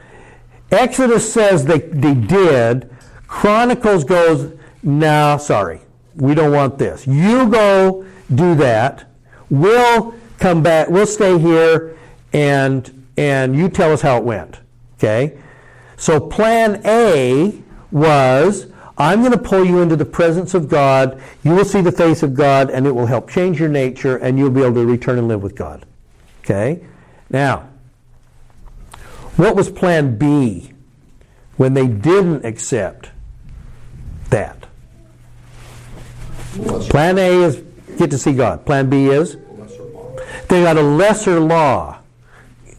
Exodus 0.74 1.32
says 1.32 1.64
they, 1.64 1.78
they 1.78 2.14
did. 2.14 2.90
Chronicles 3.26 4.04
goes, 4.04 4.56
no, 4.82 5.38
sorry, 5.38 5.80
we 6.14 6.34
don't 6.34 6.52
want 6.52 6.78
this. 6.78 7.06
You 7.06 7.48
go 7.48 8.04
do 8.34 8.54
that. 8.56 9.10
We'll 9.50 10.14
come 10.38 10.62
back. 10.62 10.88
We'll 10.88 11.06
stay 11.06 11.38
here, 11.38 11.96
and 12.32 13.06
and 13.16 13.56
you 13.56 13.68
tell 13.68 13.92
us 13.92 14.02
how 14.02 14.18
it 14.18 14.24
went. 14.24 14.58
Okay. 14.98 15.38
So 15.96 16.20
plan 16.20 16.82
A 16.84 17.62
was 17.90 18.66
I'm 18.96 19.20
going 19.20 19.32
to 19.32 19.38
pull 19.38 19.64
you 19.64 19.80
into 19.80 19.96
the 19.96 20.04
presence 20.04 20.54
of 20.54 20.68
God. 20.68 21.20
You 21.42 21.54
will 21.54 21.64
see 21.64 21.80
the 21.80 21.92
face 21.92 22.22
of 22.22 22.34
God, 22.34 22.70
and 22.70 22.86
it 22.86 22.92
will 22.92 23.06
help 23.06 23.28
change 23.28 23.58
your 23.58 23.68
nature, 23.68 24.16
and 24.18 24.38
you'll 24.38 24.50
be 24.50 24.62
able 24.62 24.74
to 24.74 24.86
return 24.86 25.18
and 25.18 25.26
live 25.26 25.42
with 25.42 25.56
God. 25.56 25.84
Okay? 26.40 26.84
Now, 27.30 27.68
what 29.36 29.56
was 29.56 29.70
plan 29.70 30.16
B 30.16 30.72
when 31.56 31.74
they 31.74 31.86
didn't 31.86 32.44
accept 32.44 33.10
that? 34.30 34.66
Plan 36.88 37.18
A 37.18 37.42
is 37.42 37.62
get 37.98 38.10
to 38.10 38.18
see 38.18 38.32
God. 38.32 38.64
Plan 38.64 38.88
B 38.88 39.06
is 39.06 39.36
they 40.48 40.62
got 40.62 40.76
a 40.76 40.82
lesser 40.82 41.40
law. 41.40 41.98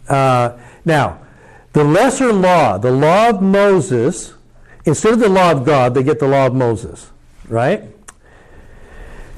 Uh, 0.07 0.57
now, 0.85 1.19
the 1.73 1.83
lesser 1.83 2.31
law, 2.31 2.77
the 2.77 2.91
law 2.91 3.29
of 3.29 3.41
Moses, 3.41 4.33
instead 4.85 5.13
of 5.13 5.19
the 5.19 5.29
law 5.29 5.51
of 5.51 5.65
God, 5.65 5.93
they 5.93 6.03
get 6.03 6.19
the 6.19 6.27
law 6.27 6.45
of 6.45 6.53
Moses, 6.53 7.11
right? 7.49 7.83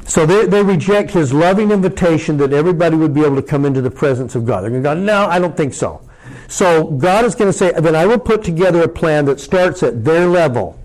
So 0.05 0.26
they, 0.26 0.45
they 0.45 0.63
reject 0.63 1.11
his 1.11 1.34
loving 1.34 1.72
invitation 1.72 2.38
that 2.38 2.53
everybody 2.53 2.95
would 2.95 3.13
be 3.13 3.22
able 3.22 3.36
to 3.36 3.41
come 3.41 3.65
into 3.65 3.82
the 3.82 3.91
presence 3.91 4.36
of 4.36 4.45
God. 4.45 4.61
They're 4.61 4.70
going 4.70 4.84
to 4.84 4.89
go, 4.89 4.93
no, 4.93 5.26
I 5.26 5.39
don't 5.39 5.55
think 5.57 5.74
so. 5.74 6.07
So 6.48 6.86
God 6.86 7.26
is 7.26 7.36
going 7.36 7.52
to 7.52 7.58
say, 7.58 7.72
then 7.74 7.96
I 7.96 8.06
will 8.06 8.20
put 8.20 8.44
together 8.44 8.82
a 8.82 8.88
plan 8.88 9.26
that 9.26 9.40
starts 9.40 9.84
at 9.84 10.06
their 10.06 10.28
level. 10.28 10.80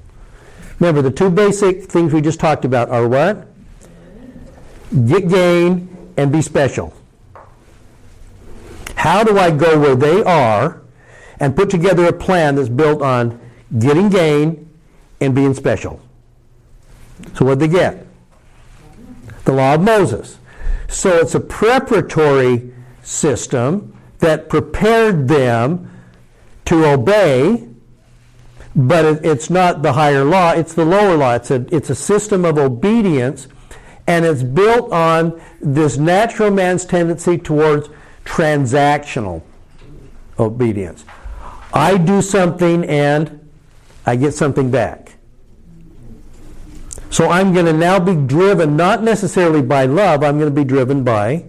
Remember, 0.78 1.03
the 1.03 1.11
two 1.11 1.30
basic 1.30 1.84
things 1.84 2.12
we 2.12 2.20
just 2.20 2.40
talked 2.40 2.64
about 2.64 2.90
are 2.90 3.07
what? 3.07 3.47
Get 5.07 5.28
gain 5.28 6.12
and 6.16 6.32
be 6.32 6.43
special. 6.43 6.93
How 8.97 9.24
do 9.24 9.38
I 9.38 9.51
go 9.51 9.78
where 9.78 9.97
they 9.97 10.22
are 10.22 10.82
and 11.40 11.57
put 11.57 11.70
together 11.70 12.07
a 12.07 12.12
plan 12.12 12.57
that's 12.57 12.68
built 12.68 13.03
on 13.03 13.40
getting 13.78 14.09
gain 14.09 14.68
and 15.20 15.34
being 15.34 15.55
special? 15.55 16.01
So 17.34 17.45
what 17.45 17.59
did 17.59 17.70
they 17.70 17.78
get? 17.78 18.07
The 19.45 19.53
law 19.53 19.74
of 19.74 19.82
Moses. 19.82 20.38
So 20.88 21.16
it's 21.18 21.34
a 21.34 21.40
preparatory 21.40 22.72
system 23.03 23.97
that 24.22 24.48
prepared 24.48 25.26
them 25.26 25.90
to 26.64 26.86
obey, 26.86 27.68
but 28.74 29.04
it, 29.04 29.24
it's 29.24 29.50
not 29.50 29.82
the 29.82 29.92
higher 29.92 30.24
law, 30.24 30.52
it's 30.52 30.74
the 30.74 30.84
lower 30.84 31.16
law. 31.16 31.34
It's 31.34 31.50
a, 31.50 31.66
it's 31.74 31.90
a 31.90 31.94
system 31.94 32.44
of 32.44 32.56
obedience, 32.56 33.48
and 34.06 34.24
it's 34.24 34.44
built 34.44 34.92
on 34.92 35.42
this 35.60 35.98
natural 35.98 36.52
man's 36.52 36.84
tendency 36.84 37.36
towards 37.36 37.88
transactional 38.24 39.42
obedience. 40.38 41.04
I 41.74 41.96
do 41.96 42.22
something 42.22 42.84
and 42.84 43.50
I 44.06 44.14
get 44.14 44.34
something 44.34 44.70
back. 44.70 45.16
So 47.10 47.28
I'm 47.28 47.52
going 47.52 47.66
to 47.66 47.72
now 47.72 47.98
be 47.98 48.14
driven 48.14 48.76
not 48.76 49.02
necessarily 49.02 49.62
by 49.62 49.86
love, 49.86 50.22
I'm 50.22 50.38
going 50.38 50.54
to 50.54 50.54
be 50.54 50.64
driven 50.64 51.02
by 51.02 51.46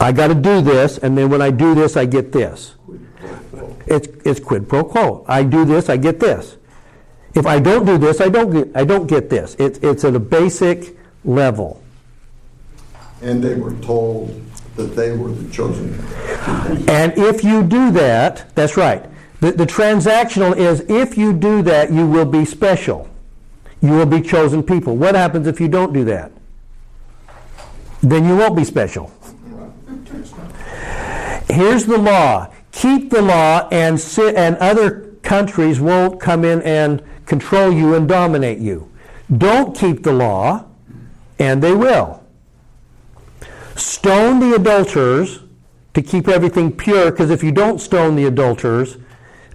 I 0.00 0.12
got 0.12 0.28
to 0.28 0.34
do 0.34 0.60
this, 0.60 0.98
and 0.98 1.16
then 1.16 1.30
when 1.30 1.40
I 1.42 1.50
do 1.50 1.74
this, 1.74 1.96
I 1.96 2.04
get 2.04 2.32
this. 2.32 2.74
It's, 3.86 4.08
it's 4.24 4.40
quid 4.40 4.68
pro 4.68 4.84
quo. 4.84 5.24
I 5.28 5.42
do 5.42 5.64
this, 5.64 5.88
I 5.88 5.96
get 5.96 6.20
this. 6.20 6.56
If 7.34 7.46
I 7.46 7.58
don't 7.60 7.84
do 7.84 7.98
this, 7.98 8.20
I 8.20 8.28
don't 8.28 8.50
get, 8.50 8.68
I 8.74 8.84
don't 8.84 9.06
get 9.06 9.30
this. 9.30 9.54
It's, 9.58 9.78
it's 9.78 10.04
at 10.04 10.14
a 10.14 10.20
basic 10.20 10.96
level. 11.24 11.82
And 13.22 13.42
they 13.42 13.54
were 13.54 13.74
told 13.74 14.42
that 14.76 14.96
they 14.96 15.16
were 15.16 15.30
the 15.30 15.50
chosen. 15.50 15.94
And 16.88 17.16
if 17.16 17.44
you 17.44 17.62
do 17.62 17.90
that, 17.92 18.54
that's 18.54 18.76
right. 18.76 19.04
The, 19.40 19.52
the 19.52 19.66
transactional 19.66 20.56
is 20.56 20.80
if 20.88 21.16
you 21.16 21.32
do 21.32 21.62
that, 21.62 21.92
you 21.92 22.06
will 22.06 22.24
be 22.24 22.44
special. 22.44 23.08
You 23.80 23.92
will 23.92 24.06
be 24.06 24.22
chosen 24.22 24.62
people. 24.62 24.96
What 24.96 25.14
happens 25.14 25.46
if 25.46 25.60
you 25.60 25.68
don't 25.68 25.92
do 25.92 26.04
that? 26.06 26.32
Then 28.02 28.24
you 28.26 28.36
won't 28.36 28.56
be 28.56 28.64
special. 28.64 29.12
Here's 31.48 31.86
the 31.86 31.98
law. 31.98 32.52
Keep 32.72 33.10
the 33.10 33.22
law 33.22 33.68
and 33.70 34.02
and 34.18 34.56
other 34.56 35.14
countries 35.22 35.80
won't 35.80 36.20
come 36.20 36.44
in 36.44 36.62
and 36.62 37.02
control 37.24 37.72
you 37.72 37.94
and 37.94 38.08
dominate 38.08 38.58
you. 38.58 38.90
Don't 39.36 39.76
keep 39.76 40.02
the 40.02 40.12
law, 40.12 40.64
and 41.38 41.62
they 41.62 41.74
will. 41.74 42.22
Stone 43.74 44.40
the 44.40 44.54
adulterers 44.54 45.40
to 45.94 46.02
keep 46.02 46.28
everything 46.28 46.70
pure, 46.70 47.10
because 47.10 47.30
if 47.30 47.42
you 47.42 47.50
don't 47.50 47.80
stone 47.80 48.16
the 48.16 48.26
adulterers, 48.26 48.98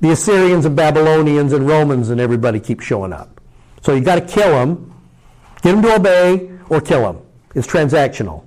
the 0.02 0.12
Assyrians 0.12 0.66
and 0.66 0.76
Babylonians 0.76 1.54
and 1.54 1.68
Romans 1.68 2.10
and 2.10 2.20
everybody 2.20 2.60
keep 2.60 2.82
showing 2.82 3.14
up. 3.14 3.40
So 3.82 3.94
you 3.94 4.02
got 4.02 4.16
to 4.16 4.22
kill 4.22 4.50
them, 4.50 4.94
get 5.62 5.74
them 5.74 5.82
to 5.84 5.96
obey, 5.96 6.52
or 6.70 6.82
kill 6.82 7.02
them. 7.02 7.22
It's 7.56 7.68
transactional. 7.68 8.44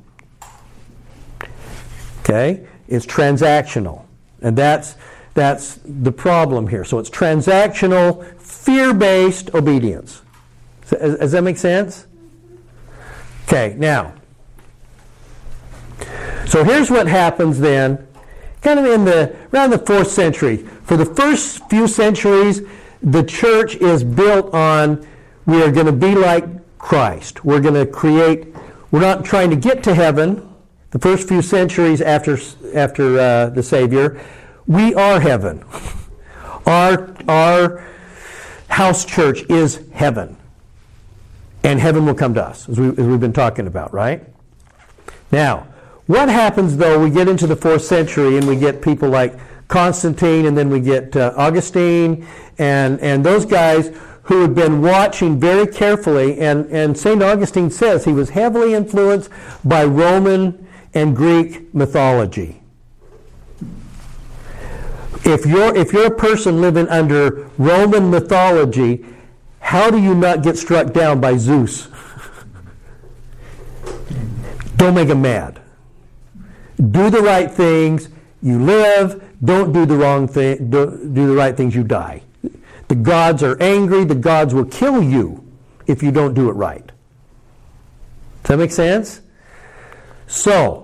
Okay? 2.21 2.67
It's 2.89 3.07
transactional. 3.07 4.05
And 4.43 4.57
that's, 4.57 4.97
that's 5.35 5.79
the 5.85 6.13
problem 6.13 6.69
here. 6.69 6.85
So 6.85 6.99
it's 6.99 7.11
transactional, 7.11 8.25
fear 8.39 8.93
based 8.93 9.55
obedience. 9.55 10.23
Does, 10.89 11.19
does 11.19 11.33
that 11.33 11.43
make 11.43 11.57
sense? 11.57 12.07
Okay, 13.47 13.75
now. 13.79 14.15
So 16.47 16.63
here's 16.63 16.91
what 16.91 17.07
happens 17.07 17.59
then, 17.59 18.07
kind 18.63 18.79
of 18.79 18.87
in 18.87 19.05
the 19.05 19.35
around 19.53 19.71
the 19.71 19.79
fourth 19.79 20.11
century. 20.11 20.59
For 20.85 20.97
the 20.97 21.07
first 21.07 21.69
few 21.69 21.89
centuries, 21.89 22.63
the 23.03 23.23
church 23.23 23.77
is 23.77 24.05
built 24.05 24.53
on 24.55 25.07
we 25.47 25.63
are 25.63 25.71
going 25.71 25.87
to 25.87 25.93
be 25.93 26.15
like 26.15 26.79
Christ. 26.79 27.45
We're 27.45 27.61
going 27.61 27.75
to 27.75 27.87
create, 27.87 28.55
we're 28.91 29.01
not 29.01 29.25
trying 29.25 29.51
to 29.51 29.57
get 29.57 29.83
to 29.85 29.95
heaven. 29.95 30.54
The 30.95 31.01
first 31.01 31.27
few 31.27 31.43
centuries 31.43 32.01
after, 32.01 32.39
after 32.73 33.19
uh, 33.19 33.51
the 33.51 33.65
Savior, 33.65 34.21
we 34.69 34.95
are 34.95 35.19
heaven. 35.19 35.65
Our, 36.67 37.17
our 37.27 37.85
house 38.69 39.05
church 39.05 39.43
is 39.51 39.81
heaven. 39.93 40.37
And 41.65 41.81
heaven 41.81 42.07
will 42.07 42.15
come 42.15 42.33
to 42.35 42.45
us, 42.45 42.69
as, 42.69 42.79
we, 42.79 42.91
as 42.91 43.07
we've 43.09 43.19
been 43.19 43.33
talking 43.33 43.67
about, 43.67 43.93
right? 43.93 44.25
Now, 45.33 45.67
what 46.07 46.29
happens 46.29 46.77
though 46.77 47.03
we 47.03 47.11
get 47.11 47.27
into 47.27 47.49
the 47.49 47.57
fourth 47.57 47.83
century 47.83 48.39
and 48.39 48.47
we 48.47 48.55
get 48.55 48.81
people 48.81 49.09
like 49.09 49.37
Constantine 49.67 50.47
and 50.47 50.57
then 50.57 50.71
we 50.71 50.79
get 50.79 51.17
uh, 51.17 51.35
Augustine 51.37 52.25
and, 52.59 53.01
and 53.01 53.27
those 53.27 53.45
guys 53.45 53.91
who 54.23 54.43
had 54.43 54.55
been 54.55 54.81
watching 54.81 55.41
very 55.41 55.67
carefully, 55.67 56.39
and, 56.39 56.67
and 56.71 56.97
St. 56.97 57.23
Augustine 57.23 57.69
says 57.69 58.05
he 58.05 58.13
was 58.13 58.31
heavily 58.31 58.73
influenced 58.73 59.29
by 59.65 59.85
Roman 59.85 60.65
and 60.95 61.15
Greek 61.15 61.75
mythology. 61.75 62.63
If 65.25 65.47
you're, 65.47 65.75
if 65.77 65.93
you're 65.93 66.07
a 66.07 66.17
person 66.17 66.61
living 66.61 66.89
under 66.89 67.51
Roman 67.59 68.11
mythology, 68.11 69.05
how 69.61 69.91
do 69.91 69.99
you 70.01 70.15
not 70.15 70.43
get 70.43 70.59
struck 70.59 70.93
down 70.93 71.21
by 71.21 71.37
Zeus? 71.37 71.89
Don't 74.77 74.95
make 74.95 75.09
him 75.09 75.23
mad. 75.23 75.61
Do 76.77 77.09
the 77.09 77.23
right 77.23 77.51
things, 77.51 78.09
you 78.43 78.63
live. 78.63 79.23
Don't 79.43 79.73
do 79.73 79.87
the 79.87 79.97
wrong 79.97 80.29
thing, 80.29 80.71
do, 80.71 81.11
do 81.13 81.29
the 81.29 81.35
right 81.35 81.57
things, 81.57 81.75
you 81.75 81.85
die. 81.85 82.23
The 82.89 82.95
gods 82.95 83.43
are 83.43 83.61
angry. 83.61 84.05
The 84.05 84.15
gods 84.15 84.55
will 84.55 84.67
kill 84.67 85.03
you 85.03 85.43
if 85.87 86.03
you 86.03 86.11
don't 86.11 86.35
do 86.35 86.49
it 86.49 86.53
right. 86.53 86.87
Does 86.87 88.49
that 88.49 88.57
make 88.59 88.73
sense? 88.73 89.21
So, 90.27 90.84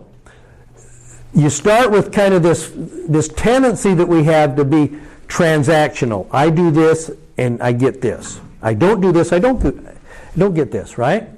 you 1.35 1.51
start 1.51 1.91
with 1.91 2.12
kind 2.12 2.35
of 2.35 2.43
this, 2.43 2.72
this 2.74 3.28
tendency 3.28 3.95
that 3.95 4.07
we 4.07 4.24
have 4.24 4.57
to 4.57 4.64
be 4.64 4.99
transactional. 5.28 6.28
I 6.33 6.51
do 6.51 6.70
this 6.70 7.11
and 7.39 7.62
I 7.62 7.72
get 7.72 8.01
this. 8.01 8.41
I 8.62 8.74
don't 8.74 9.01
do 9.01 9.12
this, 9.12 9.33
I 9.33 9.39
don't, 9.39 9.62
do, 9.62 9.89
don't 10.37 10.55
get 10.55 10.70
this, 10.70 10.99
right? 10.99 11.28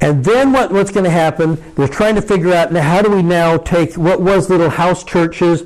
And 0.00 0.24
then 0.24 0.52
what, 0.52 0.72
what's 0.72 0.90
going 0.90 1.04
to 1.04 1.10
happen, 1.10 1.62
we're 1.76 1.88
trying 1.88 2.14
to 2.14 2.22
figure 2.22 2.52
out 2.52 2.72
now 2.72 2.82
how 2.82 3.02
do 3.02 3.10
we 3.10 3.22
now 3.22 3.56
take 3.56 3.94
what 3.94 4.20
was 4.20 4.48
little 4.48 4.70
house 4.70 5.04
churches 5.04 5.64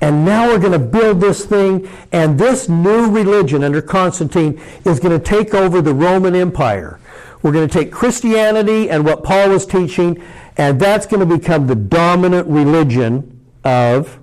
and 0.00 0.24
now 0.24 0.48
we're 0.48 0.58
going 0.58 0.72
to 0.72 0.78
build 0.78 1.20
this 1.20 1.44
thing, 1.44 1.88
and 2.10 2.38
this 2.38 2.68
new 2.68 3.10
religion 3.10 3.62
under 3.62 3.82
Constantine 3.82 4.60
is 4.86 4.98
going 4.98 5.18
to 5.18 5.24
take 5.24 5.52
over 5.52 5.82
the 5.82 5.92
Roman 5.92 6.34
Empire. 6.34 6.98
We're 7.42 7.52
going 7.52 7.68
to 7.68 7.72
take 7.72 7.92
Christianity 7.92 8.88
and 8.88 9.04
what 9.04 9.24
Paul 9.24 9.50
was 9.50 9.66
teaching, 9.66 10.22
and 10.60 10.78
that's 10.78 11.06
going 11.06 11.26
to 11.26 11.38
become 11.38 11.66
the 11.66 11.74
dominant 11.74 12.46
religion 12.46 13.40
of, 13.64 14.18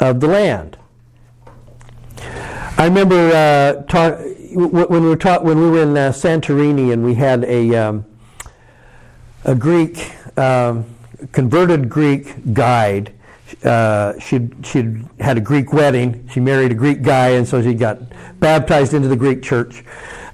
of 0.00 0.18
the 0.18 0.26
land. 0.26 0.76
I 2.76 2.86
remember 2.86 3.30
uh, 3.32 3.84
talk, 3.84 4.18
when 4.54 5.04
we 5.04 5.08
were 5.08 5.16
taught, 5.16 5.44
when 5.44 5.60
we 5.60 5.70
were 5.70 5.82
in 5.82 5.96
uh, 5.96 6.10
Santorini 6.10 6.92
and 6.92 7.04
we 7.04 7.14
had 7.14 7.44
a 7.44 7.76
um, 7.76 8.04
a 9.44 9.54
Greek 9.54 10.10
um, 10.36 10.84
converted 11.30 11.88
Greek 11.88 12.52
guide 12.52 13.14
uh, 13.62 14.18
she'd, 14.18 14.66
she'd 14.66 15.04
had 15.20 15.36
a 15.36 15.40
Greek 15.40 15.72
wedding. 15.72 16.28
She 16.32 16.40
married 16.40 16.72
a 16.72 16.74
Greek 16.74 17.02
guy, 17.02 17.30
and 17.30 17.46
so 17.46 17.62
she 17.62 17.74
got 17.74 17.98
baptized 18.40 18.94
into 18.94 19.08
the 19.08 19.16
Greek 19.16 19.42
church. 19.42 19.84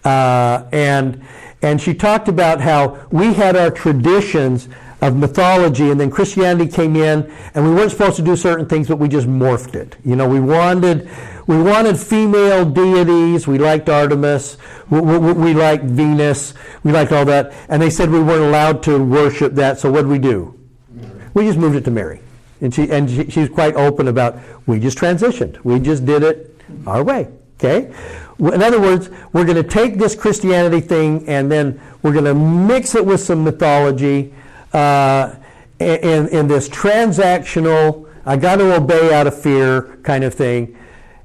Uh, 0.04 0.64
and, 0.72 1.22
and 1.62 1.80
she 1.80 1.94
talked 1.94 2.28
about 2.28 2.60
how 2.60 3.06
we 3.10 3.34
had 3.34 3.56
our 3.56 3.70
traditions 3.70 4.68
of 5.00 5.16
mythology, 5.16 5.90
and 5.90 5.98
then 5.98 6.10
Christianity 6.10 6.70
came 6.70 6.94
in, 6.94 7.32
and 7.54 7.64
we 7.64 7.74
weren't 7.74 7.90
supposed 7.90 8.16
to 8.16 8.22
do 8.22 8.36
certain 8.36 8.66
things, 8.66 8.88
but 8.88 8.96
we 8.96 9.08
just 9.08 9.26
morphed 9.26 9.74
it. 9.74 9.96
You 10.04 10.14
know, 10.14 10.28
we 10.28 10.40
wanted, 10.40 11.08
we 11.46 11.60
wanted 11.62 11.98
female 11.98 12.66
deities. 12.66 13.46
We 13.46 13.58
liked 13.58 13.88
Artemis. 13.88 14.58
We, 14.90 15.00
we, 15.00 15.32
we 15.32 15.54
liked 15.54 15.84
Venus. 15.84 16.54
We 16.84 16.92
liked 16.92 17.12
all 17.12 17.24
that. 17.26 17.54
And 17.68 17.80
they 17.80 17.90
said 17.90 18.10
we 18.10 18.20
weren't 18.20 18.44
allowed 18.44 18.82
to 18.84 19.02
worship 19.02 19.54
that, 19.54 19.78
so 19.78 19.90
what 19.90 20.02
did 20.02 20.08
we 20.08 20.18
do? 20.18 20.58
We 21.32 21.46
just 21.46 21.58
moved 21.58 21.76
it 21.76 21.84
to 21.84 21.90
Mary. 21.90 22.20
And, 22.60 22.74
she, 22.74 22.90
and 22.90 23.08
she, 23.08 23.30
she's 23.30 23.48
quite 23.48 23.74
open 23.76 24.08
about, 24.08 24.38
we 24.66 24.78
just 24.80 24.98
transitioned. 24.98 25.64
We 25.64 25.78
just 25.80 26.04
did 26.04 26.22
it 26.22 26.54
our 26.86 27.02
way. 27.02 27.28
Okay? 27.58 27.94
In 28.40 28.62
other 28.62 28.80
words, 28.80 29.10
we're 29.32 29.44
going 29.44 29.62
to 29.62 29.68
take 29.68 29.98
this 29.98 30.14
Christianity 30.14 30.80
thing 30.80 31.28
and 31.28 31.52
then 31.52 31.80
we're 32.02 32.12
going 32.12 32.24
to 32.24 32.34
mix 32.34 32.94
it 32.94 33.04
with 33.04 33.20
some 33.20 33.44
mythology 33.44 34.34
uh, 34.72 35.34
in, 35.78 36.28
in 36.28 36.48
this 36.48 36.68
transactional, 36.68 38.08
I 38.24 38.36
got 38.36 38.56
to 38.56 38.74
obey 38.74 39.14
out 39.14 39.26
of 39.26 39.40
fear 39.40 39.98
kind 40.02 40.24
of 40.24 40.34
thing. 40.34 40.76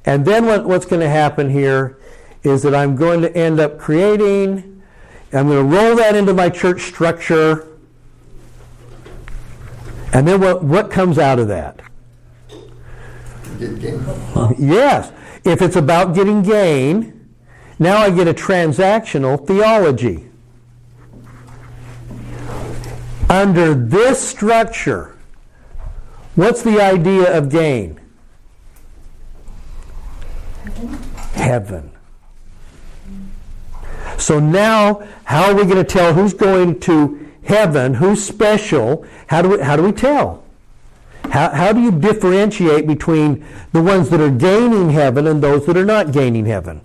And 0.06 0.26
then 0.26 0.46
what, 0.46 0.66
what's 0.66 0.86
going 0.86 1.02
to 1.02 1.10
happen 1.10 1.50
here 1.50 1.98
is 2.44 2.62
that 2.64 2.76
I'm 2.76 2.96
going 2.96 3.22
to 3.22 3.36
end 3.36 3.60
up 3.60 3.80
creating, 3.80 4.84
I'm 5.34 5.48
going 5.48 5.70
to 5.70 5.76
roll 5.76 5.96
that 5.96 6.16
into 6.16 6.34
my 6.34 6.50
church 6.50 6.84
structure 6.84 7.68
and 10.16 10.26
then 10.26 10.40
what, 10.40 10.64
what 10.64 10.90
comes 10.90 11.20
out 11.20 11.40
of 11.40 11.50
that? 11.50 11.82
Yes. 14.58 15.12
If 15.46 15.62
it's 15.62 15.76
about 15.76 16.16
getting 16.16 16.42
gain, 16.42 17.30
now 17.78 17.98
I 17.98 18.10
get 18.10 18.28
a 18.28 18.34
transactional 18.34 19.46
theology. 19.46 20.28
Under 23.30 23.76
this 23.76 24.28
structure, 24.28 25.16
what's 26.34 26.64
the 26.64 26.82
idea 26.82 27.38
of 27.38 27.50
gain? 27.50 28.00
Heaven. 31.34 31.92
So 34.18 34.40
now, 34.40 35.08
how 35.26 35.52
are 35.52 35.56
we 35.56 35.64
going 35.64 35.76
to 35.76 35.84
tell 35.84 36.14
who's 36.14 36.34
going 36.34 36.80
to 36.82 37.30
heaven, 37.44 37.96
who's 37.96 38.24
special, 38.24 39.06
how 39.28 39.44
do 39.44 39.50
we, 39.50 39.60
how 39.60 39.76
do 39.76 39.84
we 39.84 39.92
tell? 39.92 40.45
How, 41.32 41.50
how 41.50 41.74
do 41.74 41.82
you 41.82 41.92
differentiate 41.92 42.88
between 42.88 43.46
the 43.72 43.82
ones 43.82 44.10
that 44.10 44.22
are 44.22 44.32
gaining 44.32 44.90
heaven 44.90 45.28
and 45.28 45.42
those 45.42 45.66
that 45.66 45.78
are 45.78 45.86
not 45.86 46.12
gaining 46.12 46.46
heaven? 46.46 46.82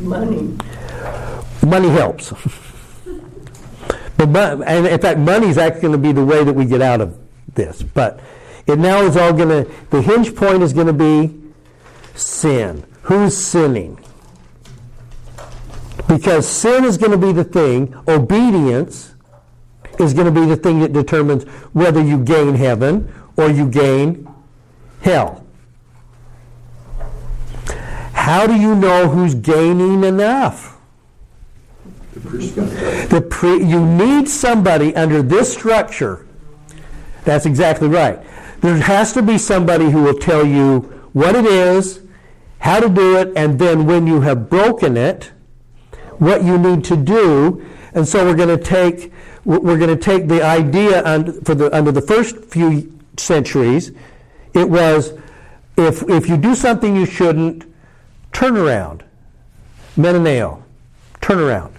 Money. 0.00 0.56
Money 1.64 1.88
helps. 1.90 2.32
but, 4.16 4.62
and 4.66 4.86
in 4.86 5.00
fact, 5.00 5.18
money 5.18 5.48
is 5.48 5.58
actually 5.58 5.82
going 5.82 5.92
to 5.92 5.98
be 5.98 6.12
the 6.12 6.24
way 6.24 6.44
that 6.44 6.52
we 6.52 6.64
get 6.64 6.82
out 6.82 7.00
of 7.00 7.18
this. 7.54 7.82
But 7.82 8.20
it 8.66 8.78
now 8.78 9.02
is 9.02 9.16
all 9.16 9.32
going 9.32 9.48
to, 9.48 9.70
the 9.90 10.02
hinge 10.02 10.34
point 10.34 10.62
is 10.62 10.72
going 10.72 10.86
to 10.88 10.92
be 10.92 11.40
sin. 12.14 12.84
Who's 13.02 13.36
sinning? 13.36 13.98
Because 16.08 16.48
sin 16.48 16.84
is 16.84 16.98
going 16.98 17.12
to 17.12 17.18
be 17.18 17.32
the 17.32 17.44
thing, 17.44 17.94
obedience 18.08 19.14
is 20.02 20.14
going 20.14 20.32
to 20.32 20.40
be 20.40 20.46
the 20.46 20.56
thing 20.56 20.80
that 20.80 20.92
determines 20.92 21.44
whether 21.72 22.02
you 22.02 22.22
gain 22.22 22.54
heaven 22.54 23.12
or 23.36 23.50
you 23.50 23.68
gain 23.68 24.28
hell. 25.00 25.44
How 28.12 28.46
do 28.46 28.54
you 28.54 28.74
know 28.74 29.08
who's 29.08 29.34
gaining 29.34 30.04
enough? 30.04 30.78
The 32.14 33.26
pre- 33.28 33.64
you 33.64 33.84
need 33.84 34.28
somebody 34.28 34.94
under 34.94 35.22
this 35.22 35.52
structure. 35.52 36.26
That's 37.24 37.46
exactly 37.46 37.88
right. 37.88 38.20
There 38.60 38.76
has 38.76 39.12
to 39.14 39.22
be 39.22 39.38
somebody 39.38 39.90
who 39.90 40.02
will 40.02 40.18
tell 40.18 40.46
you 40.46 40.80
what 41.12 41.34
it 41.34 41.44
is, 41.44 42.00
how 42.58 42.80
to 42.80 42.88
do 42.88 43.16
it, 43.16 43.32
and 43.34 43.58
then 43.58 43.86
when 43.86 44.06
you 44.06 44.20
have 44.20 44.48
broken 44.48 44.96
it, 44.96 45.32
what 46.18 46.44
you 46.44 46.58
need 46.58 46.84
to 46.84 46.96
do. 46.96 47.66
And 47.92 48.06
so 48.06 48.24
we're 48.24 48.36
going 48.36 48.56
to 48.56 48.62
take 48.62 49.12
we're 49.44 49.78
going 49.78 49.96
to 49.96 49.96
take 49.96 50.28
the 50.28 50.42
idea 50.42 51.04
under, 51.04 51.32
for 51.32 51.54
the 51.54 51.74
under 51.74 51.92
the 51.92 52.00
first 52.00 52.36
few 52.44 52.98
centuries. 53.16 53.92
It 54.54 54.68
was 54.68 55.12
if 55.76 56.08
if 56.08 56.28
you 56.28 56.36
do 56.36 56.54
something 56.54 56.94
you 56.94 57.06
shouldn't, 57.06 57.64
turn 58.32 58.56
around, 58.56 59.04
metanoeo, 59.96 60.62
turn 61.20 61.38
around. 61.38 61.74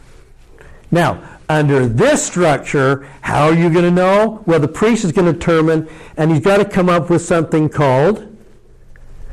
Now, 0.91 1.39
under 1.49 1.87
this 1.87 2.25
structure, 2.25 3.07
how 3.21 3.45
are 3.47 3.55
you 3.55 3.69
going 3.69 3.85
to 3.85 3.91
know? 3.91 4.43
Well, 4.45 4.59
the 4.59 4.67
priest 4.67 5.05
is 5.05 5.11
going 5.11 5.27
to 5.27 5.33
determine, 5.33 5.89
and 6.17 6.31
he's 6.31 6.41
got 6.41 6.57
to 6.57 6.65
come 6.65 6.89
up 6.89 7.09
with 7.09 7.21
something 7.21 7.69
called. 7.69 8.29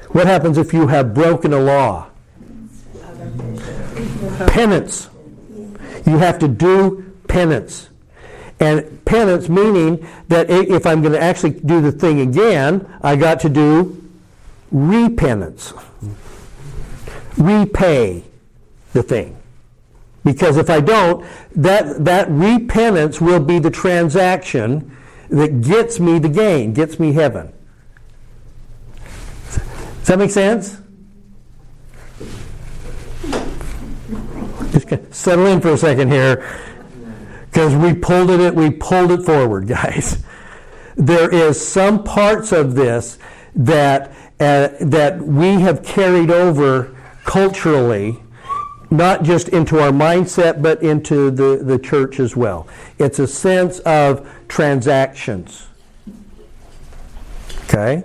What 0.09 0.27
happens 0.27 0.59
if 0.59 0.73
you 0.73 0.89
have 0.89 1.15
broken 1.15 1.53
a 1.53 1.61
law? 1.61 2.11
penance. 4.47 5.09
You 6.07 6.19
have 6.19 6.39
to 6.41 6.49
do 6.49 7.15
penance. 7.29 7.90
And 8.61 9.03
penance 9.07 9.49
meaning 9.49 10.07
that 10.29 10.51
if 10.51 10.87
I'm 10.87 11.01
going 11.01 11.15
to 11.15 11.21
actually 11.21 11.53
do 11.53 11.81
the 11.81 11.91
thing 11.91 12.21
again, 12.21 12.87
I 13.03 13.17
got 13.17 13.41
to 13.41 13.49
do 13.49 14.09
repentance. 14.71 15.73
Repay 17.39 18.23
the 18.93 19.03
thing. 19.03 19.37
Because 20.25 20.59
if 20.59 20.69
I 20.69 20.81
don't, 20.81 21.27
that, 21.57 22.05
that 22.05 22.29
repentance 22.29 23.21
will 23.21 23.41
be 23.41 23.59
the 23.59 23.71
transaction 23.71 24.95
that 25.31 25.63
gets 25.63 25.99
me 25.99 26.19
the 26.19 26.29
gain, 26.29 26.75
gets 26.75 26.99
me 27.01 27.13
heaven. 27.13 27.53
Does 30.01 30.07
that 30.07 30.19
make 30.19 30.31
sense? 30.31 30.77
Just 34.73 35.15
settle 35.15 35.47
in 35.47 35.61
for 35.61 35.71
a 35.71 35.79
second 35.79 36.11
here, 36.11 36.45
because 37.51 37.75
we 37.75 37.95
pulled 37.95 38.31
it. 38.31 38.55
We 38.55 38.71
pulled 38.71 39.11
it 39.11 39.23
forward, 39.23 39.67
guys. 39.69 40.23
There 40.97 41.33
is 41.33 41.67
some 41.67 42.05
parts 42.05 42.53
of 42.53 42.75
this 42.75 43.19
that 43.55 44.13
uh, 44.39 44.69
that 44.81 45.21
we 45.21 45.61
have 45.61 45.83
carried 45.83 46.31
over 46.31 46.97
culturally, 47.25 48.23
not 48.91 49.23
just 49.23 49.49
into 49.49 49.79
our 49.79 49.91
mindset, 49.91 50.63
but 50.63 50.83
into 50.83 51.31
the, 51.31 51.63
the 51.63 51.79
church 51.79 52.19
as 52.19 52.35
well. 52.35 52.67
It's 52.99 53.19
a 53.19 53.27
sense 53.27 53.81
of 53.81 54.29
transactions. 54.49 55.69
Okay? 57.65 58.05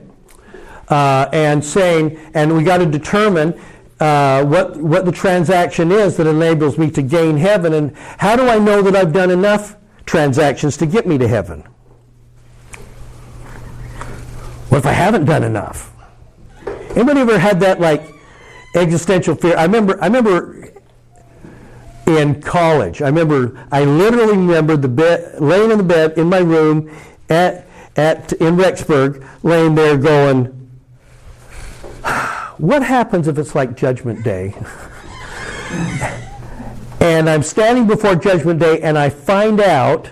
Uh, 0.90 1.28
and 1.34 1.64
saying, 1.64 2.20
and 2.34 2.56
we 2.56 2.64
got 2.64 2.78
to 2.78 2.86
determine 2.86 3.60
uh, 4.00 4.44
what, 4.44 4.78
what 4.78 5.06
the 5.06 5.12
transaction 5.12 5.92
is 5.92 6.18
that 6.18 6.28
enables 6.28 6.78
me 6.78 6.92
to 6.92 7.02
gain 7.02 7.38
heaven, 7.38 7.74
and 7.74 7.96
how 7.98 8.36
do 8.36 8.48
I 8.48 8.60
know 8.60 8.82
that 8.82 8.96
I've 8.96 9.14
done 9.14 9.32
enough 9.32 9.78
transactions 10.06 10.78
to 10.78 10.86
get 10.86 11.08
me 11.08 11.18
to 11.18 11.28
heaven? 11.28 11.64
What 14.70 14.80
if 14.80 14.86
I 14.86 14.92
haven't 14.92 15.26
done 15.26 15.44
enough? 15.44 15.94
Anybody 16.96 17.22
ever 17.22 17.38
had 17.38 17.60
that 17.62 17.80
like 17.80 18.14
existential 18.76 19.36
fear? 19.36 19.56
I 19.58 19.64
remember. 19.64 20.02
I 20.02 20.08
remember 20.08 20.70
in 22.08 22.42
college. 22.42 23.02
I 23.02 23.08
remember. 23.08 23.66
I 23.72 23.86
literally 23.86 24.38
remember 24.38 24.76
the 24.76 24.88
bed, 24.88 25.40
laying 25.40 25.72
in 25.72 25.78
the 25.78 25.84
bed 25.84 26.18
in 26.18 26.28
my 26.30 26.40
room 26.40 26.94
at 27.30 27.68
at 27.96 28.34
in 28.34 28.56
Rexburg, 28.56 29.26
laying 29.44 29.76
there 29.76 29.98
going, 29.98 30.70
"What 32.58 32.84
happens 32.84 33.28
if 33.28 33.38
it's 33.38 33.56
like 33.56 33.76
Judgment 33.76 34.24
Day?" 34.24 34.56
and 37.00 37.30
I'm 37.30 37.44
standing 37.44 37.88
before 37.88 38.16
Judgment 38.16 38.60
Day, 38.60 38.82
and 38.82 38.98
I 38.98 39.10
find 39.10 39.60
out 39.60 40.12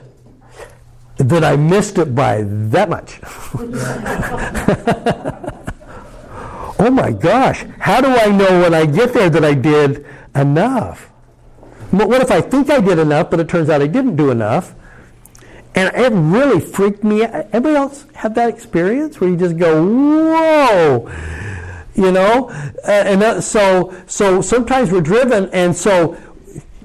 that 1.18 1.44
I 1.44 1.56
missed 1.56 1.98
it 1.98 2.16
by 2.16 2.44
that 2.48 2.90
much. 2.90 3.20
oh 6.80 6.92
my 6.92 7.12
gosh, 7.12 7.66
how 7.80 8.02
do 8.02 8.08
I 8.08 8.28
know 8.28 8.62
when 8.62 8.74
I 8.74 8.86
get 8.86 9.14
there 9.14 9.30
that 9.30 9.46
I 9.46 9.54
did 9.54 10.06
enough? 10.36 11.10
But 11.92 12.10
What 12.10 12.22
if 12.22 12.32
I 12.32 12.42
think 12.42 12.72
I 12.72 12.82
did 12.82 12.98
enough, 12.98 13.30
but 13.30 13.40
it 13.40 13.48
turns 13.48 13.70
out 13.70 13.82
I 13.82 13.88
didn't 13.88 14.16
do 14.16 14.32
enough? 14.32 14.74
And 15.76 15.96
it 15.96 16.12
really 16.12 16.60
freaked 16.60 17.04
me 17.04 17.24
out. 17.24 17.48
Everybody 17.52 17.76
else 17.76 18.06
have 18.16 18.36
that 18.36 18.50
experience 18.50 19.20
where 19.20 19.30
you 19.30 19.38
just 19.38 19.58
go, 19.58 19.86
whoa, 19.86 21.12
you 21.96 22.12
know? 22.12 22.50
Uh, 22.88 22.92
and 22.92 23.44
so, 23.44 23.96
so 24.08 24.42
sometimes 24.42 24.92
we're 24.92 25.02
driven, 25.02 25.50
and 25.52 25.76
so 25.76 26.18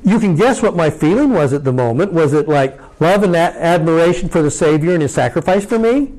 you 0.04 0.18
can 0.18 0.36
guess 0.36 0.62
what 0.62 0.76
my 0.76 0.90
feeling 0.90 1.30
was 1.30 1.52
at 1.52 1.64
the 1.64 1.72
moment. 1.72 2.12
Was 2.12 2.32
it 2.32 2.48
like 2.48 2.78
love 3.00 3.22
and 3.22 3.34
admiration 3.36 4.28
for 4.28 4.42
the 4.42 4.50
Savior 4.50 4.92
and 4.92 5.02
His 5.02 5.14
sacrifice 5.14 5.64
for 5.64 5.78
me? 5.78 6.12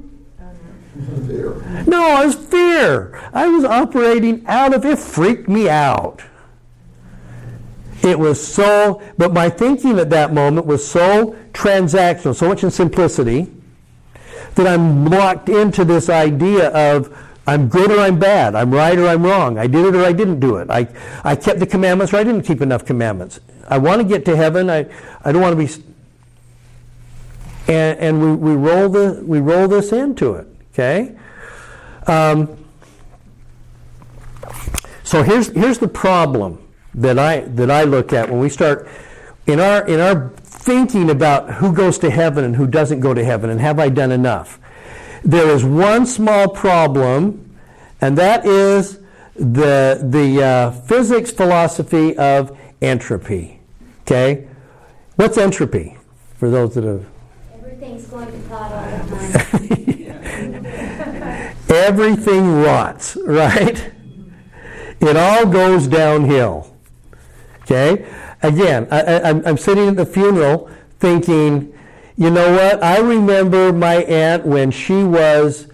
Fear. 1.27 1.83
No, 1.87 2.21
it 2.21 2.25
was 2.25 2.35
fear. 2.35 3.29
I 3.33 3.47
was 3.47 3.63
operating 3.63 4.45
out 4.47 4.73
of 4.73 4.85
it. 4.85 4.99
Freaked 4.99 5.47
me 5.47 5.69
out. 5.69 6.21
It 8.01 8.17
was 8.17 8.45
so, 8.45 9.01
but 9.17 9.33
my 9.33 9.49
thinking 9.49 9.99
at 9.99 10.09
that 10.09 10.33
moment 10.33 10.65
was 10.65 10.85
so 10.85 11.35
transactional, 11.51 12.35
so 12.35 12.47
much 12.47 12.63
in 12.63 12.71
simplicity, 12.71 13.51
that 14.55 14.67
I'm 14.67 15.05
locked 15.05 15.49
into 15.49 15.85
this 15.85 16.09
idea 16.09 16.69
of 16.69 17.15
I'm 17.49 17.67
good 17.67 17.91
or 17.91 17.99
I'm 17.99 18.19
bad, 18.19 18.55
I'm 18.55 18.71
right 18.71 18.97
or 18.97 19.07
I'm 19.07 19.23
wrong, 19.23 19.57
I 19.57 19.67
did 19.67 19.85
it 19.85 19.95
or 19.95 20.03
I 20.03 20.13
didn't 20.13 20.39
do 20.39 20.57
it, 20.57 20.69
I, 20.69 20.87
I 21.23 21.35
kept 21.35 21.59
the 21.59 21.67
commandments 21.67 22.13
or 22.13 22.17
I 22.17 22.23
didn't 22.23 22.43
keep 22.43 22.61
enough 22.61 22.85
commandments. 22.85 23.39
I 23.67 23.77
want 23.77 24.01
to 24.01 24.07
get 24.07 24.25
to 24.25 24.35
heaven, 24.35 24.69
I, 24.69 24.85
I 25.23 25.31
don't 25.31 25.41
want 25.41 25.57
to 25.59 25.65
be. 25.65 25.83
And, 27.67 27.99
and 27.99 28.21
we, 28.21 28.51
we, 28.51 28.55
roll 28.55 28.89
the, 28.89 29.23
we 29.25 29.39
roll 29.39 29.67
this 29.67 29.91
into 29.91 30.33
it, 30.33 30.47
okay? 30.73 31.15
Um, 32.07 32.57
so 35.03 35.23
here's, 35.23 35.47
here's 35.47 35.79
the 35.79 35.87
problem 35.87 36.63
that 36.95 37.19
I 37.19 37.41
that 37.41 37.69
I 37.69 37.83
look 37.83 38.13
at 38.13 38.29
when 38.29 38.39
we 38.39 38.49
start 38.49 38.87
in 39.47 39.59
our 39.59 39.85
in 39.87 39.99
our 39.99 40.29
thinking 40.43 41.09
about 41.09 41.53
who 41.55 41.73
goes 41.73 41.97
to 41.99 42.09
heaven 42.09 42.43
and 42.43 42.55
who 42.55 42.67
doesn't 42.67 42.99
go 42.99 43.13
to 43.13 43.23
heaven 43.23 43.49
and 43.49 43.59
have 43.59 43.79
I 43.79 43.89
done 43.89 44.11
enough. 44.11 44.58
There 45.23 45.49
is 45.49 45.63
one 45.63 46.05
small 46.05 46.47
problem, 46.49 47.55
and 48.01 48.17
that 48.17 48.45
is 48.45 48.99
the 49.35 49.99
the 50.03 50.43
uh, 50.43 50.71
physics 50.71 51.31
philosophy 51.31 52.17
of 52.17 52.57
entropy. 52.81 53.59
Okay, 54.01 54.47
what's 55.15 55.37
entropy 55.37 55.97
for 56.35 56.49
those 56.49 56.75
that 56.75 56.83
have? 56.83 57.05
Everything's 57.53 58.05
going 58.05 58.31
to 58.31 58.49
pot 58.49 58.71
all 58.71 59.07
the 59.07 59.37
time. 59.39 60.65
Everything 61.69 62.61
rots, 62.61 63.17
right? 63.25 63.91
It 64.99 65.15
all 65.15 65.45
goes 65.45 65.87
downhill. 65.87 66.75
Okay? 67.61 68.05
Again, 68.41 68.87
I, 68.91 69.29
am 69.29 69.57
sitting 69.57 69.89
at 69.89 69.95
the 69.95 70.05
funeral 70.05 70.69
thinking, 70.99 71.73
you 72.19 72.29
know 72.29 72.51
what? 72.51 72.83
I 72.83 72.99
remember 72.99 73.71
my 73.71 74.03
aunt 74.03 74.45
when 74.45 74.71
she 74.71 75.05
was, 75.05 75.67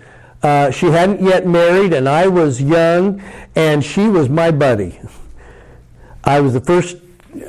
uh, 0.44 0.70
she 0.70 0.86
hadn't 0.86 1.20
yet 1.20 1.48
married 1.48 1.92
and 1.92 2.08
I 2.08 2.28
was 2.28 2.62
young 2.62 3.20
and 3.56 3.84
she 3.84 4.08
was 4.08 4.30
my 4.30 4.52
buddy. 4.52 5.00
I 6.24 6.40
was 6.42 6.54
the 6.54 6.62
first 6.62 6.98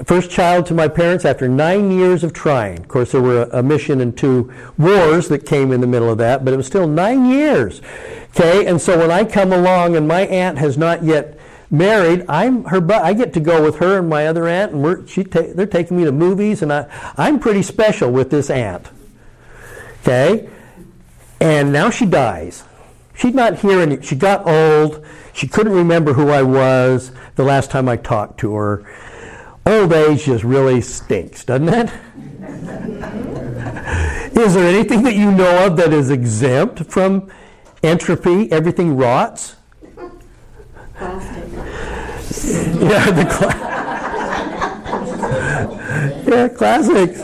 first 0.04 0.30
child 0.30 0.66
to 0.66 0.74
my 0.74 0.88
parents 0.88 1.24
after 1.24 1.46
nine 1.46 1.90
years 1.92 2.24
of 2.24 2.32
trying. 2.32 2.78
Of 2.78 2.88
course, 2.88 3.12
there 3.12 3.20
were 3.20 3.42
a, 3.42 3.58
a, 3.58 3.62
mission 3.62 4.00
and 4.00 4.16
two 4.16 4.52
wars 4.78 5.28
that 5.28 5.46
came 5.46 5.70
in 5.70 5.80
the 5.80 5.86
middle 5.86 6.10
of 6.10 6.18
that, 6.18 6.44
but 6.44 6.52
it 6.52 6.56
was 6.56 6.66
still 6.66 6.88
nine 6.88 7.26
years. 7.26 7.82
Okay, 8.30 8.66
and 8.66 8.80
so 8.80 8.98
when 8.98 9.12
I 9.12 9.24
come 9.24 9.52
along 9.52 9.94
and 9.94 10.08
my 10.08 10.22
aunt 10.22 10.58
has 10.58 10.76
not 10.76 11.04
yet 11.04 11.35
married, 11.70 12.24
I'm 12.28 12.64
her. 12.64 12.80
But 12.80 13.02
I 13.02 13.12
get 13.12 13.32
to 13.34 13.40
go 13.40 13.62
with 13.62 13.76
her 13.76 13.98
and 13.98 14.08
my 14.08 14.26
other 14.26 14.46
aunt, 14.46 14.72
and 14.72 14.82
we're 14.82 15.06
she 15.06 15.24
ta- 15.24 15.52
they're 15.54 15.66
taking 15.66 15.96
me 15.96 16.04
to 16.04 16.12
movies, 16.12 16.62
and 16.62 16.72
I 16.72 16.86
I'm 17.16 17.38
pretty 17.38 17.62
special 17.62 18.10
with 18.10 18.30
this 18.30 18.50
aunt. 18.50 18.88
Okay, 20.02 20.48
and 21.40 21.72
now 21.72 21.90
she 21.90 22.06
dies. 22.06 22.64
She's 23.16 23.34
not 23.34 23.58
here, 23.58 23.80
and 23.80 24.04
she 24.04 24.14
got 24.14 24.46
old. 24.46 25.04
She 25.32 25.48
couldn't 25.48 25.72
remember 25.72 26.12
who 26.12 26.30
I 26.30 26.42
was 26.42 27.12
the 27.34 27.44
last 27.44 27.70
time 27.70 27.88
I 27.88 27.96
talked 27.96 28.38
to 28.40 28.54
her. 28.54 28.84
Old 29.66 29.92
age 29.92 30.24
just 30.24 30.44
really 30.44 30.80
stinks, 30.80 31.44
doesn't 31.44 31.68
it? 31.68 31.86
is 34.36 34.54
there 34.54 34.68
anything 34.68 35.02
that 35.02 35.14
you 35.14 35.32
know 35.32 35.66
of 35.66 35.76
that 35.76 35.92
is 35.92 36.10
exempt 36.10 36.86
from 36.86 37.30
entropy? 37.82 38.50
Everything 38.52 38.96
rots. 38.96 39.56
Yeah, 42.76 43.10
the 43.10 43.24
cla- 43.24 43.58
yeah, 46.28 46.48
classics. 46.48 47.18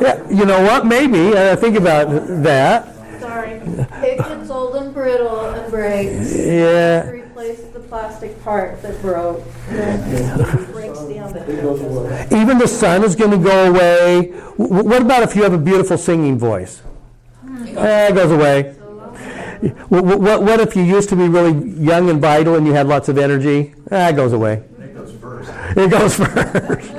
Yeah, 0.00 0.28
you 0.30 0.44
know 0.44 0.62
what? 0.62 0.86
Maybe 0.86 1.36
uh, 1.36 1.56
think 1.56 1.76
about 1.76 2.06
that. 2.44 2.94
Sorry, 3.20 3.54
it 3.54 4.18
gets 4.18 4.50
old 4.50 4.76
and 4.76 4.94
brittle 4.94 5.40
and 5.46 5.70
breaks. 5.70 6.36
Yeah. 6.36 7.08
Replace 7.08 7.62
the 7.72 7.80
plastic 7.80 8.40
part 8.44 8.80
that 8.82 9.00
broke. 9.02 9.42
It 9.70 10.72
breaks 10.72 11.00
down. 11.00 11.32
The 11.32 12.28
Even 12.40 12.58
the 12.58 12.68
sun 12.68 13.02
is 13.02 13.16
going 13.16 13.30
to 13.32 13.38
go 13.38 13.70
away. 13.70 14.32
W- 14.58 14.84
what 14.84 15.02
about 15.02 15.22
if 15.24 15.34
you 15.34 15.42
have 15.42 15.52
a 15.52 15.58
beautiful 15.58 15.98
singing 15.98 16.38
voice? 16.38 16.82
Eh, 17.66 18.08
it 18.10 18.14
goes 18.14 18.30
away. 18.30 18.76
What, 19.88 20.04
what, 20.04 20.42
what, 20.42 20.60
if 20.60 20.76
you 20.76 20.82
used 20.82 21.08
to 21.10 21.16
be 21.16 21.28
really 21.28 21.70
young 21.70 22.10
and 22.10 22.20
vital 22.20 22.54
and 22.56 22.66
you 22.66 22.72
had 22.72 22.86
lots 22.86 23.08
of 23.08 23.18
energy? 23.18 23.74
Ah, 23.90 24.08
it 24.08 24.16
goes 24.16 24.32
away. 24.32 24.62
It 24.78 24.94
goes 24.94 25.12
first. 25.12 25.50
It 25.76 25.90
goes 25.90 26.14
first. 26.16 26.90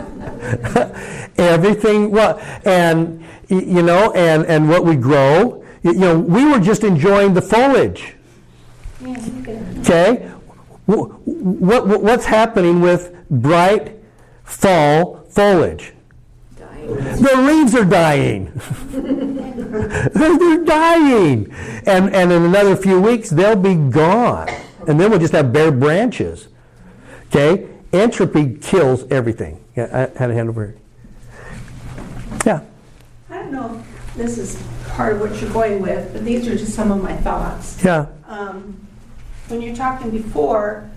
Everything, 1.38 2.12
well, 2.12 2.40
and 2.66 3.24
you 3.50 3.82
know, 3.82 4.12
and 4.14 4.46
and 4.46 4.70
what 4.70 4.86
we 4.86 4.96
grow, 4.96 5.64
you 5.84 5.94
know, 5.94 6.18
we 6.18 6.46
were 6.46 6.60
just 6.60 6.84
enjoying 6.84 7.34
the 7.34 7.42
foliage. 7.42 8.16
Okay, 9.80 10.32
what, 10.86 11.88
what 11.88 12.02
what's 12.02 12.26
happening 12.26 12.80
with 12.82 13.14
bright 13.30 14.00
fall 14.44 15.26
foliage? 15.30 15.94
Dying. 16.58 16.96
The 16.96 17.42
leaves 17.46 17.76
are 17.76 17.86
dying. 17.86 18.52
They're 20.14 20.64
dying. 20.66 21.52
And, 21.86 22.14
and 22.14 22.32
in 22.32 22.44
another 22.44 22.76
few 22.76 23.00
weeks, 23.00 23.30
they'll 23.30 23.56
be 23.56 23.76
gone. 23.76 24.50
And 24.88 25.00
then 25.00 25.10
we'll 25.10 25.20
just 25.20 25.34
have 25.34 25.54
bare 25.54 25.72
branches. 25.72 26.48
Okay? 27.28 27.68
Entropy 27.94 28.58
kills 28.62 29.06
everything. 29.10 29.64
Yeah, 29.76 30.10
I 30.16 30.20
had 30.20 30.32
a 30.32 30.34
hand 30.34 30.50
over 30.50 30.66
here. 30.66 30.78
Yeah. 32.46 32.62
I 33.30 33.38
don't 33.38 33.52
know 33.52 33.84
if 34.08 34.16
this 34.16 34.38
is 34.38 34.62
part 34.90 35.14
of 35.14 35.22
what 35.22 35.40
you're 35.42 35.52
going 35.52 35.82
with, 35.82 36.14
but 36.14 36.24
these 36.26 36.48
are 36.48 36.56
just 36.58 36.74
some 36.74 36.92
of 36.92 37.02
my 37.02 37.16
thoughts. 37.18 37.84
Yeah. 37.84 38.08
Um, 38.28 38.88
When 39.48 39.62
you're 39.62 39.76
talking 39.76 40.12
before, 40.12 40.90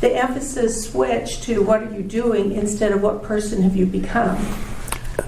the 0.00 0.14
emphasis 0.14 0.90
switched 0.90 1.42
to 1.44 1.62
what 1.62 1.82
are 1.82 1.90
you 1.94 2.02
doing 2.02 2.52
instead 2.52 2.92
of 2.92 3.02
what 3.02 3.22
person 3.22 3.62
have 3.62 3.74
you 3.74 3.86
become. 3.86 4.36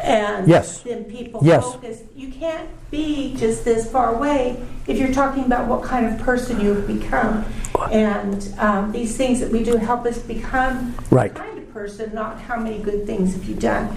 And 0.03 0.47
Yes. 0.49 0.81
then 0.81 1.05
people 1.05 1.41
Yes. 1.45 1.65
focus, 1.65 1.99
you 2.15 2.29
can't 2.33 2.69
be 2.91 3.35
just 3.37 3.65
this 3.65 3.91
far 3.91 4.15
away 4.15 4.57
if 4.87 4.99
you're 4.99 5.13
talking 5.13 5.45
about 5.45 5.67
what 5.67 5.83
kind 5.83 6.07
of 6.07 6.19
person 6.21 6.61
you've 6.61 6.87
become. 6.87 7.45
And 7.91 8.53
um, 8.59 8.93
these 8.93 9.17
things 9.17 9.41
that 9.41 9.51
we 9.51 9.65
do 9.65 9.77
help 9.77 10.07
us 10.07 10.19
become 10.19 10.95
Right. 11.11 11.33
the 11.35 11.41
kind 11.41 11.59
of 11.59 11.73
person, 11.73 12.15
not 12.15 12.41
how 12.41 12.57
many 12.57 12.79
good 12.79 13.07
things 13.07 13.35
have 13.35 13.45
you 13.45 13.55
done. 13.55 13.89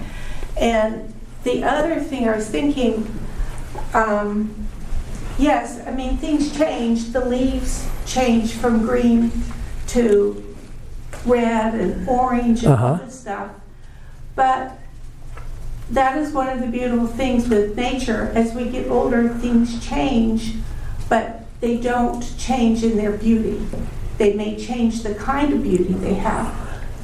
And 0.56 1.12
the 1.44 1.64
other 1.64 2.00
thing 2.00 2.28
I 2.28 2.36
was 2.36 2.46
thinking, 2.48 3.06
um, 3.92 4.54
yes, 5.38 5.80
I 5.86 5.90
mean, 5.90 6.16
things 6.16 6.56
change. 6.56 7.12
The 7.12 7.24
leaves 7.24 7.86
change 8.06 8.52
from 8.52 8.84
green 8.86 9.30
to 9.88 10.42
red 11.26 11.74
and 11.74 12.08
orange 12.08 12.64
and 12.64 12.72
Uh-huh. 12.74 12.98
this 13.04 13.20
stuff. 13.20 13.50
But 14.34 14.78
that 15.90 16.16
is 16.16 16.32
one 16.32 16.48
of 16.48 16.60
the 16.60 16.66
beautiful 16.66 17.06
things 17.06 17.48
with 17.48 17.76
nature. 17.76 18.32
As 18.34 18.54
we 18.54 18.70
get 18.70 18.88
older, 18.88 19.28
things 19.28 19.84
change, 19.84 20.54
but 21.08 21.42
they 21.60 21.76
don't 21.76 22.36
change 22.38 22.82
in 22.82 22.96
their 22.96 23.12
beauty. 23.12 23.64
They 24.18 24.34
may 24.34 24.56
change 24.56 25.02
the 25.02 25.14
kind 25.14 25.52
of 25.52 25.62
beauty 25.62 25.92
they 25.94 26.14
have. 26.14 26.54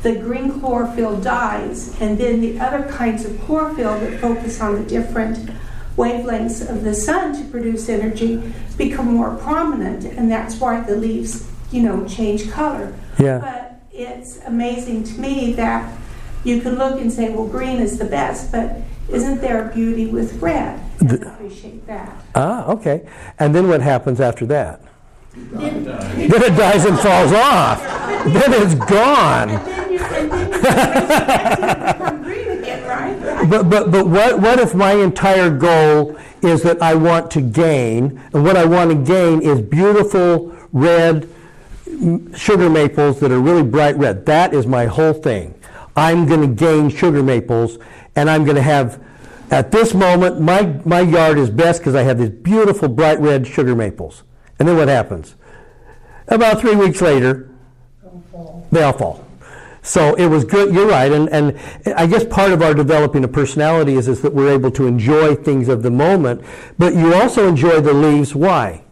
The 0.03 0.17
green 0.17 0.61
chlorophyll 0.61 1.21
dies, 1.21 2.01
and 2.01 2.17
then 2.17 2.41
the 2.41 2.59
other 2.59 2.89
kinds 2.91 3.25
of 3.25 3.39
chlorophyll 3.43 4.01
that 4.01 4.21
focus 4.21 4.61
on 4.61 4.77
the 4.77 4.89
different 4.89 5.51
wavelengths 5.97 6.67
of 6.67 6.83
the 6.83 6.95
sun 6.95 7.37
to 7.37 7.45
produce 7.51 7.89
energy 7.89 8.53
become 8.79 9.13
more 9.13 9.37
prominent, 9.37 10.05
and 10.05 10.31
that's 10.31 10.59
why 10.59 10.81
the 10.81 10.97
leaves, 10.97 11.51
you 11.71 11.83
know, 11.83 12.07
change 12.07 12.51
color. 12.51 12.95
Yeah. 13.19 13.39
But 13.39 13.81
it's 13.93 14.39
amazing 14.47 15.05
to 15.05 15.21
me 15.21 15.53
that 15.55 15.95
you 16.45 16.61
can 16.61 16.77
look 16.77 17.01
and 17.01 17.13
say, 17.13 17.31
well, 17.31 17.47
green 17.47 17.79
is 17.79 17.99
the 17.99 18.05
best, 18.05 18.51
but 18.53 18.77
isn't 19.09 19.41
there 19.41 19.69
a 19.69 19.75
beauty 19.75 20.07
with 20.07 20.41
red? 20.41 20.81
And 21.01 21.25
I 21.25 21.33
appreciate 21.35 21.87
that. 21.87 22.25
Ah, 22.35 22.67
okay. 22.67 23.09
And 23.39 23.55
then 23.55 23.69
what 23.69 23.81
happens 23.83 24.21
after 24.21 24.47
that? 24.47 24.81
Then 25.33 26.43
it 26.43 26.57
dies 26.57 26.85
and 26.85 26.99
falls 26.99 27.33
off. 27.33 27.83
Then 28.25 28.53
it's 28.53 28.75
gone. 28.75 29.49
And 29.51 29.67
then 29.67 29.93
you, 29.93 29.99
and 29.99 30.31
then 30.31 30.53
you 30.53 30.59
can 30.59 32.23
green 32.23 32.59
again, 32.59 32.89
right? 32.89 33.49
But, 33.49 33.71
but, 33.71 33.91
but 33.91 34.07
what, 34.07 34.41
what 34.41 34.59
if 34.59 34.75
my 34.75 34.93
entire 34.93 35.51
goal 35.51 36.19
is 36.43 36.63
that 36.63 36.83
I 36.83 36.95
want 36.95 37.31
to 37.33 37.41
gain, 37.41 38.21
and 38.33 38.45
what 38.45 38.57
I 38.57 38.65
want 38.65 38.91
to 38.91 38.97
gain 38.97 39.41
is 39.43 39.61
beautiful 39.61 40.55
red 40.73 41.29
sugar 42.35 42.71
maples 42.71 43.21
that 43.21 43.31
are 43.31 43.41
really 43.41 43.63
bright 43.63 43.97
red. 43.97 44.27
That 44.27 44.53
is 44.55 44.67
my 44.67 44.87
whole 44.87 45.13
thing. 45.13 45.55
I'm 46.01 46.25
going 46.25 46.41
to 46.41 46.47
gain 46.47 46.89
sugar 46.89 47.23
maples, 47.23 47.77
and 48.17 48.31
I'm 48.31 48.45
going 48.45 48.57
to 48.57 48.63
have, 48.63 49.05
at 49.51 49.71
this 49.71 49.93
moment, 49.93 50.41
my, 50.41 50.63
my 50.87 51.01
yard 51.01 51.37
is 51.39 51.51
best 51.51 51.81
because 51.81 51.95
I 51.95 52.05
have 52.05 52.17
these 52.19 52.31
beautiful 52.31 52.89
bright 52.89 53.21
red 53.21 53.47
sugar 53.47 53.77
maples. 53.77 54.23
And 54.59 54.67
then 54.67 54.79
what 54.79 54.89
happens? 54.89 55.35
About 56.27 56.59
three 56.59 56.75
weeks 56.75 57.03
later, 57.03 57.51
they 58.73 58.83
all 58.83 58.95
fall. 58.95 59.27
So 59.83 60.15
it 60.15 60.27
was 60.27 60.47
good. 60.47 60.75
You're 60.75 60.89
right, 60.89 61.13
and 61.13 61.29
and 61.31 61.59
I 61.97 62.07
guess 62.07 62.25
part 62.25 62.53
of 62.53 62.63
our 62.63 62.75
developing 62.75 63.25
a 63.25 63.29
personality 63.29 63.95
is 63.95 64.09
is 64.09 64.21
that 64.23 64.33
we're 64.33 64.53
able 64.53 64.71
to 64.73 64.87
enjoy 64.87 65.35
things 65.35 65.69
of 65.69 65.83
the 65.83 65.91
moment, 65.91 66.43
but 66.79 66.95
you 66.95 67.15
also 67.15 67.49
enjoy 67.49 67.81
the 67.81 67.95
leaves. 67.95 68.35
Why? 68.35 68.85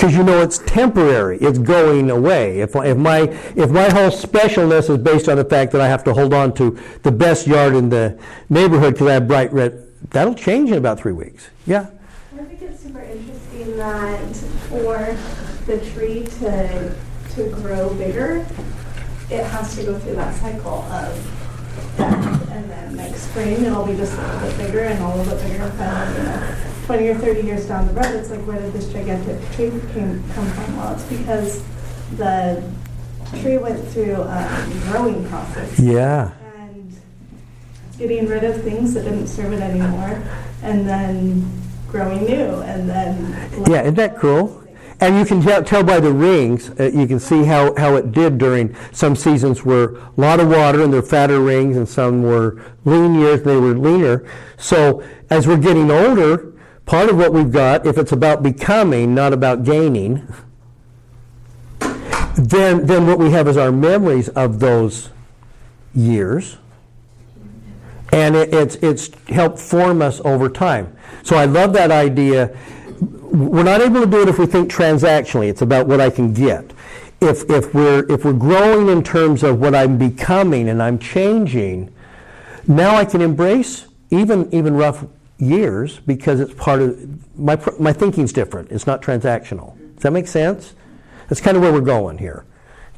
Because 0.00 0.16
you 0.16 0.24
know 0.24 0.40
it's 0.40 0.56
temporary. 0.56 1.36
It's 1.42 1.58
going 1.58 2.08
away. 2.08 2.60
If 2.60 2.74
if 2.74 2.96
my 2.96 3.18
if 3.54 3.70
my 3.70 3.90
whole 3.90 4.08
specialness 4.08 4.88
is 4.88 4.96
based 4.96 5.28
on 5.28 5.36
the 5.36 5.44
fact 5.44 5.72
that 5.72 5.82
I 5.82 5.88
have 5.88 6.02
to 6.04 6.14
hold 6.14 6.32
on 6.32 6.54
to 6.54 6.78
the 7.02 7.12
best 7.12 7.46
yard 7.46 7.74
in 7.74 7.90
the 7.90 8.18
neighborhood 8.48 8.94
because 8.94 9.08
I 9.08 9.12
have 9.12 9.28
bright 9.28 9.52
red, 9.52 9.86
that'll 10.08 10.34
change 10.34 10.70
in 10.70 10.78
about 10.78 10.98
three 10.98 11.12
weeks. 11.12 11.50
Yeah. 11.66 11.88
I 12.32 12.44
think 12.44 12.62
it's 12.62 12.82
super 12.82 13.00
interesting 13.00 13.76
that 13.76 14.36
for 14.70 15.14
the 15.66 15.84
tree 15.90 16.24
to 16.38 16.96
to 17.34 17.50
grow 17.50 17.92
bigger, 17.92 18.46
it 19.28 19.44
has 19.44 19.76
to 19.76 19.84
go 19.84 19.98
through 19.98 20.14
that 20.14 20.34
cycle 20.36 20.80
of 20.84 21.39
and 21.98 22.70
then 22.70 22.96
next 22.96 23.22
spring 23.30 23.64
it'll 23.64 23.86
be 23.86 23.96
just 23.96 24.12
a 24.12 24.16
little 24.22 24.40
bit 24.48 24.56
bigger 24.58 24.80
and 24.80 25.02
a 25.02 25.08
little 25.16 25.34
bit 25.36 25.42
bigger. 25.46 25.62
And 25.64 25.78
then, 25.78 26.16
you 26.16 26.22
know, 26.24 26.54
twenty 26.86 27.08
or 27.08 27.14
thirty 27.16 27.42
years 27.42 27.66
down 27.66 27.86
the 27.86 27.92
road, 27.94 28.14
it's 28.14 28.30
like 28.30 28.40
where 28.46 28.58
did 28.60 28.72
this 28.72 28.92
gigantic 28.92 29.38
tree 29.52 29.70
came 29.92 30.22
come 30.34 30.46
from? 30.50 30.76
Well, 30.76 30.94
it's 30.94 31.04
because 31.04 31.62
the 32.16 32.62
tree 33.40 33.58
went 33.58 33.86
through 33.88 34.14
a 34.22 34.68
growing 34.90 35.24
process 35.28 35.78
Yeah. 35.78 36.30
and 36.58 36.92
getting 37.98 38.26
rid 38.26 38.42
of 38.44 38.62
things 38.62 38.94
that 38.94 39.04
didn't 39.04 39.28
serve 39.28 39.52
it 39.52 39.60
anymore, 39.60 40.20
and 40.62 40.88
then 40.88 41.50
growing 41.88 42.24
new, 42.24 42.60
and 42.62 42.88
then 42.88 43.36
Yeah, 43.68 43.82
isn't 43.82 43.94
that 43.96 44.18
cool? 44.18 44.62
And 45.00 45.16
you 45.16 45.24
can 45.24 45.42
tell, 45.64 45.82
by 45.82 45.98
the 45.98 46.12
rings, 46.12 46.70
uh, 46.78 46.90
you 46.92 47.06
can 47.06 47.18
see 47.18 47.44
how, 47.44 47.74
how 47.76 47.96
it 47.96 48.12
did 48.12 48.36
during 48.36 48.76
some 48.92 49.16
seasons 49.16 49.64
were 49.64 49.96
a 49.96 50.20
lot 50.20 50.40
of 50.40 50.48
water 50.48 50.82
and 50.82 50.92
they're 50.92 51.00
fatter 51.00 51.40
rings, 51.40 51.76
and 51.78 51.88
some 51.88 52.22
were 52.22 52.62
lean 52.84 53.14
years, 53.14 53.42
they 53.42 53.56
were 53.56 53.74
leaner. 53.74 54.28
So 54.58 55.02
as 55.30 55.46
we're 55.46 55.56
getting 55.56 55.90
older, 55.90 56.52
part 56.84 57.08
of 57.08 57.16
what 57.16 57.32
we've 57.32 57.50
got, 57.50 57.86
if 57.86 57.96
it's 57.96 58.12
about 58.12 58.42
becoming, 58.42 59.14
not 59.14 59.32
about 59.32 59.64
gaining, 59.64 60.26
then, 62.36 62.86
then 62.86 63.06
what 63.06 63.18
we 63.18 63.30
have 63.30 63.48
is 63.48 63.56
our 63.56 63.72
memories 63.72 64.28
of 64.30 64.60
those 64.60 65.08
years 65.94 66.58
and 68.12 68.34
it, 68.34 68.52
it's 68.52 68.76
it's 68.76 69.10
helped 69.28 69.58
form 69.58 70.02
us 70.02 70.20
over 70.24 70.48
time. 70.48 70.96
So 71.22 71.36
I 71.36 71.44
love 71.44 71.72
that 71.74 71.90
idea. 71.90 72.56
We're 73.30 73.62
not 73.62 73.80
able 73.80 74.00
to 74.00 74.06
do 74.06 74.22
it 74.22 74.28
if 74.28 74.38
we 74.38 74.46
think 74.46 74.70
transactionally. 74.70 75.48
It's 75.48 75.62
about 75.62 75.86
what 75.86 76.00
I 76.00 76.10
can 76.10 76.32
get. 76.32 76.72
If 77.20 77.48
if 77.50 77.74
we're 77.74 78.10
if 78.10 78.24
we're 78.24 78.32
growing 78.32 78.88
in 78.88 79.02
terms 79.02 79.42
of 79.42 79.60
what 79.60 79.74
I'm 79.74 79.98
becoming 79.98 80.68
and 80.68 80.82
I'm 80.82 80.98
changing, 80.98 81.92
now 82.66 82.96
I 82.96 83.04
can 83.04 83.20
embrace 83.20 83.86
even 84.10 84.52
even 84.54 84.74
rough 84.74 85.04
years 85.38 86.00
because 86.00 86.40
it's 86.40 86.54
part 86.54 86.82
of 86.82 87.38
my 87.38 87.58
my 87.78 87.92
thinking's 87.92 88.32
different. 88.32 88.70
It's 88.72 88.86
not 88.86 89.02
transactional. 89.02 89.76
Does 89.94 90.02
that 90.02 90.12
make 90.12 90.26
sense? 90.26 90.74
That's 91.28 91.40
kind 91.40 91.56
of 91.56 91.62
where 91.62 91.72
we're 91.72 91.80
going 91.80 92.18
here. 92.18 92.44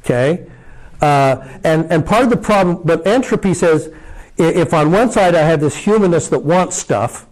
Okay, 0.04 0.46
uh, 1.00 1.58
and 1.64 1.90
and 1.90 2.06
part 2.06 2.24
of 2.24 2.30
the 2.30 2.36
problem, 2.36 2.82
but 2.84 3.06
entropy 3.06 3.54
says 3.54 3.92
if 4.38 4.72
on 4.72 4.90
one 4.90 5.10
side 5.10 5.34
I 5.34 5.42
have 5.42 5.60
this 5.60 5.76
humanness 5.76 6.28
that 6.28 6.40
wants 6.40 6.76
stuff, 6.76 7.26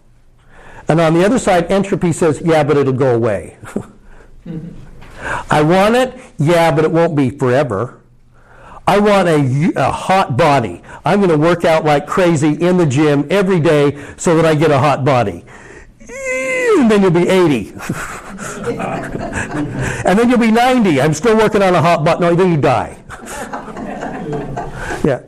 and 0.87 0.99
on 0.99 1.13
the 1.13 1.25
other 1.25 1.39
side 1.39 1.71
entropy 1.71 2.11
says, 2.11 2.41
yeah, 2.43 2.63
but 2.63 2.77
it'll 2.77 2.93
go 2.93 3.15
away. 3.15 3.57
I 5.49 5.61
want 5.61 5.95
it, 5.95 6.13
yeah, 6.37 6.71
but 6.73 6.83
it 6.83 6.91
won't 6.91 7.15
be 7.15 7.29
forever. 7.29 8.01
I 8.87 8.99
want 8.99 9.27
a, 9.27 9.73
a 9.75 9.91
hot 9.91 10.35
body. 10.35 10.81
I'm 11.05 11.19
going 11.19 11.29
to 11.29 11.37
work 11.37 11.63
out 11.63 11.85
like 11.85 12.07
crazy 12.07 12.53
in 12.61 12.77
the 12.77 12.85
gym 12.85 13.27
every 13.29 13.59
day 13.59 14.03
so 14.17 14.35
that 14.35 14.45
I 14.45 14.55
get 14.55 14.71
a 14.71 14.79
hot 14.79 15.05
body. 15.05 15.45
And 15.99 16.89
then 16.89 17.01
you'll 17.01 17.11
be 17.11 17.27
80. 17.27 17.73
and 20.05 20.17
then 20.17 20.29
you'll 20.29 20.39
be 20.39 20.51
90. 20.51 20.99
I'm 20.99 21.13
still 21.13 21.37
working 21.37 21.61
on 21.61 21.75
a 21.75 21.81
hot 21.81 22.03
body. 22.03 22.21
No, 22.21 22.35
then 22.35 22.51
you 22.51 22.57
die. 22.57 22.97
yeah. 25.05 25.21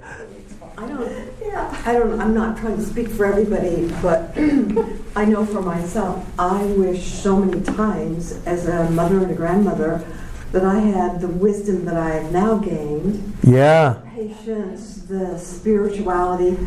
I 1.86 1.93
don't, 1.93 2.19
I'm 2.21 2.34
not 2.34 2.57
trying 2.57 2.77
to 2.77 2.84
speak 2.84 3.09
for 3.09 3.25
everybody, 3.25 3.91
but 4.01 4.31
I 5.15 5.25
know 5.25 5.45
for 5.45 5.61
myself, 5.61 6.25
I 6.39 6.63
wish 6.63 7.03
so 7.03 7.38
many 7.38 7.61
times 7.61 8.31
as 8.45 8.67
a 8.67 8.89
mother 8.91 9.19
and 9.19 9.31
a 9.31 9.36
grandmother 9.36 10.05
that 10.53 10.63
I 10.63 10.79
had 10.79 11.19
the 11.19 11.27
wisdom 11.27 11.84
that 11.86 11.97
I 11.97 12.11
have 12.11 12.31
now 12.31 12.57
gained, 12.57 13.34
Yeah. 13.43 13.97
patience, 14.15 14.97
the 15.09 15.38
spirituality. 15.38 16.57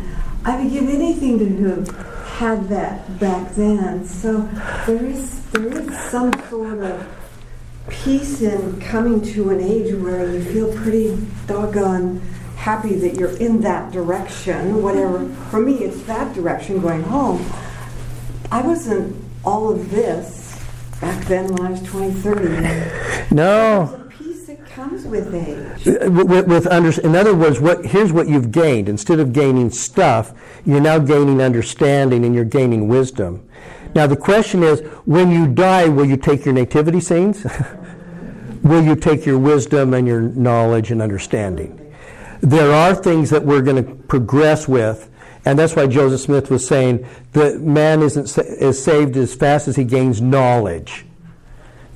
I 0.44 0.60
would 0.62 0.70
give 0.70 0.88
anything 0.88 1.38
to 1.38 1.64
have 1.70 1.88
had 2.38 2.68
that 2.68 3.18
back 3.18 3.54
then. 3.54 4.04
So 4.04 4.42
there 4.86 5.04
is, 5.06 5.40
there 5.46 5.66
is 5.68 5.98
some 6.10 6.32
sort 6.50 6.80
of 6.82 7.06
peace 7.88 8.42
in 8.42 8.80
coming 8.80 9.22
to 9.22 9.50
an 9.50 9.60
age 9.60 9.94
where 9.94 10.30
you 10.30 10.42
feel 10.44 10.76
pretty 10.76 11.16
doggone 11.46 12.20
happy 12.56 12.94
that 12.96 13.14
you're 13.14 13.36
in 13.36 13.60
that 13.60 13.92
direction, 13.92 14.82
whatever. 14.82 15.28
For 15.50 15.60
me, 15.60 15.84
it's 15.84 16.02
that 16.02 16.34
direction 16.34 16.80
going 16.80 17.02
home. 17.04 17.44
I 18.50 18.60
wasn't 18.62 19.24
all 19.44 19.70
of 19.70 19.90
this 19.90 20.60
back 21.00 21.24
then 21.26 21.46
when 21.54 21.66
I 21.66 21.70
was 21.70 21.82
20, 21.82 22.12
30. 22.12 23.34
No. 23.34 23.86
There's 23.86 24.00
a 24.00 24.04
peace 24.10 24.46
that 24.46 24.66
comes 24.66 25.04
with 25.04 25.34
age. 25.34 25.86
Uh, 25.86 26.10
with, 26.10 26.48
with 26.48 26.66
under, 26.66 27.00
in 27.02 27.14
other 27.14 27.34
words, 27.34 27.60
what 27.60 27.84
here's 27.84 28.12
what 28.12 28.28
you've 28.28 28.50
gained. 28.50 28.88
Instead 28.88 29.20
of 29.20 29.32
gaining 29.32 29.70
stuff, 29.70 30.32
you're 30.64 30.80
now 30.80 30.98
gaining 30.98 31.40
understanding 31.40 32.24
and 32.24 32.34
you're 32.34 32.44
gaining 32.44 32.88
wisdom. 32.88 33.48
Now 33.94 34.06
the 34.06 34.16
question 34.16 34.62
is, 34.62 34.80
when 35.04 35.30
you 35.30 35.46
die, 35.46 35.88
will 35.88 36.06
you 36.06 36.16
take 36.16 36.44
your 36.44 36.54
nativity 36.54 37.00
scenes? 37.00 37.46
will 38.62 38.82
you 38.82 38.96
take 38.96 39.24
your 39.24 39.38
wisdom 39.38 39.94
and 39.94 40.06
your 40.06 40.20
knowledge 40.20 40.90
and 40.90 41.00
understanding? 41.00 41.85
There 42.40 42.72
are 42.72 42.94
things 42.94 43.30
that 43.30 43.44
we're 43.44 43.62
going 43.62 43.84
to 43.84 43.94
progress 44.04 44.68
with, 44.68 45.10
and 45.44 45.58
that's 45.58 45.76
why 45.76 45.86
Joseph 45.86 46.20
Smith 46.20 46.50
was 46.50 46.66
saying 46.66 47.06
that 47.32 47.60
man 47.60 48.02
isn't 48.02 48.28
sa- 48.28 48.42
is 48.42 48.82
saved 48.82 49.16
as 49.16 49.34
fast 49.34 49.68
as 49.68 49.76
he 49.76 49.84
gains 49.84 50.20
knowledge 50.20 51.06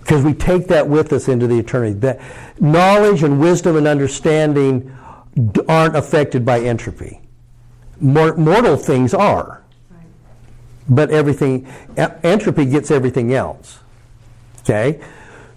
because 0.01 0.25
we 0.25 0.35
take 0.35 0.67
that 0.69 0.89
with 0.89 1.13
us 1.13 1.29
into 1.29 1.47
the 1.47 1.59
eternity. 1.59 1.95
That 2.01 2.21
knowledge 2.59 3.23
and 3.23 3.41
wisdom 3.41 3.77
and 3.77 3.87
understanding 3.87 4.97
aren't 5.69 5.97
affected 5.97 6.45
by 6.45 6.61
entropy. 6.61 7.21
Mor- 8.01 8.37
mortal 8.37 8.77
things 8.77 9.15
are, 9.15 9.63
but 10.89 11.11
everything 11.11 11.67
entropy 11.97 12.67
gets 12.67 12.91
everything 12.91 13.33
else. 13.35 13.79
Okay, 14.61 15.01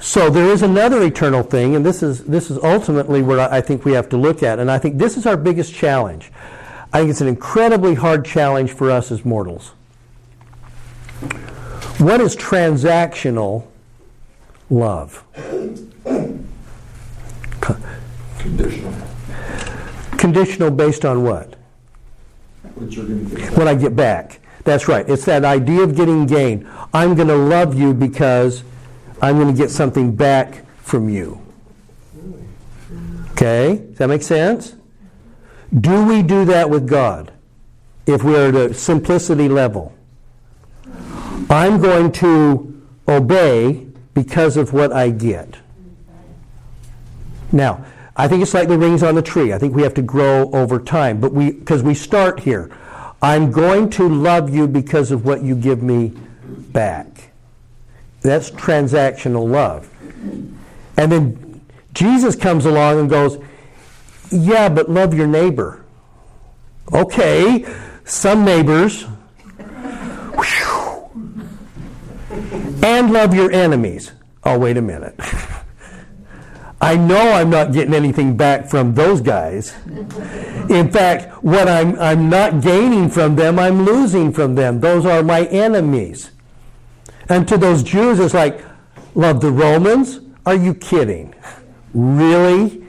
so 0.03 0.29
there 0.29 0.51
is 0.51 0.61
another 0.61 1.01
eternal 1.01 1.43
thing, 1.43 1.77
and 1.77 1.85
this 1.85 2.03
is 2.03 2.25
this 2.25 2.51
is 2.51 2.57
ultimately 2.61 3.21
where 3.21 3.39
I 3.39 3.61
think 3.61 3.85
we 3.85 3.93
have 3.93 4.09
to 4.09 4.17
look 4.17 4.43
at, 4.43 4.59
and 4.59 4.69
I 4.69 4.77
think 4.77 4.97
this 4.97 5.15
is 5.15 5.25
our 5.25 5.37
biggest 5.37 5.73
challenge. 5.73 6.29
I 6.91 6.99
think 6.99 7.09
it's 7.09 7.21
an 7.21 7.29
incredibly 7.29 7.93
hard 7.95 8.25
challenge 8.25 8.73
for 8.73 8.91
us 8.91 9.13
as 9.13 9.23
mortals. 9.23 9.69
What 11.99 12.19
is 12.19 12.35
transactional 12.35 13.65
love? 14.69 15.23
Conditional. 18.39 18.93
Conditional 20.17 20.69
based 20.69 21.05
on 21.05 21.23
what? 21.23 21.55
What 22.75 22.91
you're 22.91 23.05
going 23.05 23.29
to 23.29 23.35
get. 23.37 23.57
What 23.57 23.69
I 23.69 23.75
get 23.75 23.95
back. 23.95 24.41
That's 24.65 24.89
right. 24.89 25.09
It's 25.09 25.23
that 25.25 25.45
idea 25.45 25.81
of 25.81 25.95
getting 25.95 26.25
gain. 26.25 26.69
I'm 26.93 27.15
going 27.15 27.29
to 27.29 27.37
love 27.37 27.79
you 27.79 27.93
because 27.93 28.63
I'm 29.23 29.39
going 29.39 29.47
to 29.47 29.57
get 29.57 29.71
something 29.71 30.13
back 30.13 30.65
from 30.81 31.07
you. 31.07 31.39
Okay? 33.31 33.77
Does 33.77 33.97
that 33.99 34.09
make 34.09 34.21
sense? 34.21 34.75
Do 35.79 36.03
we 36.05 36.21
do 36.21 36.43
that 36.43 36.69
with 36.69 36.89
God? 36.89 37.31
If 38.05 38.21
we're 38.21 38.49
at 38.49 38.55
a 38.55 38.73
simplicity 38.73 39.47
level. 39.47 39.95
I'm 41.49 41.79
going 41.81 42.11
to 42.13 42.85
obey 43.07 43.87
because 44.13 44.57
of 44.57 44.73
what 44.73 44.91
I 44.91 45.09
get. 45.09 45.55
Now, 47.53 47.85
I 48.17 48.27
think 48.27 48.43
it's 48.43 48.53
like 48.53 48.67
the 48.67 48.77
rings 48.77 49.03
on 49.03 49.15
the 49.15 49.21
tree. 49.21 49.53
I 49.53 49.57
think 49.57 49.73
we 49.73 49.83
have 49.83 49.93
to 49.93 50.01
grow 50.01 50.51
over 50.51 50.79
time, 50.79 51.21
but 51.21 51.31
we 51.31 51.51
because 51.51 51.81
we 51.81 51.93
start 51.93 52.41
here. 52.41 52.75
I'm 53.21 53.51
going 53.51 53.89
to 53.91 54.09
love 54.09 54.53
you 54.53 54.67
because 54.67 55.11
of 55.11 55.23
what 55.23 55.43
you 55.43 55.55
give 55.55 55.81
me 55.81 56.09
back. 56.73 57.32
That's 58.23 58.49
transactional 58.51 59.47
love. 59.47 59.89
And 60.97 61.11
then 61.11 61.61
Jesus 61.93 62.35
comes 62.35 62.65
along 62.65 62.99
and 62.99 63.09
goes, 63.09 63.37
"Yeah, 64.31 64.69
but 64.69 64.89
love 64.89 65.13
your 65.13 65.27
neighbor." 65.27 65.83
Okay, 66.91 67.65
some 68.05 68.43
neighbors 68.43 69.05
and 72.83 73.13
love 73.13 73.33
your 73.33 73.51
enemies. 73.51 74.11
Oh, 74.43 74.59
wait 74.59 74.77
a 74.77 74.81
minute. 74.81 75.15
I 76.81 76.97
know 76.97 77.31
I'm 77.31 77.49
not 77.49 77.71
getting 77.71 77.93
anything 77.93 78.35
back 78.35 78.69
from 78.69 78.93
those 78.93 79.21
guys. 79.21 79.73
In 80.69 80.91
fact, 80.91 81.41
what 81.41 81.69
I'm, 81.69 81.97
I'm 81.97 82.29
not 82.29 82.61
gaining 82.61 83.09
from 83.09 83.37
them, 83.37 83.57
I'm 83.57 83.85
losing 83.85 84.33
from 84.33 84.55
them. 84.55 84.81
Those 84.81 85.05
are 85.05 85.23
my 85.23 85.45
enemies. 85.45 86.31
And 87.29 87.47
to 87.47 87.57
those 87.57 87.83
Jews, 87.83 88.19
it's 88.19 88.33
like, 88.33 88.63
love 89.15 89.41
the 89.41 89.51
Romans? 89.51 90.19
Are 90.45 90.55
you 90.55 90.73
kidding? 90.73 91.33
Really? 91.93 92.85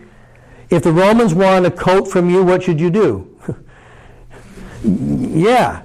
If 0.71 0.83
the 0.83 0.93
Romans 0.93 1.35
want 1.35 1.67
a 1.67 1.71
coat 1.71 2.11
from 2.11 2.29
you, 2.31 2.43
what 2.43 2.63
should 2.63 2.81
you 2.81 2.91
do? 2.91 3.39
yeah. 4.85 5.83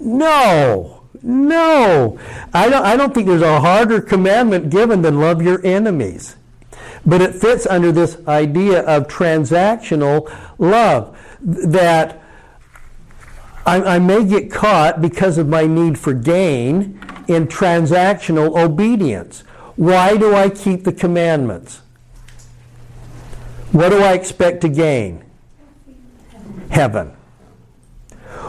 No. 0.00 1.04
No. 1.22 2.18
I 2.52 2.68
don't, 2.68 2.84
I 2.84 2.96
don't 2.96 3.14
think 3.14 3.28
there's 3.28 3.42
a 3.42 3.60
harder 3.60 4.00
commandment 4.00 4.70
given 4.70 5.02
than 5.02 5.20
love 5.20 5.42
your 5.42 5.64
enemies. 5.64 6.36
But 7.04 7.20
it 7.20 7.34
fits 7.34 7.66
under 7.66 7.92
this 7.92 8.16
idea 8.26 8.82
of 8.82 9.08
transactional 9.08 10.32
love 10.58 11.18
that 11.40 12.20
I, 13.66 13.96
I 13.96 13.98
may 13.98 14.24
get 14.24 14.50
caught 14.50 15.00
because 15.00 15.38
of 15.38 15.48
my 15.48 15.66
need 15.66 15.98
for 15.98 16.14
gain 16.14 17.00
in 17.34 17.46
transactional 17.46 18.56
obedience. 18.56 19.40
Why 19.76 20.16
do 20.16 20.34
I 20.34 20.48
keep 20.48 20.84
the 20.84 20.92
commandments? 20.92 21.80
What 23.72 23.88
do 23.88 24.02
I 24.02 24.12
expect 24.12 24.60
to 24.62 24.68
gain? 24.68 25.24
Heaven. 26.70 27.08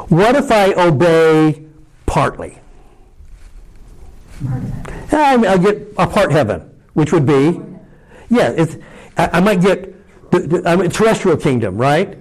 What 0.10 0.36
if 0.36 0.52
I 0.52 0.74
obey 0.74 1.66
partly? 2.06 2.60
I 5.12 5.36
I'll 5.36 5.60
get 5.60 5.94
a 5.98 6.08
part 6.08 6.32
heaven, 6.32 6.70
which 6.94 7.14
would 7.14 7.26
be, 7.26 7.62
yeah, 8.30 8.50
it's, 8.50 8.76
I, 9.18 9.30
I 9.34 9.40
might 9.40 9.62
get 9.62 9.94
the, 10.32 10.40
the 10.40 10.70
I'm 10.70 10.82
a 10.82 10.90
terrestrial 10.90 11.38
kingdom, 11.38 11.78
right? 11.78 12.18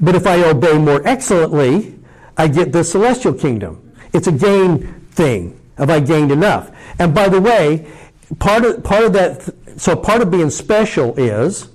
But 0.00 0.14
if 0.16 0.26
I 0.26 0.42
obey 0.42 0.78
more 0.78 1.06
excellently, 1.06 1.98
I 2.36 2.48
get 2.48 2.72
the 2.72 2.82
celestial 2.82 3.34
kingdom. 3.34 3.92
It's 4.12 4.26
a 4.26 4.32
gain 4.32 5.04
thing. 5.10 5.59
Have 5.80 5.90
I 5.90 5.98
gained 5.98 6.30
enough? 6.30 6.70
And 6.98 7.14
by 7.14 7.28
the 7.28 7.40
way, 7.40 7.90
part 8.38 8.64
of 8.64 8.84
part 8.84 9.04
of 9.04 9.12
that, 9.14 9.52
so 9.78 9.96
part 9.96 10.20
of 10.20 10.30
being 10.30 10.50
special 10.50 11.18
is, 11.18 11.68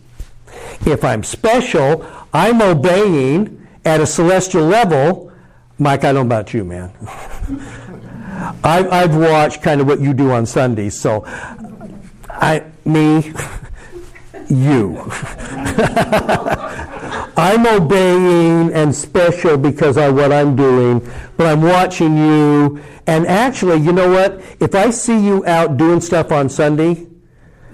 if 0.86 1.04
I'm 1.04 1.24
special, 1.24 2.06
I'm 2.32 2.62
obeying 2.62 3.68
at 3.84 4.00
a 4.00 4.06
celestial 4.06 4.64
level. 4.64 5.32
Mike, 5.80 6.04
I 6.04 6.14
don't 6.14 6.28
know 6.28 6.36
about 6.36 6.54
you, 6.54 6.64
man. 6.64 6.92
I've, 8.64 8.92
I've 8.92 9.16
watched 9.16 9.62
kind 9.62 9.82
of 9.82 9.88
what 9.88 10.00
you 10.00 10.14
do 10.14 10.32
on 10.32 10.46
Sundays, 10.46 11.00
so 11.00 11.24
I, 12.30 12.64
me, 12.86 13.34
you. 14.50 15.02
I'm 17.38 17.66
obeying 17.68 18.72
and 18.74 18.96
special 18.96 19.58
because 19.58 19.98
of 19.98 20.14
what 20.16 20.32
I'm 20.32 20.56
doing, 20.56 21.00
but 21.38 21.48
I'm 21.48 21.62
watching 21.62 22.18
you. 22.18 22.82
And 23.08 23.28
actually, 23.28 23.82
you 23.82 23.92
know 23.92 24.10
what? 24.10 24.42
If 24.60 24.74
I 24.74 24.90
see 24.90 25.24
you 25.24 25.46
out 25.46 25.78
doing 25.78 26.02
stuff 26.02 26.32
on 26.32 26.50
Sunday 26.50 27.08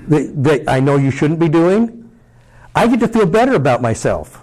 that, 0.07 0.43
that 0.43 0.69
I 0.69 0.79
know 0.79 0.97
you 0.97 1.11
shouldn't 1.11 1.39
be 1.39 1.47
doing, 1.47 2.09
I 2.75 2.88
get 2.88 2.99
to 2.99 3.07
feel 3.07 3.25
better 3.25 3.53
about 3.53 3.82
myself 3.82 4.41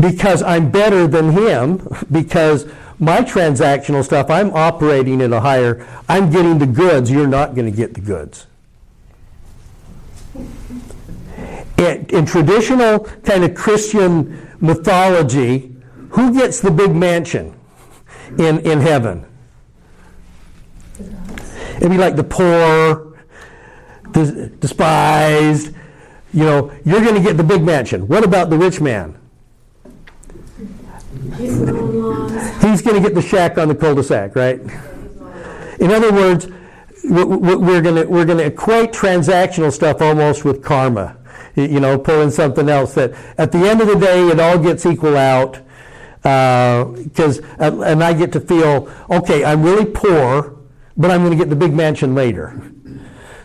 because 0.00 0.42
I'm 0.42 0.70
better 0.70 1.06
than 1.06 1.32
him 1.32 1.88
because 2.10 2.66
my 2.98 3.20
transactional 3.20 4.04
stuff, 4.04 4.30
I'm 4.30 4.50
operating 4.52 5.22
at 5.22 5.32
a 5.32 5.40
higher, 5.40 5.86
I'm 6.08 6.30
getting 6.30 6.58
the 6.58 6.66
goods, 6.66 7.10
you're 7.10 7.26
not 7.26 7.54
going 7.54 7.70
to 7.70 7.76
get 7.76 7.94
the 7.94 8.00
goods. 8.00 8.46
In, 11.78 12.06
in 12.10 12.26
traditional 12.26 13.00
kind 13.24 13.42
of 13.42 13.54
Christian 13.54 14.48
mythology, 14.60 15.74
who 16.10 16.32
gets 16.32 16.60
the 16.60 16.70
big 16.70 16.94
mansion 16.94 17.54
in, 18.38 18.60
in 18.60 18.80
heaven? 18.80 19.26
It'd 21.82 21.90
be 21.90 21.98
like 21.98 22.14
the 22.14 22.22
poor, 22.22 23.18
the 24.12 24.52
despised. 24.60 25.74
You 26.32 26.44
know, 26.44 26.72
you're 26.84 27.00
going 27.00 27.16
to 27.16 27.20
get 27.20 27.36
the 27.36 27.42
big 27.42 27.64
mansion. 27.64 28.06
What 28.06 28.22
about 28.22 28.50
the 28.50 28.56
rich 28.56 28.80
man? 28.80 29.18
He's 31.36 31.58
He's 32.62 32.82
going 32.82 32.94
to 32.94 33.00
get 33.00 33.16
the 33.16 33.20
shack 33.20 33.58
on 33.58 33.66
the 33.66 33.74
cul-de-sac, 33.74 34.36
right? 34.36 34.60
In 35.80 35.90
other 35.90 36.12
words, 36.12 36.46
we're 37.02 37.82
going 37.82 37.96
to 37.96 38.04
we're 38.04 38.26
going 38.26 38.38
to 38.38 38.46
equate 38.46 38.92
transactional 38.92 39.72
stuff 39.72 40.00
almost 40.00 40.44
with 40.44 40.62
karma. 40.62 41.16
You 41.56 41.80
know, 41.80 41.98
pulling 41.98 42.30
something 42.30 42.68
else 42.68 42.94
that 42.94 43.12
at 43.38 43.50
the 43.50 43.58
end 43.58 43.80
of 43.80 43.88
the 43.88 43.96
day 43.96 44.28
it 44.28 44.38
all 44.38 44.56
gets 44.56 44.86
equal 44.86 45.16
out. 45.16 45.58
Because 46.22 47.40
uh, 47.58 47.82
and 47.84 48.04
I 48.04 48.12
get 48.12 48.30
to 48.34 48.40
feel 48.40 48.88
okay. 49.10 49.44
I'm 49.44 49.64
really 49.64 49.86
poor, 49.86 50.56
but 51.02 51.10
I'm 51.10 51.20
going 51.24 51.36
to 51.36 51.36
get 51.36 51.50
the 51.50 51.56
big 51.56 51.74
mansion 51.74 52.14
later. 52.14 52.72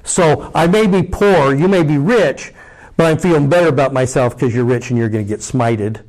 So 0.04 0.52
I 0.54 0.68
may 0.68 0.86
be 0.86 1.02
poor, 1.02 1.56
you 1.56 1.68
may 1.68 1.82
be 1.82 1.98
rich, 1.98 2.54
but 2.96 3.08
I'm 3.08 3.18
feeling 3.18 3.50
better 3.50 3.68
about 3.68 3.94
myself 3.94 4.36
because 4.36 4.54
you're 4.54 4.64
rich 4.64 4.92
and 4.92 4.98
you're 4.98 5.10
going 5.10 5.26
to 5.26 5.28
get 5.28 5.40
smited. 5.40 6.04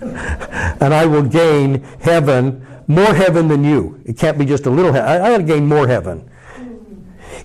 and 0.80 0.94
I 0.94 1.04
will 1.04 1.22
gain 1.22 1.82
heaven, 2.00 2.66
more 2.88 3.14
heaven 3.14 3.48
than 3.48 3.64
you. 3.64 4.00
It 4.06 4.16
can't 4.16 4.38
be 4.38 4.46
just 4.46 4.64
a 4.64 4.70
little 4.70 4.94
heaven. 4.94 5.08
I, 5.08 5.26
I 5.26 5.30
got 5.30 5.38
to 5.38 5.44
gain 5.44 5.66
more 5.66 5.86
heaven. 5.86 6.28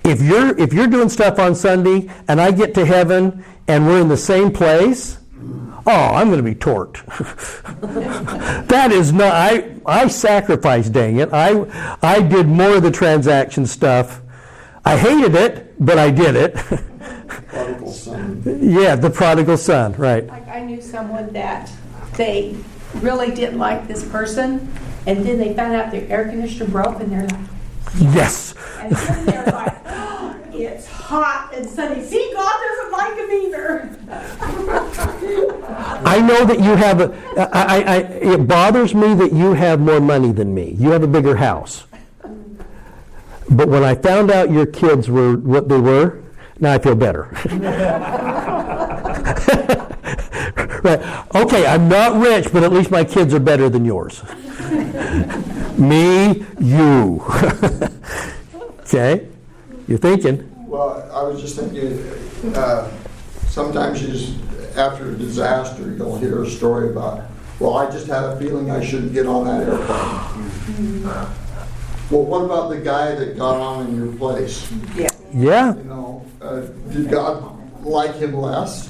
If 0.06 0.22
you're 0.22 0.58
if 0.58 0.74
you're 0.74 0.88
doing 0.88 1.10
stuff 1.10 1.38
on 1.38 1.54
Sunday 1.54 2.10
and 2.28 2.40
I 2.40 2.52
get 2.52 2.74
to 2.76 2.86
heaven 2.86 3.44
and 3.68 3.86
we're 3.86 4.02
in 4.02 4.08
the 4.08 4.18
same 4.18 4.52
place, 4.52 5.20
oh, 5.86 5.92
I'm 6.14 6.28
going 6.30 6.38
to 6.38 6.44
be 6.44 6.56
torqued. 6.56 7.06
that 8.68 8.92
is 8.92 9.12
not. 9.12 9.34
I 9.34 9.76
I 9.86 10.08
sacrificed. 10.08 10.94
Dang 10.94 11.18
it! 11.18 11.30
I 11.34 11.98
I 12.02 12.22
did 12.22 12.48
more 12.48 12.78
of 12.78 12.84
the 12.84 12.92
transaction 12.92 13.66
stuff. 13.66 14.22
I 14.86 14.98
hated 14.98 15.36
it, 15.36 15.76
but 15.84 15.98
I 16.00 16.12
did 16.12 16.36
it. 16.36 16.56
Prodigal 17.48 17.92
son. 17.92 18.44
yeah, 18.62 18.96
the 18.96 19.10
prodigal 19.10 19.58
son. 19.58 19.94
Right. 19.94 20.26
Like 20.28 20.48
I 20.48 20.62
knew 20.62 20.82
someone 20.82 21.32
that 21.34 21.72
they 22.16 22.58
really 22.96 23.32
didn't 23.32 23.60
like 23.60 23.88
this 23.88 24.08
person, 24.08 24.74
and 25.06 25.26
then 25.26 25.38
they 25.38 25.54
found 25.54 25.74
out 25.74 25.92
their 25.92 26.08
air 26.10 26.30
conditioner 26.30 26.70
broke, 26.70 27.00
and 27.00 27.12
they're 27.12 27.28
like, 27.28 27.52
Yes. 28.00 28.56
and 28.80 28.96
then 28.96 29.26
they're 29.26 29.46
like, 29.46 29.76
"Oh, 29.86 30.21
it's 30.54 30.88
hot 30.88 31.52
and 31.54 31.68
sunny. 31.68 32.04
See, 32.04 32.32
God 32.34 32.54
doesn't 32.68 32.92
like 32.92 33.18
him 33.18 33.32
either. 33.32 33.90
I 36.06 36.22
know 36.22 36.46
that 36.46 36.60
you 36.60 36.76
have 36.76 37.02
a. 37.02 37.12
I, 37.56 37.82
I, 37.82 37.98
it 37.98 38.48
bothers 38.48 38.94
me 38.94 39.14
that 39.16 39.34
you 39.34 39.54
have 39.54 39.80
more 39.80 40.00
money 40.00 40.32
than 40.32 40.54
me. 40.54 40.76
You 40.78 40.92
have 40.92 41.04
a 41.04 41.08
bigger 41.08 41.36
house. 41.36 41.86
But 43.50 43.68
when 43.68 43.84
I 43.84 43.96
found 43.96 44.32
out 44.32 44.50
your 44.50 44.66
kids 44.66 45.10
were 45.10 45.36
what 45.36 45.68
they 45.68 45.80
were, 45.80 46.22
now 46.60 46.74
I 46.74 46.80
feel 46.80 46.96
better. 46.96 47.24
right. 50.84 51.36
Okay, 51.36 51.66
I'm 51.66 51.90
not 51.90 52.22
rich, 52.22 52.54
but 52.54 52.64
at 52.64 52.72
least 52.72 52.92
my 52.92 53.04
kids 53.04 53.34
are 53.34 53.40
better 53.40 53.68
than 53.68 53.84
yours. 53.84 54.24
me, 55.78 56.46
you. 56.60 57.24
okay? 58.82 59.28
You're 59.88 59.98
thinking. 59.98 60.48
Well, 60.68 61.10
I 61.14 61.24
was 61.24 61.42
just 61.42 61.56
thinking, 61.58 62.00
uh, 62.56 62.90
sometimes 63.48 64.02
you 64.02 64.08
just, 64.10 64.34
after 64.78 65.12
a 65.12 65.16
disaster, 65.16 65.92
you'll 65.98 66.18
hear 66.18 66.44
a 66.44 66.50
story 66.50 66.90
about, 66.90 67.24
well, 67.60 67.76
I 67.78 67.90
just 67.92 68.08
had 68.08 68.24
a 68.24 68.40
feeling 68.40 68.72
I 68.72 68.84
shouldn't 68.84 69.14
get 69.14 69.26
on 69.26 69.46
that 69.46 69.68
airplane. 69.68 71.04
Well, 72.10 72.24
what 72.26 72.44
about 72.46 72.70
the 72.70 72.78
guy 72.80 73.16
that 73.16 73.38
got 73.38 73.56
on 73.60 73.88
in 73.88 73.96
your 73.98 74.14
place? 74.16 74.70
Yeah. 74.96 75.10
Yeah. 75.34 75.76
You 75.76 75.84
know, 75.84 76.26
uh, 76.42 76.62
did 76.92 77.10
God 77.10 77.58
like 77.86 78.16
him 78.16 78.34
less? 78.36 78.90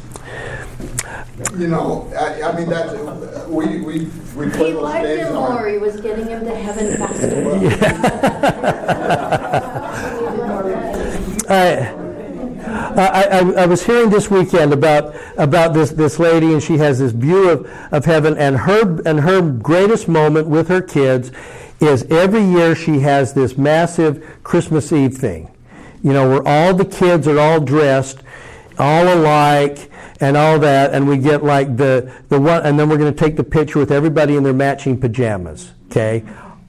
You 1.57 1.67
know, 1.67 2.11
I, 2.17 2.41
I 2.43 2.55
mean, 2.57 2.69
that, 2.69 3.47
we, 3.49 3.81
we, 3.81 4.05
we 4.35 4.49
play 4.51 4.67
He 4.67 4.73
those 4.73 4.81
liked 4.83 5.05
games. 5.05 5.27
him 5.29 5.35
more. 5.35 5.67
He 5.67 5.77
was 5.77 5.99
getting 5.99 6.27
him 6.27 6.45
to 6.45 6.55
heaven 6.55 6.97
faster. 6.97 7.41
I, 11.49 11.93
I, 12.65 13.23
I, 13.23 13.51
I 13.63 13.65
was 13.65 13.85
hearing 13.85 14.09
this 14.09 14.29
weekend 14.29 14.73
about 14.73 15.15
about 15.37 15.73
this, 15.73 15.91
this 15.91 16.19
lady, 16.19 16.53
and 16.53 16.61
she 16.61 16.77
has 16.77 16.99
this 16.99 17.11
view 17.11 17.49
of, 17.49 17.65
of 17.91 18.05
heaven, 18.05 18.37
and 18.37 18.57
her 18.57 19.01
and 19.05 19.19
her 19.21 19.41
greatest 19.41 20.07
moment 20.07 20.47
with 20.47 20.67
her 20.67 20.81
kids 20.81 21.31
is 21.79 22.03
every 22.03 22.43
year 22.43 22.75
she 22.75 22.99
has 22.99 23.33
this 23.33 23.57
massive 23.57 24.39
Christmas 24.43 24.91
Eve 24.91 25.15
thing, 25.15 25.49
you 26.03 26.13
know, 26.13 26.29
where 26.29 26.47
all 26.47 26.73
the 26.73 26.85
kids 26.85 27.27
are 27.27 27.39
all 27.39 27.59
dressed, 27.59 28.19
all 28.77 29.11
alike, 29.11 29.89
and 30.19 30.37
all 30.37 30.59
that, 30.59 30.93
and 30.93 31.07
we 31.07 31.17
get 31.17 31.43
like 31.43 31.77
the 31.77 32.13
the 32.29 32.39
one, 32.39 32.61
and 32.63 32.79
then 32.79 32.89
we're 32.89 32.97
going 32.97 33.13
to 33.13 33.19
take 33.19 33.35
the 33.35 33.43
picture 33.43 33.79
with 33.79 33.91
everybody 33.91 34.35
in 34.35 34.43
their 34.43 34.53
matching 34.53 34.99
pajamas. 34.99 35.71
Okay, 35.87 36.23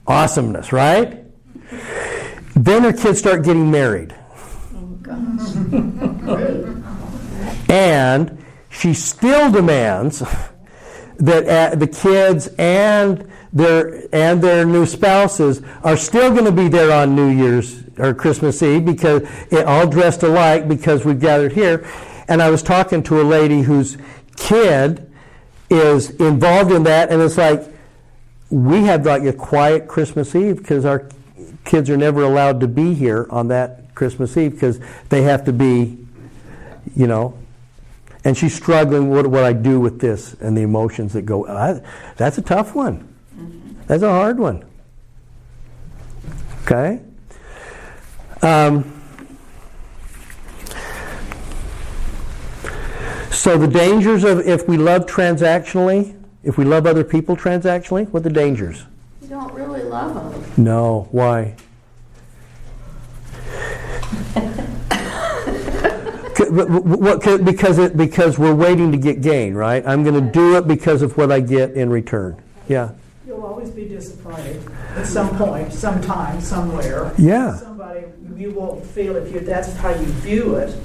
awesomeness, 0.07 0.73
right? 0.73 1.19
Then 2.55 2.83
her 2.83 2.93
kids 2.93 3.19
start 3.19 3.43
getting 3.43 3.69
married. 3.71 4.15
And 7.69 8.43
she 8.69 8.93
still 8.93 9.51
demands 9.51 10.23
that 11.17 11.47
uh, 11.47 11.75
the 11.75 11.87
kids 11.87 12.49
and 12.57 13.29
their 13.51 14.03
and 14.13 14.41
their 14.41 14.65
new 14.65 14.85
spouses 14.85 15.61
are 15.83 15.95
still 15.95 16.31
going 16.31 16.45
to 16.45 16.51
be 16.51 16.67
there 16.67 16.91
on 16.91 17.15
New 17.15 17.29
Year's 17.29 17.83
or 17.97 18.13
Christmas 18.13 18.61
Eve 18.63 18.85
because 18.85 19.21
it 19.51 19.65
all 19.65 19.87
dressed 19.87 20.23
alike 20.23 20.67
because 20.67 21.05
we've 21.05 21.19
gathered 21.19 21.53
here. 21.53 21.87
And 22.27 22.41
I 22.41 22.49
was 22.49 22.63
talking 22.63 23.03
to 23.03 23.21
a 23.21 23.23
lady 23.23 23.61
whose 23.61 23.97
kid 24.35 25.11
is 25.69 26.11
involved 26.11 26.71
in 26.71 26.83
that, 26.83 27.09
and 27.09 27.21
it's 27.21 27.37
like 27.37 27.63
we 28.49 28.83
have 28.83 29.05
like 29.05 29.23
a 29.23 29.33
quiet 29.33 29.87
Christmas 29.87 30.35
Eve 30.35 30.57
because 30.57 30.85
our 30.85 31.09
kids 31.63 31.89
are 31.89 31.97
never 31.97 32.23
allowed 32.23 32.59
to 32.59 32.67
be 32.67 32.93
here 32.93 33.27
on 33.29 33.47
that 33.49 33.82
Christmas 33.95 34.35
Eve 34.37 34.53
because 34.53 34.79
they 35.09 35.21
have 35.23 35.45
to 35.45 35.53
be, 35.53 35.97
you 36.95 37.07
know. 37.07 37.37
And 38.25 38.37
she's 38.37 38.53
struggling. 38.53 39.09
What 39.09 39.27
what 39.27 39.43
I 39.43 39.53
do 39.53 39.79
with 39.79 39.99
this 39.99 40.33
and 40.35 40.55
the 40.55 40.61
emotions 40.61 41.13
that 41.13 41.23
go. 41.23 41.45
I, 41.45 41.81
that's 42.15 42.37
a 42.37 42.41
tough 42.41 42.73
one. 42.73 43.13
That's 43.87 44.03
a 44.03 44.09
hard 44.09 44.39
one. 44.39 44.63
Okay. 46.63 47.01
Um, 48.41 48.91
so 53.31 53.57
the 53.57 53.67
dangers 53.67 54.23
of 54.23 54.39
if 54.47 54.67
we 54.67 54.77
love 54.77 55.05
transactionally, 55.05 56.17
if 56.43 56.57
we 56.57 56.63
love 56.63 56.85
other 56.85 57.03
people 57.03 57.35
transactionally, 57.35 58.07
what 58.09 58.21
are 58.21 58.23
the 58.23 58.29
dangers? 58.29 58.85
You 59.21 59.27
don't 59.27 59.53
really 59.53 59.83
love 59.83 60.13
them. 60.13 60.63
No. 60.63 61.07
Why? 61.11 61.55
What, 66.49 67.21
because 67.43 67.79
it, 67.79 67.97
because 67.97 68.37
we're 68.37 68.53
waiting 68.53 68.91
to 68.91 68.97
get 68.97 69.21
gain, 69.21 69.55
right? 69.55 69.83
I'm 69.87 70.03
going 70.03 70.23
to 70.23 70.31
do 70.31 70.57
it 70.57 70.67
because 70.67 71.01
of 71.01 71.17
what 71.17 71.31
I 71.31 71.39
get 71.39 71.71
in 71.71 71.89
return. 71.89 72.39
Yeah. 72.67 72.91
You'll 73.25 73.43
always 73.43 73.69
be 73.69 73.87
disappointed 73.87 74.61
at 74.95 75.07
some 75.07 75.35
point, 75.37 75.73
sometime, 75.73 76.39
somewhere. 76.41 77.11
Yeah. 77.17 77.55
Somebody, 77.57 78.05
you 78.35 78.51
will 78.51 78.81
feel 78.81 79.15
if 79.15 79.33
you, 79.33 79.39
that's 79.39 79.73
how 79.77 79.89
you 79.89 80.05
view 80.05 80.55
it, 80.55 80.75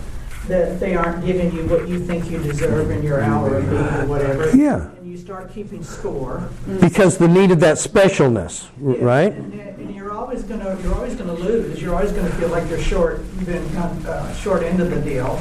that 0.48 0.80
they 0.80 0.96
aren't 0.96 1.24
giving 1.24 1.52
you 1.54 1.64
what 1.66 1.86
you 1.88 2.00
think 2.04 2.30
you 2.30 2.38
deserve 2.38 2.90
in 2.90 3.02
your 3.02 3.20
hour 3.22 3.56
of 3.56 3.64
need 3.70 3.78
or 3.78 4.06
whatever. 4.06 4.56
Yeah. 4.56 4.88
And 4.96 5.10
you 5.10 5.16
start 5.18 5.52
keeping 5.52 5.82
score. 5.84 6.48
Because 6.80 7.18
the 7.18 7.28
need 7.28 7.50
of 7.50 7.60
that 7.60 7.76
specialness, 7.76 8.66
Yeah. 8.82 9.04
right? 9.04 9.32
And, 9.32 9.52
and 9.52 9.94
you're 9.94 10.12
always 10.12 10.42
gonna, 10.42 10.78
you're 10.82 10.94
always 10.94 11.14
gonna 11.14 11.34
lose. 11.34 11.80
You're 11.82 11.94
always 11.94 12.12
gonna 12.12 12.30
feel 12.30 12.48
like 12.48 12.68
you're 12.70 12.80
short, 12.80 13.18
you've 13.36 13.46
been 13.46 13.68
kind 13.74 13.90
of, 13.98 14.06
uh, 14.06 14.34
short 14.36 14.62
end 14.62 14.80
of 14.80 14.90
the 14.90 15.00
deal. 15.00 15.40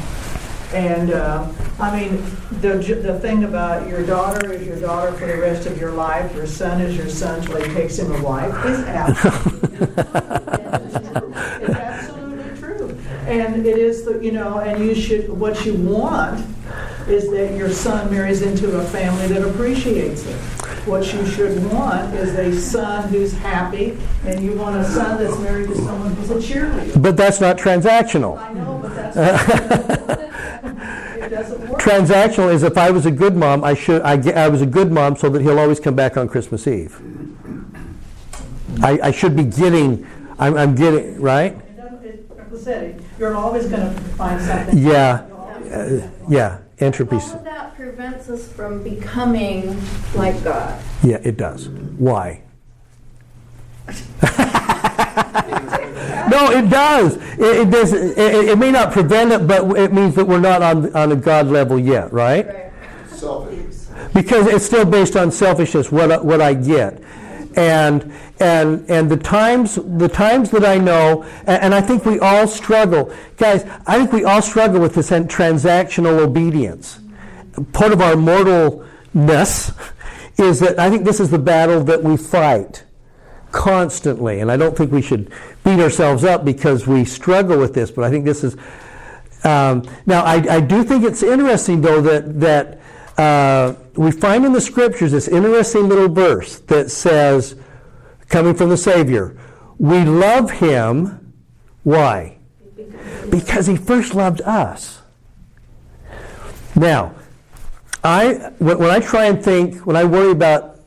And, 0.73 1.11
uh, 1.13 1.47
I 1.79 1.97
mean, 1.97 2.21
the, 2.59 2.73
the 3.01 3.17
thing 3.21 3.45
about 3.45 3.87
your 3.87 4.05
daughter 4.05 4.51
is 4.51 4.67
your 4.67 4.77
daughter 4.77 5.13
for 5.13 5.25
the 5.25 5.37
rest 5.37 5.65
of 5.65 5.79
your 5.79 5.91
life, 5.91 6.35
your 6.35 6.45
son 6.47 6.81
is 6.81 6.97
your 6.97 7.07
son 7.07 7.41
till 7.41 7.61
he 7.61 7.73
takes 7.73 7.97
him 7.97 8.11
a 8.11 8.21
wife, 8.21 8.53
is 8.65 8.79
absolutely 8.79 9.87
It's 9.87 11.69
absolutely. 11.69 12.16
And 13.27 13.65
it 13.67 13.77
is, 13.77 14.05
the 14.05 14.17
you 14.23 14.31
know, 14.31 14.59
and 14.59 14.83
you 14.83 14.95
should, 14.95 15.27
what 15.29 15.65
you 15.65 15.73
want 15.73 16.39
is 17.09 17.29
that 17.31 17.55
your 17.57 17.69
son 17.69 18.09
marries 18.09 18.41
into 18.41 18.77
a 18.79 18.83
family 18.85 19.27
that 19.27 19.45
appreciates 19.45 20.25
it. 20.25 20.35
What 20.87 21.13
you 21.13 21.25
should 21.25 21.61
want 21.71 22.13
is 22.15 22.33
a 22.35 22.57
son 22.59 23.09
who's 23.09 23.33
happy, 23.33 23.97
and 24.25 24.41
you 24.41 24.53
want 24.53 24.77
a 24.77 24.85
son 24.85 25.21
that's 25.21 25.37
married 25.39 25.67
to 25.67 25.75
someone 25.75 26.13
who's 26.15 26.31
a 26.31 26.35
cheerleader. 26.35 27.01
But 27.01 27.17
that's 27.17 27.41
not 27.41 27.57
transactional. 27.57 28.37
I 28.37 28.53
know, 28.53 28.79
but 28.81 28.95
that's, 28.95 29.17
it 31.17 31.29
doesn't 31.29 31.69
work. 31.69 31.81
Transactional 31.81 32.53
is 32.53 32.63
if 32.63 32.77
I 32.77 32.91
was 32.91 33.05
a 33.05 33.11
good 33.11 33.35
mom, 33.35 33.65
I 33.65 33.73
should 33.73 34.01
I, 34.03 34.45
I 34.45 34.47
was 34.47 34.61
a 34.61 34.65
good 34.65 34.89
mom 34.89 35.17
so 35.17 35.27
that 35.29 35.41
he'll 35.41 35.59
always 35.59 35.81
come 35.81 35.95
back 35.95 36.15
on 36.15 36.29
Christmas 36.29 36.65
Eve. 36.65 36.97
I, 38.81 38.99
I 39.03 39.11
should 39.11 39.35
be 39.35 39.43
getting. 39.43 40.07
I'm, 40.39 40.55
I'm 40.55 40.75
getting 40.75 41.19
right. 41.19 41.53
It 41.53 41.59
it- 42.05 42.37
like 42.37 42.53
I 42.53 42.57
said, 42.57 43.03
You're 43.19 43.35
always 43.35 43.67
gonna 43.67 43.91
find 44.17 44.39
something. 44.41 44.77
Yeah, 44.77 45.25
uh, 45.73 46.09
yeah. 46.29 46.59
Entropy. 46.79 47.15
All 47.15 47.33
of 47.33 47.43
that 47.45 47.75
prevents 47.75 48.29
us 48.29 48.47
from 48.51 48.83
becoming 48.83 49.75
like 50.13 50.43
God. 50.43 50.79
Yeah, 51.03 51.17
it 51.23 51.35
does. 51.37 51.67
Why? 51.69 52.43
no, 56.29 56.51
it 56.51 56.69
does. 56.69 57.15
It, 57.15 57.41
it 57.67 57.71
does. 57.71 57.93
It, 57.93 58.17
it- 58.17 58.49
it 58.49 58.57
may 58.59 58.71
not 58.71 58.91
prevent 58.91 59.31
it, 59.31 59.47
but 59.47 59.75
it 59.77 59.91
means 59.93 60.13
that 60.15 60.25
we're 60.25 60.39
not 60.39 60.61
on 60.61 60.95
on 60.95 61.11
a 61.11 61.15
God 61.15 61.47
level 61.47 61.79
yet, 61.79 62.13
right? 62.13 62.45
Right. 62.47 62.63
Selfish. 63.09 63.75
because 64.13 64.45
it's 64.47 64.65
still 64.65 64.85
based 64.85 65.15
on 65.15 65.31
selfishness 65.31 65.91
what 65.91 66.23
what 66.23 66.41
I 66.41 66.53
get 66.53 67.01
and 67.55 68.13
and 68.39 68.89
and 68.89 69.09
the 69.09 69.17
times 69.17 69.75
the 69.75 70.07
times 70.07 70.51
that 70.51 70.63
I 70.63 70.77
know 70.77 71.23
and, 71.45 71.63
and 71.63 71.75
I 71.75 71.81
think 71.81 72.05
we 72.05 72.19
all 72.19 72.47
struggle 72.47 73.13
guys 73.37 73.65
I 73.85 73.97
think 73.97 74.11
we 74.11 74.23
all 74.23 74.41
struggle 74.41 74.79
with 74.79 74.95
this 74.95 75.09
transactional 75.09 76.19
obedience 76.19 76.99
part 77.73 77.91
of 77.91 78.01
our 78.01 78.13
mortalness 78.13 79.75
is 80.37 80.59
that 80.59 80.79
I 80.79 80.89
think 80.89 81.03
this 81.03 81.19
is 81.19 81.31
the 81.31 81.39
battle 81.39 81.83
that 81.85 82.03
we 82.03 82.15
fight 82.17 82.83
constantly. 83.51 84.39
And 84.39 84.51
I 84.51 84.57
don't 84.57 84.77
think 84.77 84.91
we 84.91 85.01
should 85.01 85.31
beat 85.63 85.79
ourselves 85.79 86.23
up 86.23 86.45
because 86.45 86.87
we 86.87 87.05
struggle 87.05 87.57
with 87.57 87.73
this, 87.73 87.91
but 87.91 88.03
I 88.03 88.09
think 88.09 88.25
this 88.25 88.43
is. 88.43 88.55
Um, 89.43 89.83
now, 90.05 90.23
I, 90.23 90.35
I 90.49 90.59
do 90.59 90.83
think 90.83 91.03
it's 91.03 91.23
interesting, 91.23 91.81
though, 91.81 92.01
that, 92.01 92.39
that 92.39 92.79
uh, 93.17 93.75
we 93.95 94.11
find 94.11 94.45
in 94.45 94.51
the 94.51 94.61
scriptures 94.61 95.11
this 95.11 95.27
interesting 95.27 95.87
little 95.87 96.09
verse 96.09 96.59
that 96.61 96.91
says, 96.91 97.55
coming 98.29 98.53
from 98.53 98.69
the 98.69 98.77
Savior, 98.77 99.37
we 99.77 100.03
love 100.03 100.51
him. 100.51 101.33
Why? 101.83 102.37
Because 103.29 103.67
he 103.67 103.75
first 103.75 104.13
loved 104.15 104.41
us. 104.41 105.01
Now, 106.75 107.15
I 108.03 108.51
when, 108.59 108.89
I 108.89 108.99
try 108.99 109.25
and 109.25 109.43
think, 109.43 109.85
when 109.85 109.95
I 109.95 110.03
worry 110.03 110.31
about 110.31 110.79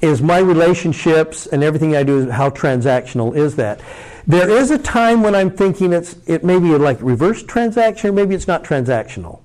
is 0.00 0.22
my 0.22 0.38
relationships 0.38 1.46
and 1.46 1.62
everything 1.62 1.96
I 1.96 2.02
do, 2.02 2.30
how 2.30 2.50
transactional 2.50 3.34
is 3.36 3.56
that? 3.56 3.80
There 4.26 4.50
is 4.50 4.70
a 4.70 4.78
time 4.78 5.22
when 5.22 5.34
I'm 5.34 5.50
thinking 5.50 5.92
it's 5.92 6.16
it 6.26 6.44
may 6.44 6.58
be 6.58 6.76
like 6.76 6.98
reverse 7.00 7.42
transaction, 7.42 8.10
or 8.10 8.12
maybe 8.12 8.34
it's 8.34 8.48
not 8.48 8.64
transactional. 8.64 9.40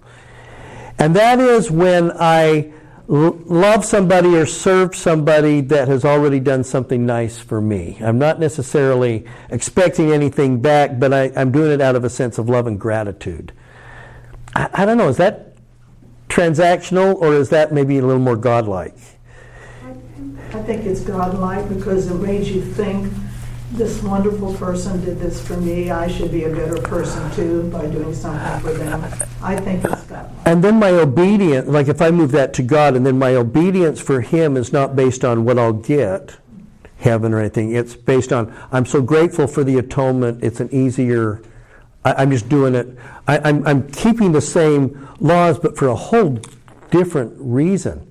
And 0.98 1.16
that 1.16 1.40
is 1.40 1.72
when 1.72 2.12
I 2.20 2.72
love 3.12 3.84
somebody 3.84 4.38
or 4.38 4.46
serve 4.46 4.96
somebody 4.96 5.60
that 5.60 5.90
has 5.90 6.06
already 6.06 6.40
done 6.40 6.64
something 6.64 7.06
nice 7.06 7.38
for 7.38 7.60
me. 7.60 7.98
I'm 8.00 8.18
not 8.18 8.40
necessarily 8.40 9.26
expecting 9.50 10.12
anything 10.12 10.62
back, 10.62 10.98
but 10.98 11.14
I, 11.14 11.26
am 11.36 11.52
doing 11.52 11.72
it 11.72 11.82
out 11.82 11.98
of 11.98 12.06
a 12.06 12.10
sense 12.10 12.38
of 12.38 12.48
love 12.48 12.68
and 12.68 12.80
gratitude. 12.80 13.52
I, 14.56 14.70
I 14.74 14.86
don't 14.86 14.98
know, 14.98 15.10
is 15.10 15.18
that 15.18 15.58
transactional 16.30 17.16
or 17.16 17.34
is 17.34 17.50
that 17.50 17.74
maybe 17.74 17.98
a 17.98 18.02
little 18.02 18.22
more 18.22 18.38
godlike? 18.38 18.96
I 20.54 20.62
think 20.64 20.86
it's 20.86 21.02
godlike 21.02 21.68
because 21.68 22.10
it 22.10 22.16
made 22.16 22.48
you 22.48 22.62
think 22.62 23.12
this 23.72 24.04
wonderful 24.04 24.54
person 24.56 25.04
did 25.04 25.20
this 25.20 25.46
for 25.46 25.56
me. 25.58 25.92
I 25.92 26.08
should 26.08 26.32
be 26.32 26.44
a 26.44 26.50
better 26.50 26.82
person 26.82 27.32
too 27.32 27.70
by 27.70 27.88
doing 27.88 28.14
something 28.14 28.60
for 28.62 28.74
them. 28.74 29.04
I 29.42 29.56
think 29.56 29.84
it's 29.86 30.04
godlike. 30.04 30.32
And 30.46 30.64
then 30.64 30.78
my 30.78 30.92
obedience, 30.92 31.68
like 31.68 31.88
if 31.88 32.02
I 32.02 32.12
move 32.12 32.32
that 32.32 32.54
to 32.56 32.64
God, 32.64 32.96
and 32.96 33.06
then 33.06 33.18
my 33.18 33.36
obedience 33.36 34.02
for 34.02 34.22
Him 34.22 34.58
is 34.58 34.74
not 34.74 34.96
based 34.96 35.24
on 35.24 35.46
what 35.46 35.58
I'll 35.58 35.74
get, 35.74 36.36
heaven 36.98 37.34
or 37.34 37.40
anything. 37.40 37.74
It's 37.74 37.96
based 37.96 38.34
on 38.34 38.54
I'm 38.72 38.86
so 38.86 39.02
grateful 39.02 39.48
for 39.48 39.64
the 39.64 39.78
atonement. 39.78 40.44
It's 40.44 40.60
an 40.60 40.70
easier. 40.74 41.42
I, 42.04 42.24
am 42.24 42.32
just 42.32 42.50
doing 42.50 42.76
it. 42.76 42.98
I, 43.28 43.40
I'm, 43.40 43.66
I'm 43.66 43.90
keeping 43.92 44.32
the 44.32 44.42
same 44.42 45.08
laws, 45.20 45.60
but 45.60 45.78
for 45.78 45.88
a 45.88 45.96
whole 45.96 46.40
different 46.90 47.34
reason. 47.38 48.11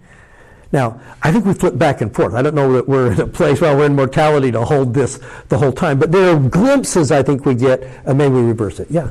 Now, 0.73 1.01
I 1.23 1.33
think 1.33 1.45
we 1.45 1.55
flip 1.55 1.77
back 1.77 2.01
and 2.01 2.15
forth. 2.15 2.35
I 2.35 2.43
don't 2.43 2.55
know 2.55 2.73
that 2.75 2.89
we're 2.89 3.13
in 3.13 3.21
a 3.21 3.27
place 3.27 3.61
while 3.61 3.77
we're 3.77 3.87
in 3.87 3.97
mortality 3.97 4.53
to 4.53 4.65
hold 4.65 4.95
this 4.95 5.19
the 5.49 5.59
whole 5.59 5.73
time, 5.73 5.99
but 5.99 6.13
there 6.13 6.35
are 6.35 6.39
glimpses 6.39 7.11
I 7.11 7.25
think 7.25 7.45
we 7.45 7.57
get, 7.57 7.83
and 8.05 8.17
maybe 8.17 8.35
we 8.35 8.43
reverse 8.43 8.79
it. 8.79 8.89
Yeah. 8.89 9.11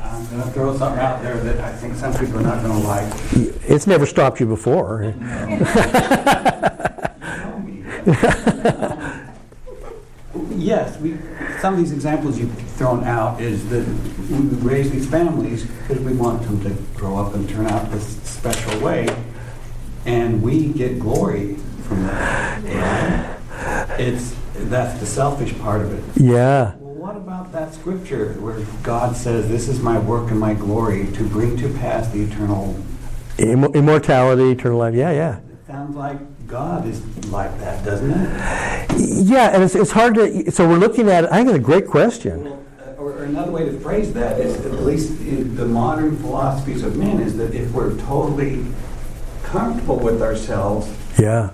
I'm 0.00 0.26
going 0.26 0.42
to 0.42 0.48
throw 0.50 0.76
something 0.76 1.00
out 1.00 1.22
there 1.22 1.36
that 1.36 1.60
I 1.60 1.72
think 1.72 1.94
some 1.94 2.12
people 2.14 2.38
are 2.38 2.42
not 2.42 2.62
going 2.62 2.80
to 2.80 2.86
like. 2.86 3.12
It's 3.68 3.86
never 3.86 4.06
stopped 4.06 4.40
you 4.40 4.46
before. 4.46 5.04
yes, 10.50 10.98
we, 11.00 11.16
some 11.60 11.74
of 11.74 11.78
these 11.78 11.92
examples 11.92 12.38
you've 12.38 12.52
thrown 12.72 13.04
out 13.04 13.40
is 13.40 13.68
that 13.70 13.86
we 14.30 14.38
raise 14.68 14.90
these 14.90 15.08
families 15.08 15.64
because 15.64 16.00
we 16.00 16.12
want 16.12 16.42
them 16.42 16.60
to 16.64 16.70
grow 16.96 17.16
up 17.18 17.34
and 17.34 17.48
turn 17.48 17.66
out 17.66 17.90
this 17.92 18.20
special 18.22 18.80
way 18.80 19.06
and 20.06 20.42
we 20.42 20.68
get 20.68 20.98
glory 20.98 21.54
from 21.84 22.02
that. 22.04 22.64
And 22.64 24.00
it's 24.00 24.34
that's 24.54 24.98
the 25.00 25.06
selfish 25.06 25.56
part 25.58 25.80
of 25.82 25.92
it. 25.92 26.20
Yeah. 26.20 26.74
Well, 26.76 26.94
what 26.94 27.16
about 27.16 27.52
that 27.52 27.74
scripture 27.74 28.34
where 28.34 28.60
God 28.82 29.16
says, 29.16 29.48
"This 29.48 29.68
is 29.68 29.80
my 29.80 29.98
work 29.98 30.30
and 30.30 30.40
my 30.40 30.54
glory 30.54 31.06
to 31.12 31.28
bring 31.28 31.56
to 31.58 31.68
pass 31.74 32.08
the 32.10 32.22
eternal 32.22 32.76
immortality, 33.38 34.50
eternal 34.52 34.78
life." 34.78 34.94
Yeah, 34.94 35.10
yeah. 35.10 35.38
It 35.38 35.66
sounds 35.66 35.96
like 35.96 36.18
God 36.46 36.86
is 36.86 37.02
like 37.26 37.58
that, 37.58 37.84
doesn't 37.84 38.10
it? 38.10 39.26
Yeah, 39.26 39.50
and 39.50 39.62
it's, 39.62 39.74
it's 39.74 39.90
hard 39.90 40.14
to. 40.14 40.50
So 40.50 40.68
we're 40.68 40.78
looking 40.78 41.08
at. 41.08 41.32
I 41.32 41.38
think 41.38 41.48
it's 41.48 41.58
a 41.58 41.60
great 41.60 41.86
question. 41.86 42.44
Well, 42.44 42.60
or 42.98 43.24
another 43.24 43.50
way 43.50 43.64
to 43.66 43.80
phrase 43.80 44.12
that 44.14 44.40
is, 44.40 44.64
at 44.64 44.72
least 44.72 45.20
in 45.20 45.56
the 45.56 45.66
modern 45.66 46.16
philosophies 46.16 46.82
of 46.82 46.96
men, 46.96 47.20
is 47.20 47.36
that 47.36 47.54
if 47.54 47.70
we're 47.72 47.96
totally 47.98 48.64
comfortable 49.54 50.00
with 50.00 50.20
ourselves, 50.20 50.92
yeah, 51.16 51.50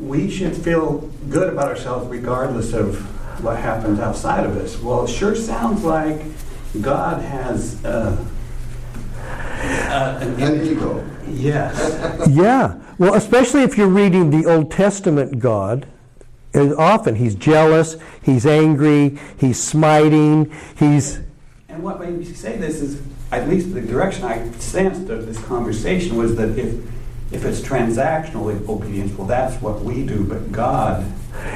we 0.00 0.30
should 0.30 0.56
feel 0.56 1.00
good 1.28 1.52
about 1.52 1.68
ourselves 1.68 2.08
regardless 2.08 2.72
of 2.72 2.98
what 3.44 3.58
happens 3.58 4.00
outside 4.00 4.46
of 4.46 4.56
us. 4.56 4.80
Well, 4.80 5.04
it 5.04 5.08
sure 5.08 5.34
sounds 5.34 5.84
like 5.84 6.22
God 6.80 7.20
has 7.20 7.84
uh, 7.84 8.24
uh, 9.18 10.18
an, 10.22 10.42
an 10.42 10.66
ego. 10.66 11.06
Yes. 11.28 12.26
yeah. 12.30 12.80
Well, 12.96 13.14
especially 13.14 13.64
if 13.64 13.76
you're 13.76 13.86
reading 13.88 14.30
the 14.30 14.50
Old 14.50 14.70
Testament 14.70 15.40
God. 15.40 15.86
Often 16.54 17.16
he's 17.16 17.34
jealous, 17.34 17.96
he's 18.22 18.44
angry, 18.44 19.18
he's 19.38 19.62
smiting, 19.62 20.52
he's. 20.76 21.20
And 21.70 21.82
what 21.82 21.98
made 21.98 22.18
me 22.18 22.24
say 22.26 22.58
this 22.58 22.82
is 22.82 23.00
at 23.32 23.48
least 23.48 23.72
the 23.72 23.80
direction 23.80 24.24
I 24.24 24.50
sensed 24.52 25.10
of 25.10 25.26
this 25.26 25.42
conversation 25.44 26.16
was 26.16 26.36
that 26.36 26.58
if 26.58 26.74
if 27.32 27.46
it's 27.46 27.60
transactional 27.60 28.68
obedience, 28.68 29.16
well, 29.16 29.26
that's 29.26 29.60
what 29.62 29.80
we 29.80 30.04
do, 30.04 30.22
but 30.24 30.52
God. 30.52 31.10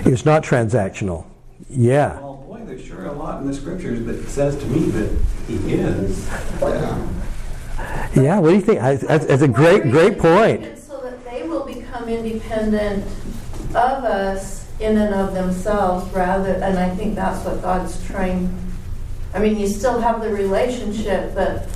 It's 0.07 0.24
not 0.24 0.43
transactional. 0.43 1.27
Yeah. 1.68 2.18
Well, 2.18 2.37
boy, 2.49 2.62
there's 2.64 2.83
sure 2.83 3.05
a 3.05 3.12
lot 3.12 3.43
in 3.43 3.47
the 3.47 3.53
scriptures 3.53 4.07
that 4.07 4.27
says 4.27 4.57
to 4.57 4.66
me 4.66 4.89
that 4.91 5.18
He 5.47 5.74
is. 5.74 6.27
Yeah. 6.61 7.09
Yeah. 8.14 8.39
What 8.39 8.49
do 8.49 8.55
you 8.55 8.62
think? 8.62 8.81
That's 8.81 9.43
a 9.43 9.49
great, 9.49 9.83
great 9.91 10.18
point. 10.18 10.79
So 10.79 10.99
that 11.03 11.22
they 11.27 11.43
will 11.43 11.66
become 11.66 12.09
independent 12.09 13.05
of 13.70 14.05
us 14.05 14.66
in 14.81 14.97
and 14.97 15.14
of 15.14 15.35
themselves, 15.35 16.11
rather, 16.14 16.55
and 16.55 16.79
I 16.79 16.89
think 16.95 17.14
that's 17.14 17.45
what 17.45 17.61
God's 17.61 18.03
trying 18.07 18.49
I 19.37 19.39
mean, 19.39 19.59
you 19.59 19.68
still 19.68 20.01
have 20.01 20.22
the 20.22 20.30
relationship, 20.30 21.34
but 21.34 21.68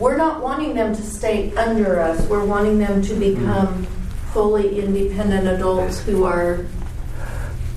we're 0.00 0.16
not 0.16 0.42
wanting 0.42 0.74
them 0.74 0.92
to 0.96 1.00
stay 1.00 1.54
under 1.54 2.00
us. 2.00 2.26
We're 2.26 2.44
wanting 2.44 2.80
them 2.80 3.02
to 3.02 3.14
become 3.14 3.68
mm-hmm. 3.68 4.32
fully 4.32 4.80
independent 4.80 5.46
adults 5.46 6.00
who 6.00 6.24
are 6.24 6.66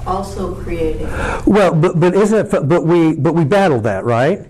also 0.07 0.55
creating. 0.55 1.07
Well, 1.45 1.71
but, 1.75 1.99
but 1.99 2.15
isn't 2.15 2.47
it, 2.47 2.67
but 2.67 2.83
we, 2.83 3.13
but 3.13 3.35
we 3.35 3.45
battle 3.45 3.79
that, 3.81 4.05
right? 4.05 4.47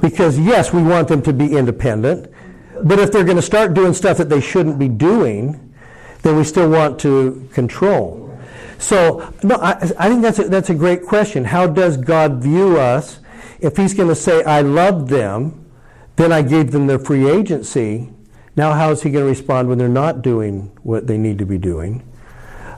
Because 0.00 0.38
yes, 0.38 0.72
we 0.72 0.82
want 0.82 1.08
them 1.08 1.20
to 1.20 1.34
be 1.34 1.54
independent, 1.54 2.32
but 2.82 2.98
if 2.98 3.12
they're 3.12 3.24
going 3.24 3.36
to 3.36 3.42
start 3.42 3.74
doing 3.74 3.92
stuff 3.92 4.16
that 4.16 4.30
they 4.30 4.40
shouldn't 4.40 4.78
be 4.78 4.88
doing, 4.88 5.74
then 6.22 6.36
we 6.36 6.44
still 6.44 6.70
want 6.70 6.98
to 7.00 7.46
control. 7.52 8.38
So, 8.78 9.34
no, 9.42 9.56
I, 9.56 9.72
I 9.98 10.08
think 10.08 10.22
that's 10.22 10.38
a, 10.38 10.44
that's 10.44 10.70
a 10.70 10.74
great 10.74 11.04
question. 11.04 11.44
How 11.44 11.66
does 11.66 11.98
God 11.98 12.42
view 12.42 12.78
us? 12.78 13.19
If 13.60 13.76
he's 13.76 13.94
going 13.94 14.08
to 14.08 14.14
say, 14.14 14.42
I 14.44 14.62
love 14.62 15.08
them, 15.08 15.66
then 16.16 16.32
I 16.32 16.42
gave 16.42 16.70
them 16.70 16.86
their 16.86 16.98
free 16.98 17.28
agency, 17.28 18.10
now 18.56 18.72
how 18.72 18.90
is 18.90 19.02
he 19.02 19.10
going 19.10 19.24
to 19.24 19.28
respond 19.28 19.68
when 19.68 19.78
they're 19.78 19.88
not 19.88 20.22
doing 20.22 20.70
what 20.82 21.06
they 21.06 21.16
need 21.16 21.38
to 21.38 21.46
be 21.46 21.58
doing? 21.58 22.06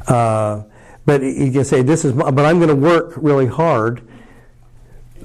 Uh, 0.07 0.63
but 1.05 1.23
he 1.23 1.51
can 1.51 1.65
say, 1.65 1.83
"This 1.83 2.05
is," 2.05 2.15
my, 2.15 2.31
but 2.31 2.45
I'm 2.45 2.59
going 2.59 2.69
to 2.69 2.77
work 2.77 3.15
really 3.17 3.47
hard. 3.47 4.03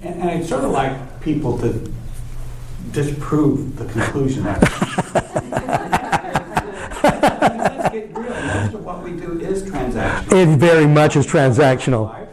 And, 0.02 0.22
and 0.22 0.30
I'd 0.30 0.46
sort 0.46 0.64
of 0.64 0.72
like 0.72 1.22
people 1.22 1.60
to 1.60 1.94
disprove 2.92 3.76
the 3.76 3.86
conclusion. 3.86 4.44
Let's 4.46 4.70
get 7.90 8.18
real. 8.18 8.34
Most 8.34 8.74
of 8.74 8.84
what 8.84 9.04
we 9.04 9.12
do 9.12 9.40
is 9.40 9.62
transactional. 9.64 10.32
It 10.32 10.58
very 10.58 10.88
much 10.88 11.16
is 11.16 11.28
transactional 11.28 12.27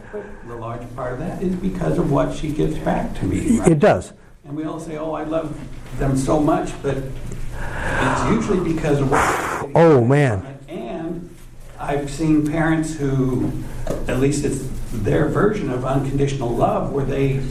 of 1.15 1.27
that 1.27 1.41
is 1.41 1.55
because 1.55 1.97
of 1.97 2.11
what 2.11 2.33
she 2.35 2.51
gives 2.51 2.77
back 2.79 3.17
to 3.19 3.25
me. 3.25 3.59
Right? 3.59 3.71
It 3.71 3.79
does. 3.79 4.13
And 4.43 4.55
we 4.55 4.63
all 4.63 4.79
say, 4.79 4.97
"Oh, 4.97 5.13
I 5.13 5.23
love 5.23 5.59
them 5.97 6.17
so 6.17 6.39
much," 6.39 6.71
but 6.81 6.97
it's 6.97 8.23
usually 8.29 8.73
because 8.73 9.01
of 9.01 9.09
what. 9.11 9.71
Oh 9.75 10.03
man. 10.03 10.54
I've 11.79 12.09
seen 12.09 12.47
parents 12.47 12.95
who, 12.95 13.51
at 14.07 14.19
least 14.19 14.45
it's 14.45 14.67
their 14.91 15.27
version 15.27 15.69
of 15.69 15.85
unconditional 15.85 16.49
love, 16.49 16.91
where 16.91 17.05
they 17.05 17.41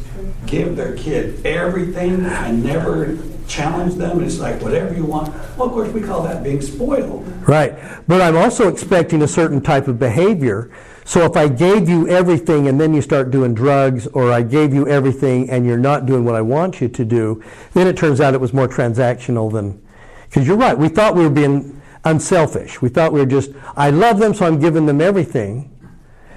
give 0.46 0.76
their 0.76 0.96
kid 0.96 1.44
everything 1.44 2.24
and 2.24 2.64
never 2.64 3.18
challenge 3.46 3.94
them. 3.94 4.22
It's 4.22 4.38
like 4.38 4.60
whatever 4.62 4.94
you 4.94 5.04
want. 5.04 5.28
Well, 5.56 5.68
of 5.68 5.72
course, 5.72 5.90
we 5.90 6.00
call 6.00 6.22
that 6.22 6.42
being 6.42 6.62
spoiled. 6.62 7.26
Right. 7.46 7.76
But 8.08 8.22
I'm 8.22 8.36
also 8.36 8.68
expecting 8.68 9.22
a 9.22 9.28
certain 9.28 9.60
type 9.60 9.88
of 9.88 9.98
behavior 9.98 10.70
so 11.06 11.24
if 11.24 11.36
I 11.36 11.48
gave 11.48 11.88
you 11.88 12.08
everything 12.08 12.66
and 12.66 12.80
then 12.80 12.94
you 12.94 13.02
start 13.02 13.30
doing 13.30 13.54
drugs, 13.54 14.06
or 14.08 14.32
I 14.32 14.42
gave 14.42 14.72
you 14.72 14.88
everything 14.88 15.50
and 15.50 15.66
you're 15.66 15.76
not 15.76 16.06
doing 16.06 16.24
what 16.24 16.34
I 16.34 16.40
want 16.40 16.80
you 16.80 16.88
to 16.88 17.04
do, 17.04 17.42
then 17.74 17.86
it 17.86 17.96
turns 17.96 18.20
out 18.20 18.32
it 18.32 18.40
was 18.40 18.54
more 18.54 18.68
transactional 18.68 19.52
than. 19.52 19.80
Because 20.24 20.46
you're 20.46 20.56
right, 20.56 20.76
we 20.76 20.88
thought 20.88 21.14
we 21.14 21.22
were 21.22 21.30
being 21.30 21.80
unselfish. 22.04 22.82
We 22.82 22.88
thought 22.88 23.12
we 23.12 23.20
were 23.20 23.26
just, 23.26 23.50
I 23.76 23.90
love 23.90 24.18
them, 24.18 24.34
so 24.34 24.46
I'm 24.46 24.58
giving 24.58 24.86
them 24.86 25.00
everything. 25.00 25.70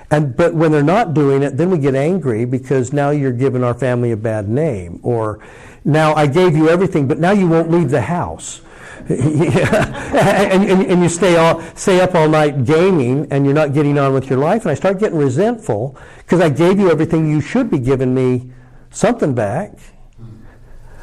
And 0.10 0.38
but 0.38 0.53
when 0.53 0.72
they're 0.72 0.84
not 0.84 1.14
doing 1.14 1.44
it, 1.44 1.57
then 1.57 1.69
we 1.69 1.77
get 1.77 1.94
angry 1.94 2.45
because 2.45 2.94
now 2.94 3.10
you're 3.10 3.34
giving 3.34 3.64
our 3.64 3.73
family 3.73 4.11
a 4.11 4.18
bad 4.18 4.48
name, 4.48 5.02
or 5.03 5.45
now 5.84 6.14
I 6.15 6.27
gave 6.27 6.56
you 6.56 6.69
everything, 6.69 7.07
but 7.07 7.19
now 7.19 7.31
you 7.31 7.48
won't 7.48 7.69
leave 7.69 7.89
the 7.89 8.02
house. 8.02 8.61
and, 9.10 10.64
and, 10.64 10.85
and, 10.85 11.02
you 11.02 11.07
stay 11.07 11.38
all 11.38 11.61
stay 11.76 12.02
up 12.02 12.14
all 12.15 12.27
night 12.27 12.65
gaming, 12.65 13.27
and 13.31 13.45
you're 13.45 13.53
not 13.53 13.73
getting 13.73 13.98
on 13.98 14.14
with 14.14 14.30
your 14.30 14.39
life. 14.39 14.64
And 14.64 14.72
I 14.72 14.73
start 14.73 14.99
getting 14.99 15.18
resentful 15.18 15.98
because 16.19 16.41
I 16.41 16.49
gave 16.49 16.80
you 16.80 16.89
everything. 16.89 17.30
You 17.30 17.39
should 17.39 17.69
be 17.69 17.80
giving 17.80 18.14
me 18.14 18.52
something 18.91 19.34
back. 19.34 19.77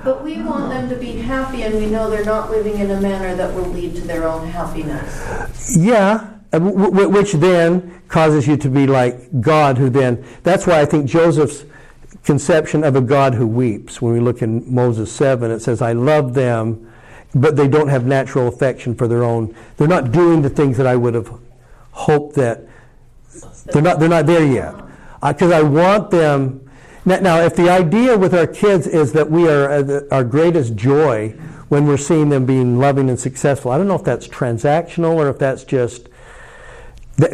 But 0.04 0.22
we 0.22 0.42
want 0.42 0.68
them 0.68 0.88
to 0.90 0.96
be 0.96 1.12
happy, 1.12 1.62
and 1.62 1.74
we 1.74 1.86
know 1.86 2.10
they're 2.10 2.24
not 2.24 2.50
living 2.50 2.78
in 2.78 2.90
a 2.90 3.00
manner 3.00 3.34
that 3.34 3.54
will 3.54 3.68
lead 3.68 3.94
to 3.96 4.02
their 4.02 4.28
own 4.28 4.46
happiness. 4.48 5.76
Yeah, 5.76 6.30
uh, 6.52 6.60
which 6.60 7.32
then 7.32 8.02
causes 8.08 8.46
you 8.46 8.56
to 8.58 8.68
be 8.68 8.86
like 8.86 9.40
God, 9.40 9.78
who 9.78 9.88
then. 9.88 10.24
That's 10.42 10.66
why 10.66 10.80
I 10.80 10.84
think 10.84 11.06
Joseph's 11.06 11.64
conception 12.24 12.84
of 12.84 12.96
a 12.96 13.00
God 13.00 13.34
who 13.34 13.46
weeps, 13.46 14.02
when 14.02 14.12
we 14.12 14.20
look 14.20 14.42
in 14.42 14.72
Moses 14.72 15.10
7, 15.12 15.50
it 15.50 15.60
says, 15.60 15.82
I 15.82 15.92
love 15.92 16.34
them, 16.34 16.92
but 17.34 17.56
they 17.56 17.66
don't 17.66 17.88
have 17.88 18.06
natural 18.06 18.48
affection 18.48 18.94
for 18.94 19.08
their 19.08 19.24
own. 19.24 19.54
They're 19.76 19.88
not 19.88 20.12
doing 20.12 20.42
the 20.42 20.50
things 20.50 20.76
that 20.76 20.86
I 20.86 20.96
would 20.96 21.14
have 21.14 21.32
hoped 21.92 22.36
that. 22.36 22.60
They're 23.72 23.82
not, 23.82 23.98
they're 23.98 24.08
not 24.08 24.26
there 24.26 24.46
yet. 24.46 24.74
Because 25.26 25.50
I, 25.50 25.60
I 25.60 25.62
want 25.62 26.10
them 26.10 26.63
now, 27.04 27.40
if 27.40 27.54
the 27.54 27.68
idea 27.68 28.16
with 28.16 28.34
our 28.34 28.46
kids 28.46 28.86
is 28.86 29.12
that 29.12 29.30
we 29.30 29.48
are 29.48 29.70
uh, 29.70 30.00
our 30.10 30.24
greatest 30.24 30.74
joy 30.74 31.30
when 31.68 31.86
we're 31.86 31.98
seeing 31.98 32.30
them 32.30 32.46
being 32.46 32.78
loving 32.78 33.10
and 33.10 33.20
successful, 33.20 33.70
I 33.70 33.78
don't 33.78 33.88
know 33.88 33.94
if 33.94 34.04
that's 34.04 34.26
transactional 34.26 35.14
or 35.14 35.28
if 35.28 35.38
that's 35.38 35.64
just 35.64 36.08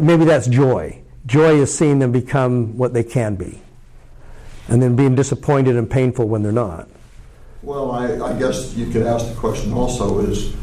maybe 0.01 0.25
that's 0.25 0.47
joy. 0.47 1.01
Joy 1.25 1.55
is 1.61 1.75
seeing 1.75 1.99
them 1.99 2.11
become 2.11 2.77
what 2.77 2.93
they 2.93 3.03
can 3.03 3.35
be, 3.35 3.61
and 4.67 4.81
then 4.81 4.95
being 4.95 5.15
disappointed 5.15 5.77
and 5.77 5.89
painful 5.89 6.27
when 6.27 6.43
they're 6.43 6.51
not. 6.51 6.89
Well, 7.61 7.91
I, 7.91 8.17
I 8.19 8.37
guess 8.37 8.73
you 8.73 8.89
could 8.89 9.05
ask 9.05 9.27
the 9.27 9.35
question 9.35 9.71
also: 9.71 10.19
Is 10.19 10.53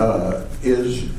uh, 0.00 0.48
is 0.62 1.10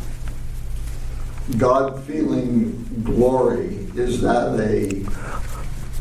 God 1.58 2.04
feeling 2.04 2.84
glory? 3.04 3.88
Is 3.96 4.22
that 4.22 4.60
a 4.60 5.06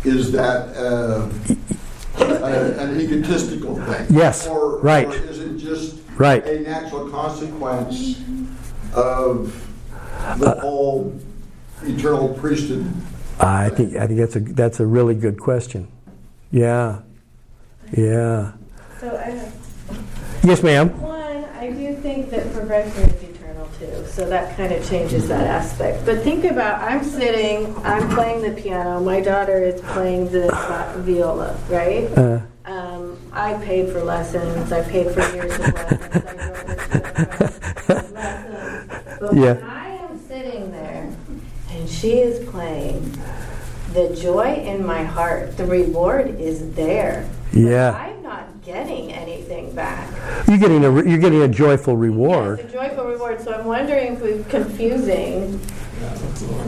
is 0.04 0.32
that 0.32 0.76
uh, 0.76 1.28
an 2.18 3.00
egotistical 3.00 3.76
thing? 3.76 4.06
Yes, 4.10 4.46
or, 4.46 4.80
right. 4.80 5.08
Or 5.08 5.14
is 5.14 5.40
it 5.40 5.56
just 5.58 5.98
right. 6.16 6.44
a 6.46 6.60
natural 6.60 7.08
consequence 7.10 8.20
of 8.94 9.52
the 10.38 10.46
uh, 10.46 10.60
whole 10.60 11.18
eternal 11.82 12.28
priesthood? 12.34 12.90
I 13.40 13.70
think 13.70 13.96
I 13.96 14.06
think 14.06 14.20
that's 14.20 14.36
a 14.36 14.40
that's 14.40 14.80
a 14.80 14.86
really 14.86 15.14
good 15.14 15.40
question. 15.40 15.88
Yeah, 16.50 17.00
yeah. 17.96 18.52
So 19.00 19.16
I 19.16 19.30
have. 19.30 19.54
Yes, 20.44 20.62
ma'am. 20.62 21.00
One, 21.00 21.44
I 21.58 21.70
do 21.70 21.94
think 21.96 22.30
that 22.30 22.52
progression 22.52 23.10
is 23.10 23.31
too. 23.82 24.06
So 24.06 24.28
that 24.28 24.56
kind 24.56 24.72
of 24.72 24.88
changes 24.88 25.28
that 25.28 25.46
aspect. 25.46 26.06
But 26.06 26.22
think 26.22 26.44
about 26.44 26.80
I'm 26.82 27.04
sitting, 27.04 27.74
I'm 27.84 28.08
playing 28.10 28.42
the 28.42 28.60
piano, 28.60 29.00
my 29.00 29.20
daughter 29.20 29.62
is 29.62 29.80
playing 29.80 30.30
the 30.30 30.48
viola, 30.98 31.56
right? 31.68 32.06
Uh, 32.16 32.40
um, 32.64 33.18
I 33.32 33.54
paid 33.64 33.90
for 33.90 34.02
lessons, 34.02 34.70
I 34.72 34.82
paid 34.82 35.12
for 35.12 35.20
years 35.34 35.54
of 35.54 35.74
lessons. 35.74 36.12
lessons. 38.12 39.18
But 39.20 39.34
yeah. 39.34 39.54
when 39.54 39.62
I 39.64 39.88
am 39.88 40.18
sitting 40.26 40.70
there 40.72 41.12
and 41.70 41.88
she 41.88 42.18
is 42.18 42.48
playing, 42.50 43.18
the 43.92 44.16
joy 44.20 44.54
in 44.54 44.84
my 44.86 45.04
heart, 45.04 45.56
the 45.56 45.66
reward 45.66 46.40
is 46.40 46.72
there. 46.74 47.28
Yeah. 47.52 47.92
I'm 47.92 48.22
not 48.22 48.51
getting 48.64 49.12
anything 49.12 49.74
back. 49.74 50.08
You're 50.48 50.58
getting 50.58 50.84
a 50.84 50.92
you're 51.04 51.18
getting 51.18 51.42
a 51.42 51.48
joyful 51.48 51.96
reward. 51.96 52.58
Yes, 52.58 52.68
a 52.68 52.72
joyful 52.72 53.04
reward. 53.04 53.40
So 53.40 53.52
I'm 53.52 53.66
wondering 53.66 54.14
if 54.14 54.20
we're 54.20 54.44
confusing 54.44 55.60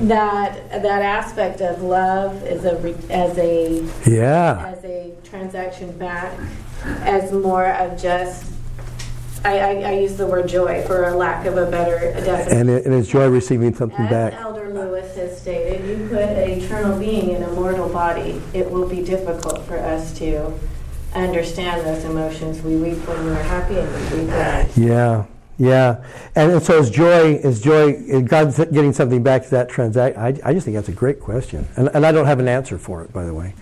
that 0.08 0.70
that 0.70 1.02
aspect 1.02 1.60
of 1.60 1.82
love 1.82 2.42
as 2.44 2.64
a 2.64 2.94
as 3.10 3.38
a 3.38 3.84
yeah 4.08 4.72
as 4.76 4.84
a 4.84 5.12
transaction 5.24 5.96
back 5.98 6.38
as 6.84 7.32
more 7.32 7.66
of 7.66 8.00
just 8.00 8.52
I, 9.44 9.58
I, 9.58 9.70
I, 9.90 9.92
use 9.98 10.16
the 10.16 10.26
word 10.26 10.48
joy 10.48 10.82
for 10.86 11.08
a 11.08 11.14
lack 11.14 11.44
of 11.44 11.58
a 11.58 11.70
better 11.70 11.98
definition. 12.24 12.58
And, 12.60 12.70
it, 12.70 12.86
and 12.86 12.94
it's 12.94 13.10
joy 13.10 13.28
receiving 13.28 13.74
something 13.74 14.06
As 14.06 14.10
back. 14.10 14.32
Elder 14.40 14.72
Lewis 14.72 15.14
has 15.16 15.38
stated, 15.38 15.86
you 15.86 16.08
put 16.08 16.22
an 16.22 16.50
eternal 16.50 16.98
being 16.98 17.32
in 17.32 17.42
a 17.42 17.50
mortal 17.50 17.90
body, 17.90 18.40
it 18.54 18.70
will 18.70 18.88
be 18.88 19.02
difficult 19.02 19.62
for 19.66 19.78
us 19.78 20.16
to 20.16 20.58
understand 21.14 21.86
those 21.86 22.04
emotions. 22.04 22.62
We 22.62 22.76
weep 22.76 23.06
when 23.06 23.24
we're 23.24 23.42
happy 23.42 23.78
and 23.78 23.88
we 23.88 24.18
weep 24.18 24.30
when 24.30 24.88
Yeah. 24.88 25.24
Yeah, 25.56 26.04
and, 26.34 26.60
so 26.60 26.80
is 26.80 26.90
joy, 26.90 27.34
is 27.34 27.60
joy, 27.60 27.92
is 27.92 28.24
God 28.24 28.56
getting 28.56 28.92
something 28.92 29.22
back 29.22 29.44
to 29.44 29.50
that 29.50 29.68
transaction? 29.68 30.20
I, 30.20 30.36
I 30.42 30.52
just 30.52 30.64
think 30.64 30.74
that's 30.74 30.88
a 30.88 30.92
great 30.92 31.20
question. 31.20 31.68
And, 31.76 31.88
and 31.94 32.04
I 32.04 32.10
don't 32.10 32.26
have 32.26 32.40
an 32.40 32.48
answer 32.48 32.76
for 32.76 33.04
it, 33.04 33.12
by 33.12 33.24
the 33.24 33.32
way. 33.32 33.54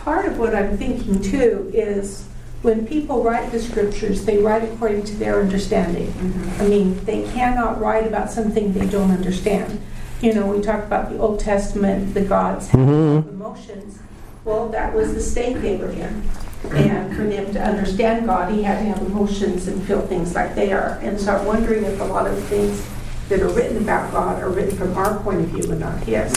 Part 0.00 0.26
of 0.26 0.38
what 0.38 0.56
I'm 0.56 0.76
thinking 0.76 1.22
too 1.22 1.70
is 1.72 2.26
when 2.62 2.86
people 2.86 3.22
write 3.22 3.52
the 3.52 3.60
scriptures, 3.60 4.24
they 4.24 4.38
write 4.38 4.64
according 4.64 5.04
to 5.04 5.14
their 5.14 5.40
understanding. 5.40 6.08
Mm-hmm. 6.08 6.62
I 6.62 6.66
mean, 6.66 7.04
they 7.04 7.22
cannot 7.32 7.80
write 7.80 8.06
about 8.06 8.30
something 8.30 8.72
they 8.72 8.86
don't 8.86 9.10
understand. 9.12 9.80
You 10.20 10.34
know, 10.34 10.46
we 10.46 10.60
talk 10.60 10.84
about 10.84 11.10
the 11.10 11.18
Old 11.18 11.38
Testament, 11.38 12.12
the 12.12 12.22
gods 12.22 12.68
mm-hmm. 12.68 13.28
emotions. 13.28 14.00
Well, 14.44 14.68
that 14.70 14.94
was 14.94 15.14
the 15.14 15.20
state 15.20 15.54
they 15.62 15.76
were 15.76 15.90
in. 15.90 16.28
And 16.64 17.16
for 17.16 17.24
them 17.24 17.52
to 17.52 17.62
understand 17.62 18.26
God, 18.26 18.52
he 18.52 18.62
had 18.62 18.78
to 18.78 18.84
have 18.84 19.00
emotions 19.02 19.66
and 19.66 19.82
feel 19.84 20.02
things 20.02 20.34
like 20.34 20.54
they 20.54 20.72
are. 20.72 20.98
And 21.02 21.18
so 21.18 21.36
I'm 21.36 21.46
wondering 21.46 21.84
if 21.84 22.00
a 22.00 22.04
lot 22.04 22.26
of 22.26 22.36
the 22.36 22.42
things 22.42 22.86
that 23.28 23.40
are 23.40 23.48
written 23.48 23.78
about 23.78 24.12
God 24.12 24.42
are 24.42 24.50
written 24.50 24.76
from 24.76 24.96
our 24.96 25.18
point 25.20 25.40
of 25.40 25.46
view 25.46 25.70
and 25.70 25.80
not 25.80 25.98
his. 26.02 26.34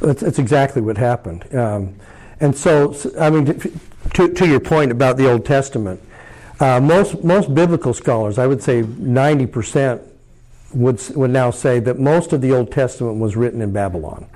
That's, 0.00 0.20
that's 0.20 0.38
exactly 0.38 0.82
what 0.82 0.98
happened. 0.98 1.52
Um, 1.54 1.94
and 2.40 2.56
so, 2.56 2.94
I 3.18 3.30
mean, 3.30 3.46
to, 4.14 4.32
to 4.32 4.46
your 4.46 4.60
point 4.60 4.90
about 4.90 5.16
the 5.16 5.30
Old 5.30 5.46
Testament, 5.46 6.00
uh, 6.60 6.80
most, 6.80 7.24
most 7.24 7.54
biblical 7.54 7.94
scholars, 7.94 8.38
I 8.38 8.46
would 8.46 8.62
say 8.62 8.82
90%, 8.82 10.00
would, 10.74 11.00
would 11.16 11.30
now 11.30 11.50
say 11.50 11.78
that 11.80 11.98
most 11.98 12.32
of 12.32 12.40
the 12.40 12.52
Old 12.52 12.72
Testament 12.72 13.18
was 13.18 13.36
written 13.36 13.62
in 13.62 13.72
Babylon. 13.72 14.26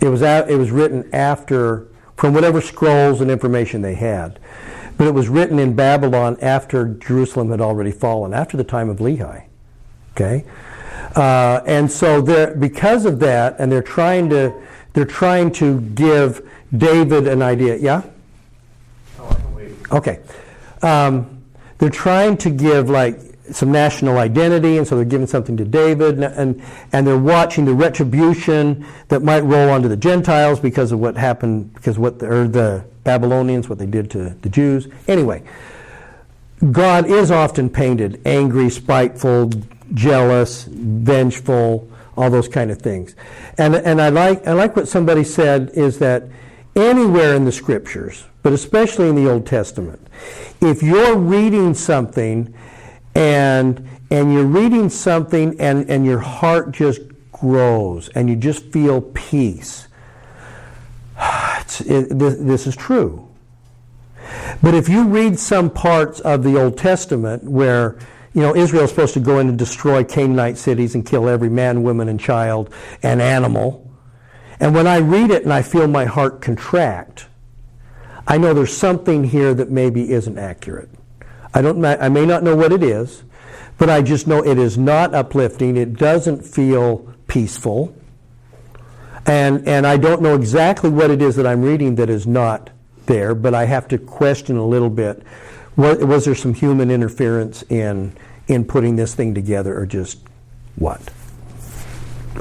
It 0.00 0.08
was, 0.08 0.22
a, 0.22 0.46
it 0.48 0.56
was 0.56 0.70
written 0.70 1.08
after, 1.12 1.88
from 2.16 2.34
whatever 2.34 2.60
scrolls 2.60 3.20
and 3.20 3.30
information 3.30 3.82
they 3.82 3.94
had. 3.94 4.38
But 4.96 5.06
it 5.06 5.14
was 5.14 5.28
written 5.28 5.58
in 5.58 5.74
Babylon 5.74 6.38
after 6.40 6.94
Jerusalem 6.94 7.50
had 7.50 7.60
already 7.60 7.90
fallen, 7.90 8.32
after 8.32 8.56
the 8.56 8.64
time 8.64 8.88
of 8.88 8.98
Lehi. 8.98 9.44
Okay? 10.14 10.44
Uh, 11.14 11.60
and 11.66 11.90
so 11.90 12.20
they're, 12.20 12.54
because 12.54 13.04
of 13.04 13.18
that, 13.20 13.56
and 13.58 13.70
they're 13.70 13.82
trying 13.82 14.30
to, 14.30 14.54
they're 14.94 15.04
trying 15.04 15.52
to 15.52 15.80
give 15.80 16.48
David 16.76 17.26
an 17.26 17.42
idea. 17.42 17.76
Yeah? 17.76 18.02
Oh, 19.18 19.28
I 19.28 19.34
can 19.34 19.54
wait. 19.54 19.72
Okay. 19.92 20.20
Um, 20.82 21.42
they're 21.78 21.90
trying 21.90 22.36
to 22.38 22.50
give 22.50 22.88
like 22.88 23.20
some 23.52 23.70
national 23.70 24.18
identity, 24.18 24.76
and 24.78 24.86
so 24.86 24.96
they're 24.96 25.04
giving 25.04 25.26
something 25.26 25.56
to 25.56 25.64
David, 25.64 26.14
and, 26.14 26.24
and, 26.24 26.62
and 26.92 27.06
they're 27.06 27.18
watching 27.18 27.64
the 27.64 27.74
retribution 27.74 28.84
that 29.08 29.22
might 29.22 29.40
roll 29.40 29.70
onto 29.70 29.88
the 29.88 29.96
Gentiles 29.96 30.58
because 30.58 30.90
of 30.92 30.98
what 30.98 31.16
happened, 31.16 31.72
because 31.74 31.98
what 31.98 32.18
the, 32.18 32.26
or 32.26 32.48
the 32.48 32.84
Babylonians, 33.06 33.68
what 33.70 33.78
they 33.78 33.86
did 33.86 34.10
to 34.10 34.30
the 34.42 34.50
Jews. 34.50 34.88
Anyway, 35.08 35.42
God 36.72 37.06
is 37.06 37.30
often 37.30 37.70
painted 37.70 38.20
angry, 38.26 38.68
spiteful, 38.68 39.50
jealous, 39.94 40.64
vengeful, 40.64 41.88
all 42.16 42.28
those 42.28 42.48
kind 42.48 42.70
of 42.70 42.82
things. 42.82 43.14
And, 43.56 43.74
and 43.76 44.02
I, 44.02 44.10
like, 44.10 44.46
I 44.46 44.52
like 44.52 44.76
what 44.76 44.88
somebody 44.88 45.24
said 45.24 45.70
is 45.74 45.98
that 46.00 46.24
anywhere 46.74 47.34
in 47.34 47.44
the 47.44 47.52
scriptures, 47.52 48.24
but 48.42 48.52
especially 48.52 49.08
in 49.08 49.14
the 49.14 49.30
Old 49.30 49.46
Testament, 49.46 50.06
if 50.60 50.82
you're 50.82 51.16
reading 51.16 51.72
something 51.72 52.52
and 53.14 53.88
and 54.10 54.32
you're 54.32 54.44
reading 54.44 54.88
something 54.88 55.58
and, 55.60 55.90
and 55.90 56.06
your 56.06 56.20
heart 56.20 56.70
just 56.70 57.00
grows 57.32 58.08
and 58.10 58.28
you 58.28 58.36
just 58.36 58.64
feel 58.72 59.00
peace. 59.00 59.88
It, 61.80 62.18
this, 62.18 62.36
this 62.36 62.66
is 62.66 62.76
true. 62.76 63.28
But 64.62 64.74
if 64.74 64.88
you 64.88 65.04
read 65.08 65.38
some 65.38 65.68
parts 65.68 66.20
of 66.20 66.42
the 66.42 66.60
Old 66.60 66.78
Testament 66.78 67.44
where 67.44 67.98
you 68.32 68.42
know 68.42 68.54
Israel's 68.54 68.90
supposed 68.90 69.14
to 69.14 69.20
go 69.20 69.38
in 69.38 69.48
and 69.48 69.58
destroy 69.58 70.04
Canaanite 70.04 70.58
cities 70.58 70.94
and 70.94 71.04
kill 71.04 71.28
every 71.28 71.50
man, 71.50 71.82
woman, 71.82 72.08
and 72.08 72.18
child 72.18 72.72
and 73.02 73.20
animal, 73.20 73.90
and 74.58 74.74
when 74.74 74.86
I 74.86 74.98
read 74.98 75.30
it 75.30 75.42
and 75.42 75.52
I 75.52 75.62
feel 75.62 75.86
my 75.86 76.04
heart 76.04 76.40
contract, 76.40 77.26
I 78.26 78.38
know 78.38 78.54
there's 78.54 78.76
something 78.76 79.24
here 79.24 79.54
that 79.54 79.70
maybe 79.70 80.10
isn't 80.12 80.38
accurate. 80.38 80.90
I 81.54 81.62
don't. 81.62 81.84
I 81.84 82.08
may 82.08 82.26
not 82.26 82.42
know 82.42 82.56
what 82.56 82.72
it 82.72 82.82
is, 82.82 83.22
but 83.78 83.88
I 83.88 84.02
just 84.02 84.26
know 84.26 84.44
it 84.44 84.58
is 84.58 84.76
not 84.76 85.14
uplifting. 85.14 85.76
It 85.76 85.94
doesn't 85.94 86.42
feel 86.42 87.14
peaceful. 87.28 87.95
And, 89.26 89.66
and 89.66 89.86
I 89.86 89.96
don't 89.96 90.22
know 90.22 90.34
exactly 90.34 90.88
what 90.88 91.10
it 91.10 91.20
is 91.20 91.36
that 91.36 91.46
I'm 91.46 91.62
reading 91.62 91.96
that 91.96 92.08
is 92.08 92.26
not 92.26 92.70
there, 93.06 93.34
but 93.34 93.54
I 93.54 93.64
have 93.64 93.88
to 93.88 93.98
question 93.98 94.56
a 94.56 94.64
little 94.64 94.90
bit. 94.90 95.22
Was, 95.76 95.98
was 95.98 96.24
there 96.24 96.34
some 96.34 96.54
human 96.54 96.90
interference 96.90 97.62
in, 97.64 98.16
in 98.46 98.64
putting 98.64 98.96
this 98.96 99.14
thing 99.14 99.34
together, 99.34 99.76
or 99.76 99.84
just 99.84 100.20
what? 100.76 101.00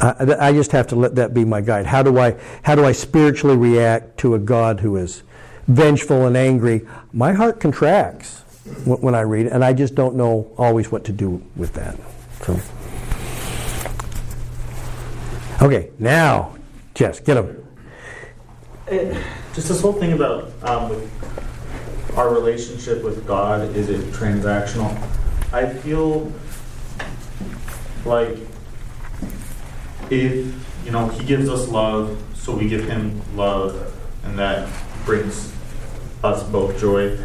I, 0.01 0.49
I 0.49 0.53
just 0.53 0.71
have 0.71 0.87
to 0.87 0.95
let 0.95 1.15
that 1.15 1.33
be 1.33 1.43
my 1.43 1.61
guide. 1.61 1.85
How 1.85 2.03
do 2.03 2.19
I 2.19 2.37
how 2.63 2.75
do 2.75 2.85
I 2.85 2.91
spiritually 2.91 3.57
react 3.57 4.17
to 4.19 4.35
a 4.35 4.39
God 4.39 4.81
who 4.81 4.97
is 4.97 5.23
vengeful 5.67 6.25
and 6.25 6.35
angry? 6.35 6.87
My 7.13 7.33
heart 7.33 7.59
contracts 7.59 8.41
when, 8.83 9.13
I 9.13 9.21
read 9.21 9.45
it, 9.45 9.51
and 9.51 9.63
I 9.63 9.73
just 9.73 9.93
don't 9.93 10.15
know 10.15 10.51
always 10.57 10.91
what 10.91 11.03
to 11.05 11.11
do 11.11 11.43
with 11.55 11.73
that. 11.73 11.95
So, 12.41 12.59
okay, 15.65 15.91
now, 15.99 16.55
Jess, 16.95 17.19
get 17.19 17.35
him. 17.35 17.67
It, 18.88 19.22
just 19.53 19.67
this 19.67 19.81
whole 19.81 19.93
thing 19.93 20.13
about 20.13 20.51
um, 20.63 20.89
with 20.89 22.13
our 22.17 22.30
relationship 22.34 23.03
with 23.03 23.27
God, 23.27 23.76
is 23.76 23.89
it 23.89 24.01
transactional? 24.13 24.95
I 25.51 25.67
feel 25.67 26.31
like 28.05 28.38
if 30.09 30.53
you 30.85 30.91
know 30.91 31.09
He 31.09 31.26
gives 31.26 31.49
us 31.49 31.67
love, 31.67 32.22
so 32.34 32.55
we 32.55 32.69
give 32.69 32.88
Him 32.88 33.22
love, 33.35 33.93
and 34.23 34.39
that 34.39 34.69
brings 35.03 35.51
us 36.23 36.43
both 36.43 36.80
joy. 36.80 37.17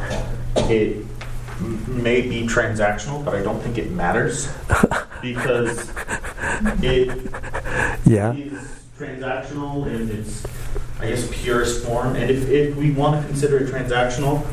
It 0.56 1.06
may 1.86 2.22
be 2.22 2.42
transactional, 2.46 3.24
but 3.24 3.36
I 3.36 3.42
don't 3.42 3.60
think 3.60 3.78
it 3.78 3.92
matters 3.92 4.48
because 5.22 5.92
it 6.82 7.30
yeah. 8.06 8.32
is 8.32 8.79
transactional 9.00 9.86
in 9.86 10.10
its, 10.10 10.44
I 10.98 11.08
guess, 11.08 11.28
purest 11.32 11.84
form. 11.84 12.16
And 12.16 12.30
if, 12.30 12.48
if 12.48 12.76
we 12.76 12.90
want 12.90 13.20
to 13.20 13.26
consider 13.26 13.58
it 13.58 13.70
transactional, 13.70 14.44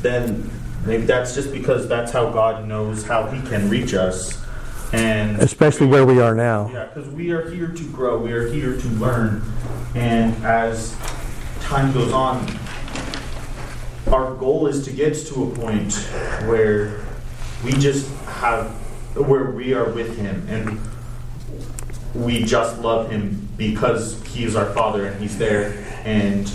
then 0.00 0.50
maybe 0.86 1.04
that's 1.04 1.34
just 1.34 1.52
because 1.52 1.88
that's 1.88 2.12
how 2.12 2.30
God 2.30 2.68
knows 2.68 3.04
how 3.04 3.26
He 3.26 3.40
can 3.48 3.68
reach 3.68 3.94
us. 3.94 4.40
And 4.92 5.42
especially 5.42 5.86
where 5.86 6.06
we 6.06 6.20
are 6.20 6.34
now. 6.34 6.70
Yeah, 6.72 6.86
because 6.86 7.08
we 7.10 7.32
are 7.32 7.50
here 7.50 7.68
to 7.68 7.84
grow, 7.92 8.18
we 8.18 8.32
are 8.32 8.48
here 8.48 8.80
to 8.80 8.88
learn, 8.88 9.42
and 9.94 10.34
as 10.44 10.96
time 11.60 11.92
goes 11.92 12.12
on, 12.12 12.46
our 14.06 14.34
goal 14.36 14.66
is 14.66 14.82
to 14.86 14.92
get 14.92 15.14
to 15.26 15.44
a 15.44 15.50
point 15.56 15.92
where 16.46 17.04
we 17.62 17.72
just 17.72 18.10
have 18.24 18.70
where 19.14 19.50
we 19.50 19.74
are 19.74 19.90
with 19.90 20.16
him 20.16 20.46
and 20.48 20.80
we 22.14 22.44
just 22.44 22.78
love 22.78 23.10
him 23.10 23.47
because 23.58 24.22
he 24.28 24.44
is 24.44 24.56
our 24.56 24.72
father 24.72 25.06
and 25.06 25.20
he's 25.20 25.36
there 25.36 25.84
and 26.04 26.50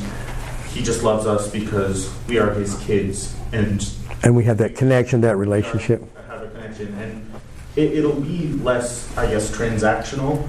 he 0.70 0.82
just 0.82 1.04
loves 1.04 1.28
us 1.28 1.52
because 1.52 2.12
we 2.28 2.40
are 2.40 2.52
his 2.52 2.76
kids 2.80 3.36
and 3.52 3.94
and 4.24 4.36
we 4.36 4.44
have 4.44 4.58
that 4.58 4.76
connection 4.76 5.22
that 5.22 5.36
relationship 5.36 6.02
have 6.28 6.42
a 6.42 6.48
connection 6.48 6.92
and 6.96 7.30
it, 7.76 8.04
will 8.04 8.20
be 8.22 8.48
less 8.64 9.16
i 9.18 9.28
guess 9.28 9.56
transactional 9.56 10.42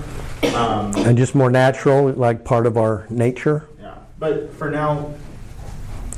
um, 0.54 0.94
and 1.06 1.18
just 1.18 1.34
more 1.34 1.50
natural 1.50 2.10
like 2.12 2.44
part 2.44 2.66
of 2.66 2.78
our 2.78 3.06
nature 3.10 3.68
yeah 3.80 3.96
but 4.18 4.50
for 4.54 4.70
now 4.70 5.12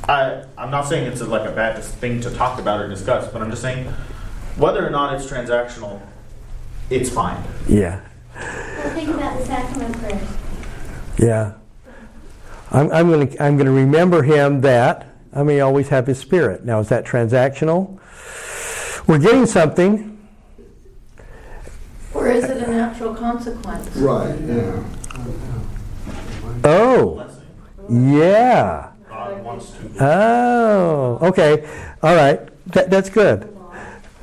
I, 0.07 0.45
I'm 0.57 0.71
not 0.71 0.83
saying 0.87 1.05
it's 1.11 1.19
a, 1.19 1.25
like 1.25 1.49
a 1.49 1.51
bad 1.51 1.83
thing 1.83 2.21
to 2.21 2.31
talk 2.31 2.59
about 2.59 2.79
or 2.79 2.87
discuss, 2.87 3.29
but 3.31 3.41
I'm 3.41 3.49
just 3.49 3.61
saying 3.61 3.87
whether 4.55 4.85
or 4.85 4.89
not 4.89 5.13
it's 5.13 5.25
transactional, 5.29 6.01
it's 6.89 7.09
fine. 7.09 7.43
Yeah. 7.67 7.99
Well, 8.37 8.93
think 8.93 9.09
about 9.09 9.39
the 9.39 9.45
sacrament 9.45 9.97
prayers. 9.97 10.27
Yeah. 11.17 11.53
I'm, 12.71 12.91
I'm 12.91 13.09
going 13.09 13.29
to 13.29 13.43
I'm 13.43 13.55
going 13.55 13.65
to 13.65 13.71
remember 13.71 14.23
him 14.23 14.61
that 14.61 15.07
I 15.33 15.43
may 15.43 15.61
always 15.61 15.89
have 15.89 16.07
his 16.07 16.19
spirit. 16.19 16.65
Now, 16.65 16.79
is 16.79 16.89
that 16.89 17.05
transactional? 17.05 17.99
We're 19.07 19.19
getting 19.19 19.45
something. 19.45 20.17
Or 22.13 22.27
is 22.27 22.43
it 22.43 22.63
a 22.63 22.71
natural 22.71 23.13
consequence? 23.15 23.95
Right, 23.95 24.39
yeah. 24.41 24.83
Oh, 26.63 27.29
yeah. 27.89 28.91
God 29.07 29.43
wants 29.43 29.71
to. 29.71 29.77
Oh, 29.99 31.19
okay. 31.21 31.69
All 32.03 32.15
right. 32.15 32.49
That, 32.67 32.89
that's 32.89 33.09
good. 33.09 33.55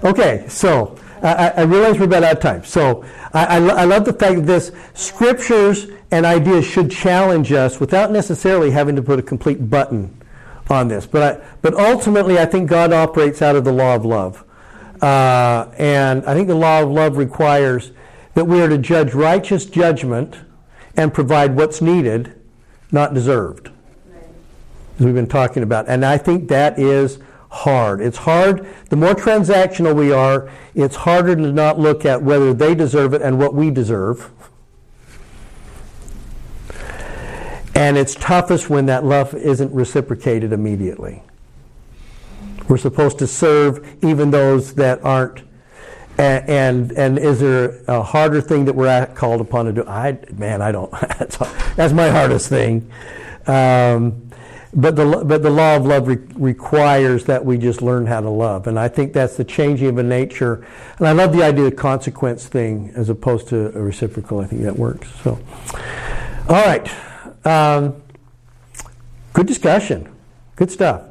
Okay, 0.03 0.45
so 0.49 0.99
I, 1.25 1.49
I 1.49 1.63
realize 1.63 1.99
we're 1.99 2.05
about 2.05 2.23
out 2.23 2.37
of 2.37 2.41
time. 2.41 2.65
So 2.65 3.05
I, 3.33 3.45
I, 3.45 3.57
I 3.57 3.85
love 3.85 4.05
the 4.05 4.13
fact 4.13 4.37
that 4.37 4.47
this 4.47 4.73
scriptures 4.95 5.87
and 6.11 6.27
ideas 6.27 6.67
should 6.67 6.91
challenge 6.91 7.51
us 7.53 7.81
without 7.81 8.11
necessarily 8.11 8.71
having 8.71 8.95
to 8.97 9.03
put 9.03 9.19
a 9.19 9.23
complete 9.23 9.71
button 9.71 10.21
on 10.69 10.89
this. 10.89 11.07
But, 11.07 11.23
I, 11.23 11.45
but 11.63 11.75
ultimately, 11.75 12.39
I 12.39 12.45
think 12.45 12.69
God 12.69 12.93
operates 12.93 13.43
out 13.43 13.57
of 13.57 13.65
the 13.65 13.73
law 13.73 13.95
of 13.95 14.05
love. 14.05 14.45
Uh, 15.03 15.71
and 15.79 16.25
I 16.27 16.35
think 16.35 16.49
the 16.49 16.55
law 16.55 16.83
of 16.83 16.91
love 16.91 17.17
requires 17.17 17.91
that 18.35 18.45
we 18.45 18.61
are 18.61 18.69
to 18.69 18.79
judge 18.79 19.15
righteous 19.15 19.67
judgment 19.67 20.37
and 20.97 21.13
provide 21.13 21.57
what's 21.57 21.81
needed, 21.81 22.41
not 22.93 23.15
deserved 23.15 23.71
as 24.99 25.05
we've 25.05 25.15
been 25.15 25.27
talking 25.27 25.63
about. 25.63 25.89
And 25.89 26.05
I 26.05 26.19
think 26.19 26.49
that 26.49 26.79
is 26.79 27.19
hard. 27.55 28.01
It's 28.01 28.19
hard. 28.19 28.67
The 28.91 28.97
more 28.97 29.15
transactional 29.15 29.95
we 29.95 30.13
are, 30.13 30.51
it's 30.75 30.97
harder 30.97 31.37
to 31.37 31.53
not 31.53 31.79
look 31.79 32.05
at 32.05 32.21
whether 32.21 32.53
they 32.53 32.75
deserve 32.75 33.15
it 33.15 33.23
and 33.23 33.39
what 33.39 33.55
we 33.55 33.71
deserve. 33.71 34.31
And 37.77 37.97
it's 37.97 38.15
toughest 38.15 38.69
when 38.69 38.87
that 38.87 39.05
love 39.05 39.35
isn't 39.35 39.73
reciprocated 39.73 40.53
immediately. 40.53 41.23
We're 42.69 42.77
supposed 42.77 43.19
to 43.19 43.27
serve 43.27 43.87
even 44.03 44.31
those 44.31 44.75
that 44.75 45.05
aren't. 45.05 45.43
And, 46.17 46.49
and, 46.49 46.93
and 46.93 47.19
is 47.19 47.41
there 47.41 47.83
a 47.89 48.03
harder 48.03 48.41
thing 48.41 48.65
that 48.67 48.75
we're 48.75 49.07
called 49.15 49.41
upon 49.41 49.67
to 49.67 49.73
do? 49.73 49.85
I 49.85 50.19
man, 50.33 50.63
I 50.63 50.71
don't. 50.71 50.91
That's, 51.19 51.37
that's 51.75 51.93
my 51.93 52.09
hardest 52.09 52.49
thing. 52.49 52.91
Um, 53.47 54.31
but 54.75 54.97
the, 54.97 55.23
but 55.25 55.43
the 55.43 55.51
law 55.51 55.77
of 55.77 55.87
love 55.87 56.09
re- 56.09 56.19
requires 56.35 57.25
that 57.25 57.45
we 57.45 57.59
just 57.59 57.81
learn 57.81 58.07
how 58.07 58.21
to 58.21 58.29
love. 58.29 58.67
And 58.67 58.79
I 58.79 58.89
think 58.89 59.13
that's 59.13 59.37
the 59.37 59.45
changing 59.45 59.89
of 59.89 59.99
a 59.99 60.03
nature. 60.03 60.67
And 60.99 61.07
I 61.07 61.13
love 61.13 61.33
the 61.33 61.43
idea 61.43 61.67
of 61.67 61.77
consequence 61.77 62.47
thing 62.47 62.93
as 62.97 63.09
opposed 63.09 63.49
to 63.49 63.77
a 63.77 63.81
reciprocal. 63.81 64.41
I 64.41 64.47
think 64.47 64.63
that 64.63 64.77
works. 64.77 65.09
So, 65.23 65.39
all 66.49 66.65
right. 66.65 66.91
Um, 67.47 68.03
good 69.33 69.47
discussion. 69.47 70.09
Good 70.57 70.71
stuff. 70.71 71.03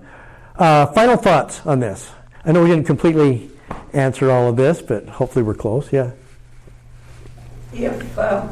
Uh, 0.56 0.88
final 0.88 1.16
thoughts 1.16 1.66
on 1.66 1.80
this. 1.80 2.12
I 2.46 2.52
know 2.52 2.64
we 2.64 2.70
didn't 2.70 2.86
completely 2.86 3.50
answer 3.94 4.30
all 4.30 4.50
of 4.50 4.58
this, 4.58 4.82
but 4.82 5.08
hopefully 5.08 5.44
we're 5.44 5.54
close. 5.54 5.92
Yeah. 5.92 6.12
If 7.72 8.18
uh, 8.18 8.48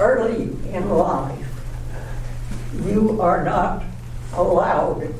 early 0.00 0.44
in 0.72 0.88
life 0.88 1.46
you 2.84 3.20
are 3.20 3.44
not 3.44 3.82
allowed 4.34 5.12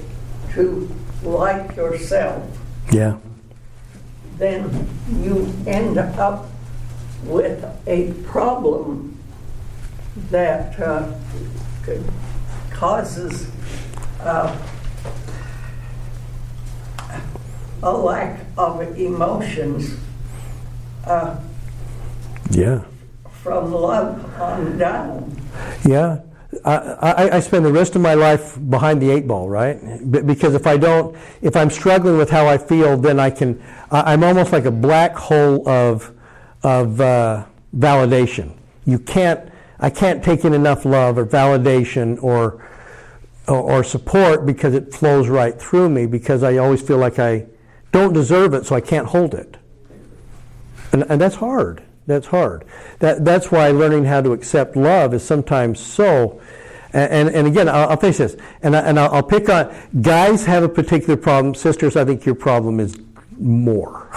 to 0.53 0.95
like 1.23 1.77
yourself, 1.77 2.43
yeah, 2.93 3.19
then 4.39 4.89
you 5.21 5.53
end 5.67 5.99
up 5.99 6.47
with 7.25 7.65
a 7.87 8.13
problem 8.25 9.19
that 10.31 10.79
uh, 10.81 11.13
causes 12.73 13.51
uh, 14.21 14.57
a 17.83 17.93
lack 17.93 18.41
of 18.57 18.99
emotions. 18.99 19.99
Uh, 21.05 21.39
yeah. 22.51 22.83
From 23.43 23.73
love 23.73 24.41
on 24.41 24.79
down. 24.79 25.37
Yeah. 25.85 26.21
I, 26.65 26.77
I, 26.77 27.37
I, 27.37 27.41
spend 27.41 27.65
the 27.67 27.73
rest 27.73 27.95
of 27.95 28.01
my 28.01 28.15
life 28.15 28.59
behind 28.71 29.03
the 29.03 29.11
eight 29.11 29.27
ball, 29.27 29.51
right? 29.51 29.77
Because 30.11 30.55
if 30.55 30.67
I 30.67 30.79
don't, 30.79 31.15
if 31.43 31.55
I'm 31.55 31.69
struggling 31.69 32.17
with 32.17 32.31
how 32.31 32.47
I 32.47 32.57
feel, 32.57 32.97
then 32.97 33.21
I 33.21 33.29
can, 33.29 33.63
I'm 33.91 34.25
almost 34.25 34.51
like 34.51 34.65
a 34.65 34.71
black 34.71 35.15
hole 35.15 35.69
of, 35.69 36.11
of 36.63 37.01
uh, 37.03 37.45
validation. 37.77 38.55
You 38.87 38.99
can't, 38.99 39.53
I 39.79 39.91
can't 39.91 40.25
take 40.25 40.45
in 40.47 40.55
enough 40.55 40.87
love 40.87 41.19
or 41.19 41.27
validation 41.27 42.23
or, 42.23 42.67
or, 43.47 43.59
or 43.59 43.85
support 43.85 44.47
because 44.47 44.73
it 44.73 44.95
flows 44.95 45.29
right 45.29 45.61
through 45.61 45.91
me 45.91 46.07
because 46.07 46.43
I 46.43 46.57
always 46.57 46.81
feel 46.81 46.99
like 46.99 47.19
I 47.19 47.45
don't 47.93 48.15
deserve 48.15 48.55
it, 48.55 48.65
so 48.65 48.75
I 48.75 48.81
can't 48.81 49.07
hold 49.07 49.35
it. 49.35 49.59
And, 50.93 51.05
and 51.11 51.21
that's 51.21 51.37
hard. 51.37 51.83
That's 52.09 52.27
hard. 52.29 52.65
That, 53.01 53.23
that's 53.23 53.53
why 53.53 53.69
learning 53.69 54.07
how 54.07 54.23
to 54.23 54.33
accept 54.33 54.77
love 54.77 55.13
is 55.13 55.23
sometimes 55.23 55.79
so. 55.79 56.41
And, 56.95 57.29
and, 57.29 57.47
again, 57.47 57.69
I'll, 57.69 57.91
I'll, 57.91 57.97
face 57.99 58.17
this, 58.17 58.35
and, 58.63 58.75
I, 58.75 58.81
and 58.81 58.99
I'll, 58.99 59.23
pick 59.23 59.51
on 59.51 59.71
guys 60.01 60.47
have 60.47 60.63
a 60.63 60.71
particular 60.71 61.19
problem. 61.19 61.55
Sisters, 61.55 61.97
I 61.97 62.07
think 62.07 62.25
your 62.25 62.35
problem 62.35 62.81
is 62.81 62.99
more 63.39 64.09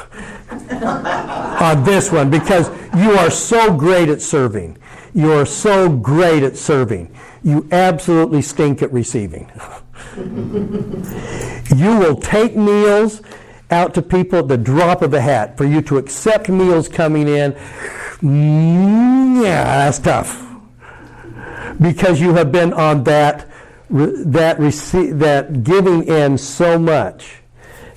on 0.72 1.84
this 1.84 2.14
one 2.14 2.30
because 2.30 2.70
you 2.96 3.12
are 3.12 3.30
so 3.30 3.76
great 3.76 4.08
at 4.08 4.22
serving. 4.22 4.78
you're 5.14 5.46
so 5.46 5.90
great 5.90 6.44
at 6.44 6.56
serving. 6.56 7.14
You 7.44 7.68
absolutely 7.74 8.42
stink 8.42 8.82
at 8.82 8.94
receiving. 8.94 9.52
you 10.16 11.98
will 11.98 12.16
take 12.16 12.56
meals 12.56 13.22
out 13.72 13.94
to 13.96 14.02
people 14.02 14.40
at 14.40 14.48
the 14.48 14.58
drop 14.58 15.02
of 15.02 15.14
a 15.14 15.22
hat. 15.22 15.58
For 15.58 15.66
you 15.66 15.82
to 15.84 15.98
accept 15.98 16.50
meals 16.50 16.88
coming 16.88 17.28
in, 17.28 17.54
yeah, 18.22 19.64
that's 19.64 20.00
tough. 20.00 20.48
Because 21.80 22.22
you 22.22 22.34
have 22.34 22.52
been 22.52 22.74
on 22.74 23.04
that 23.06 23.48
that 23.90 24.58
that 24.60 25.64
giving 25.64 26.04
in 26.04 26.38
so 26.38 26.80
much 26.80 27.42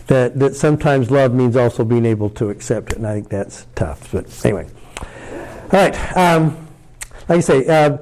that 0.06 0.38
that 0.38 0.54
sometimes 0.56 1.10
love 1.10 1.32
means 1.34 1.56
also 1.56 1.84
being 1.84 2.04
able 2.04 2.30
to 2.30 2.50
accept 2.50 2.92
it, 2.92 2.98
and 2.98 3.06
I 3.06 3.14
think 3.14 3.28
that's 3.28 3.66
tough. 3.74 4.12
But 4.12 4.44
anyway, 4.44 4.68
all 5.00 5.68
right. 5.72 6.16
Um, 6.16 6.68
like 7.28 7.38
I 7.38 7.40
say, 7.40 7.66
uh, 7.66 7.98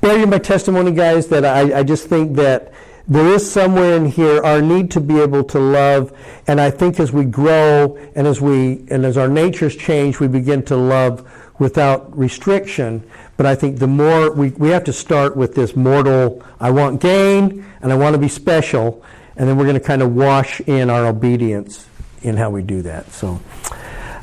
bear 0.00 0.22
in 0.22 0.30
my 0.30 0.38
testimony, 0.38 0.90
guys, 0.90 1.28
that 1.28 1.44
I, 1.44 1.80
I 1.80 1.82
just 1.82 2.08
think 2.08 2.36
that 2.36 2.72
there 3.08 3.26
is 3.26 3.50
somewhere 3.50 3.96
in 3.96 4.06
here 4.06 4.42
our 4.42 4.60
need 4.60 4.90
to 4.90 5.00
be 5.00 5.20
able 5.20 5.44
to 5.44 5.58
love 5.58 6.12
and 6.46 6.60
i 6.60 6.70
think 6.70 6.98
as 6.98 7.12
we 7.12 7.24
grow 7.24 7.96
and 8.14 8.26
as 8.26 8.40
we 8.40 8.84
and 8.90 9.04
as 9.04 9.16
our 9.16 9.28
natures 9.28 9.76
change 9.76 10.18
we 10.18 10.26
begin 10.26 10.62
to 10.62 10.76
love 10.76 11.30
without 11.58 12.16
restriction. 12.16 13.02
But 13.36 13.46
i 13.46 13.54
think 13.54 13.78
the 13.78 13.86
more 13.86 14.32
we, 14.32 14.50
we 14.50 14.70
have 14.70 14.84
to 14.84 14.92
start 14.92 15.36
with 15.36 15.54
this 15.54 15.76
mortal 15.76 16.44
i 16.60 16.70
want 16.70 17.00
gain 17.00 17.64
and 17.80 17.92
i 17.92 17.96
want 17.96 18.14
to 18.14 18.20
be 18.20 18.28
special 18.28 19.04
and 19.36 19.48
then 19.48 19.56
we're 19.56 19.64
going 19.64 19.74
to 19.74 19.80
kind 19.80 20.02
of 20.02 20.14
wash 20.14 20.60
in 20.60 20.90
our 20.90 21.06
obedience 21.06 21.86
in 22.22 22.36
how 22.36 22.50
we 22.50 22.62
do 22.62 22.82
that. 22.82 23.10
So 23.12 23.40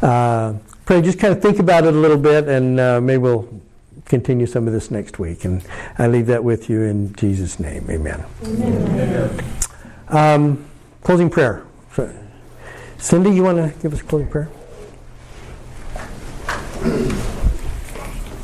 uh, 0.01 0.55
pray 0.85 1.01
just 1.01 1.19
kind 1.19 1.34
of 1.34 1.41
think 1.41 1.60
about 1.60 1.85
it 1.85 1.93
a 1.93 1.97
little 1.97 2.18
bit 2.18 2.47
and 2.47 2.80
uh, 2.80 2.99
maybe 2.99 3.19
we'll 3.19 3.47
continue 4.05 4.45
some 4.45 4.67
of 4.67 4.73
this 4.73 4.91
next 4.91 5.19
week. 5.19 5.45
And 5.45 5.63
I 5.97 6.07
leave 6.07 6.27
that 6.27 6.43
with 6.43 6.69
you 6.69 6.81
in 6.81 7.13
Jesus' 7.13 7.59
name. 7.59 7.85
Amen. 7.89 8.23
Amen. 8.43 9.45
Um, 10.09 10.65
closing 11.01 11.30
prayer. 11.30 11.65
Cindy, 13.03 13.31
you 13.31 13.43
want 13.43 13.57
to 13.57 13.77
give 13.81 13.91
us 13.91 13.99
a 13.99 14.03
closing 14.05 14.30
prayer? 14.30 14.49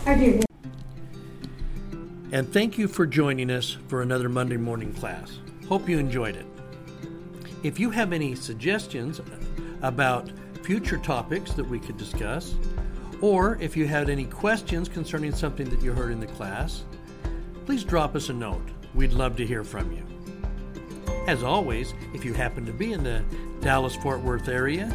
I 0.05 0.15
do. 0.15 0.41
And 2.33 2.51
thank 2.51 2.77
you 2.77 2.89
for 2.89 3.05
joining 3.05 3.51
us 3.51 3.77
for 3.87 4.01
another 4.01 4.27
Monday 4.27 4.57
morning 4.57 4.93
class. 4.93 5.39
Hope 5.69 5.87
you 5.87 5.97
enjoyed 5.97 6.35
it. 6.35 6.45
If 7.63 7.79
you 7.79 7.89
have 7.89 8.11
any 8.11 8.35
suggestions 8.35 9.21
about 9.81 10.29
future 10.61 10.97
topics 10.97 11.53
that 11.53 11.63
we 11.63 11.79
could 11.79 11.97
discuss, 11.97 12.55
or 13.21 13.57
if 13.59 13.75
you 13.75 13.87
had 13.87 14.09
any 14.09 14.25
questions 14.25 14.87
concerning 14.87 15.33
something 15.33 15.69
that 15.69 15.81
you 15.81 15.93
heard 15.93 16.11
in 16.11 16.19
the 16.19 16.27
class, 16.27 16.83
please 17.65 17.83
drop 17.83 18.15
us 18.15 18.29
a 18.29 18.33
note. 18.33 18.67
We'd 18.95 19.13
love 19.13 19.35
to 19.37 19.45
hear 19.45 19.63
from 19.63 19.91
you. 19.91 20.03
As 21.27 21.43
always, 21.43 21.93
if 22.13 22.23
you 22.25 22.33
happen 22.33 22.65
to 22.65 22.71
be 22.71 22.93
in 22.93 23.03
the 23.03 23.23
Dallas 23.61 23.95
Fort 23.97 24.21
Worth 24.21 24.47
area, 24.47 24.93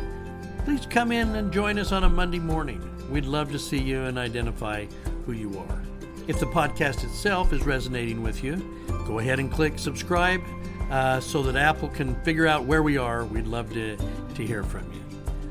please 0.65 0.87
come 0.87 1.13
in 1.13 1.35
and 1.37 1.53
join 1.53 1.79
us 1.79 1.93
on 1.93 2.05
a 2.05 2.09
Monday 2.09 2.39
morning. 2.39 2.83
We'd 3.11 3.27
love 3.27 3.53
to 3.53 3.59
see 3.59 3.79
you 3.79 4.05
and 4.05 4.19
identify 4.19 4.87
who 5.27 5.33
you 5.33 5.59
are. 5.59 5.83
If 6.27 6.41
the 6.41 6.47
podcast 6.47 7.05
itself 7.05 7.53
is 7.53 7.67
resonating 7.67 8.23
with 8.23 8.43
you, 8.43 8.57
go 9.07 9.19
ahead 9.19 9.39
and 9.39 9.53
click 9.53 9.79
subscribe 9.79 10.41
uh, 10.91 11.21
so 11.21 11.43
that 11.43 11.57
Apple 11.57 11.89
can 11.91 12.15
figure 12.23 12.47
out 12.47 12.65
where 12.65 12.83
we 12.83 12.97
are. 12.97 13.25
We'd 13.25 13.47
love 13.47 13.73
to, 13.75 13.97
to 13.97 14.47
hear 14.47 14.63
from 14.63 14.91
you. 14.93 15.01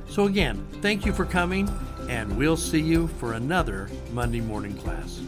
So, 0.10 0.26
again, 0.26 0.66
thank 0.82 1.06
you 1.06 1.14
for 1.14 1.26
coming 1.26 1.68
and 2.10 2.36
we'll 2.38 2.58
see 2.58 2.82
you 2.82 3.08
for 3.08 3.34
another 3.34 3.90
Monday 4.12 4.42
morning 4.42 4.76
class. 4.78 5.22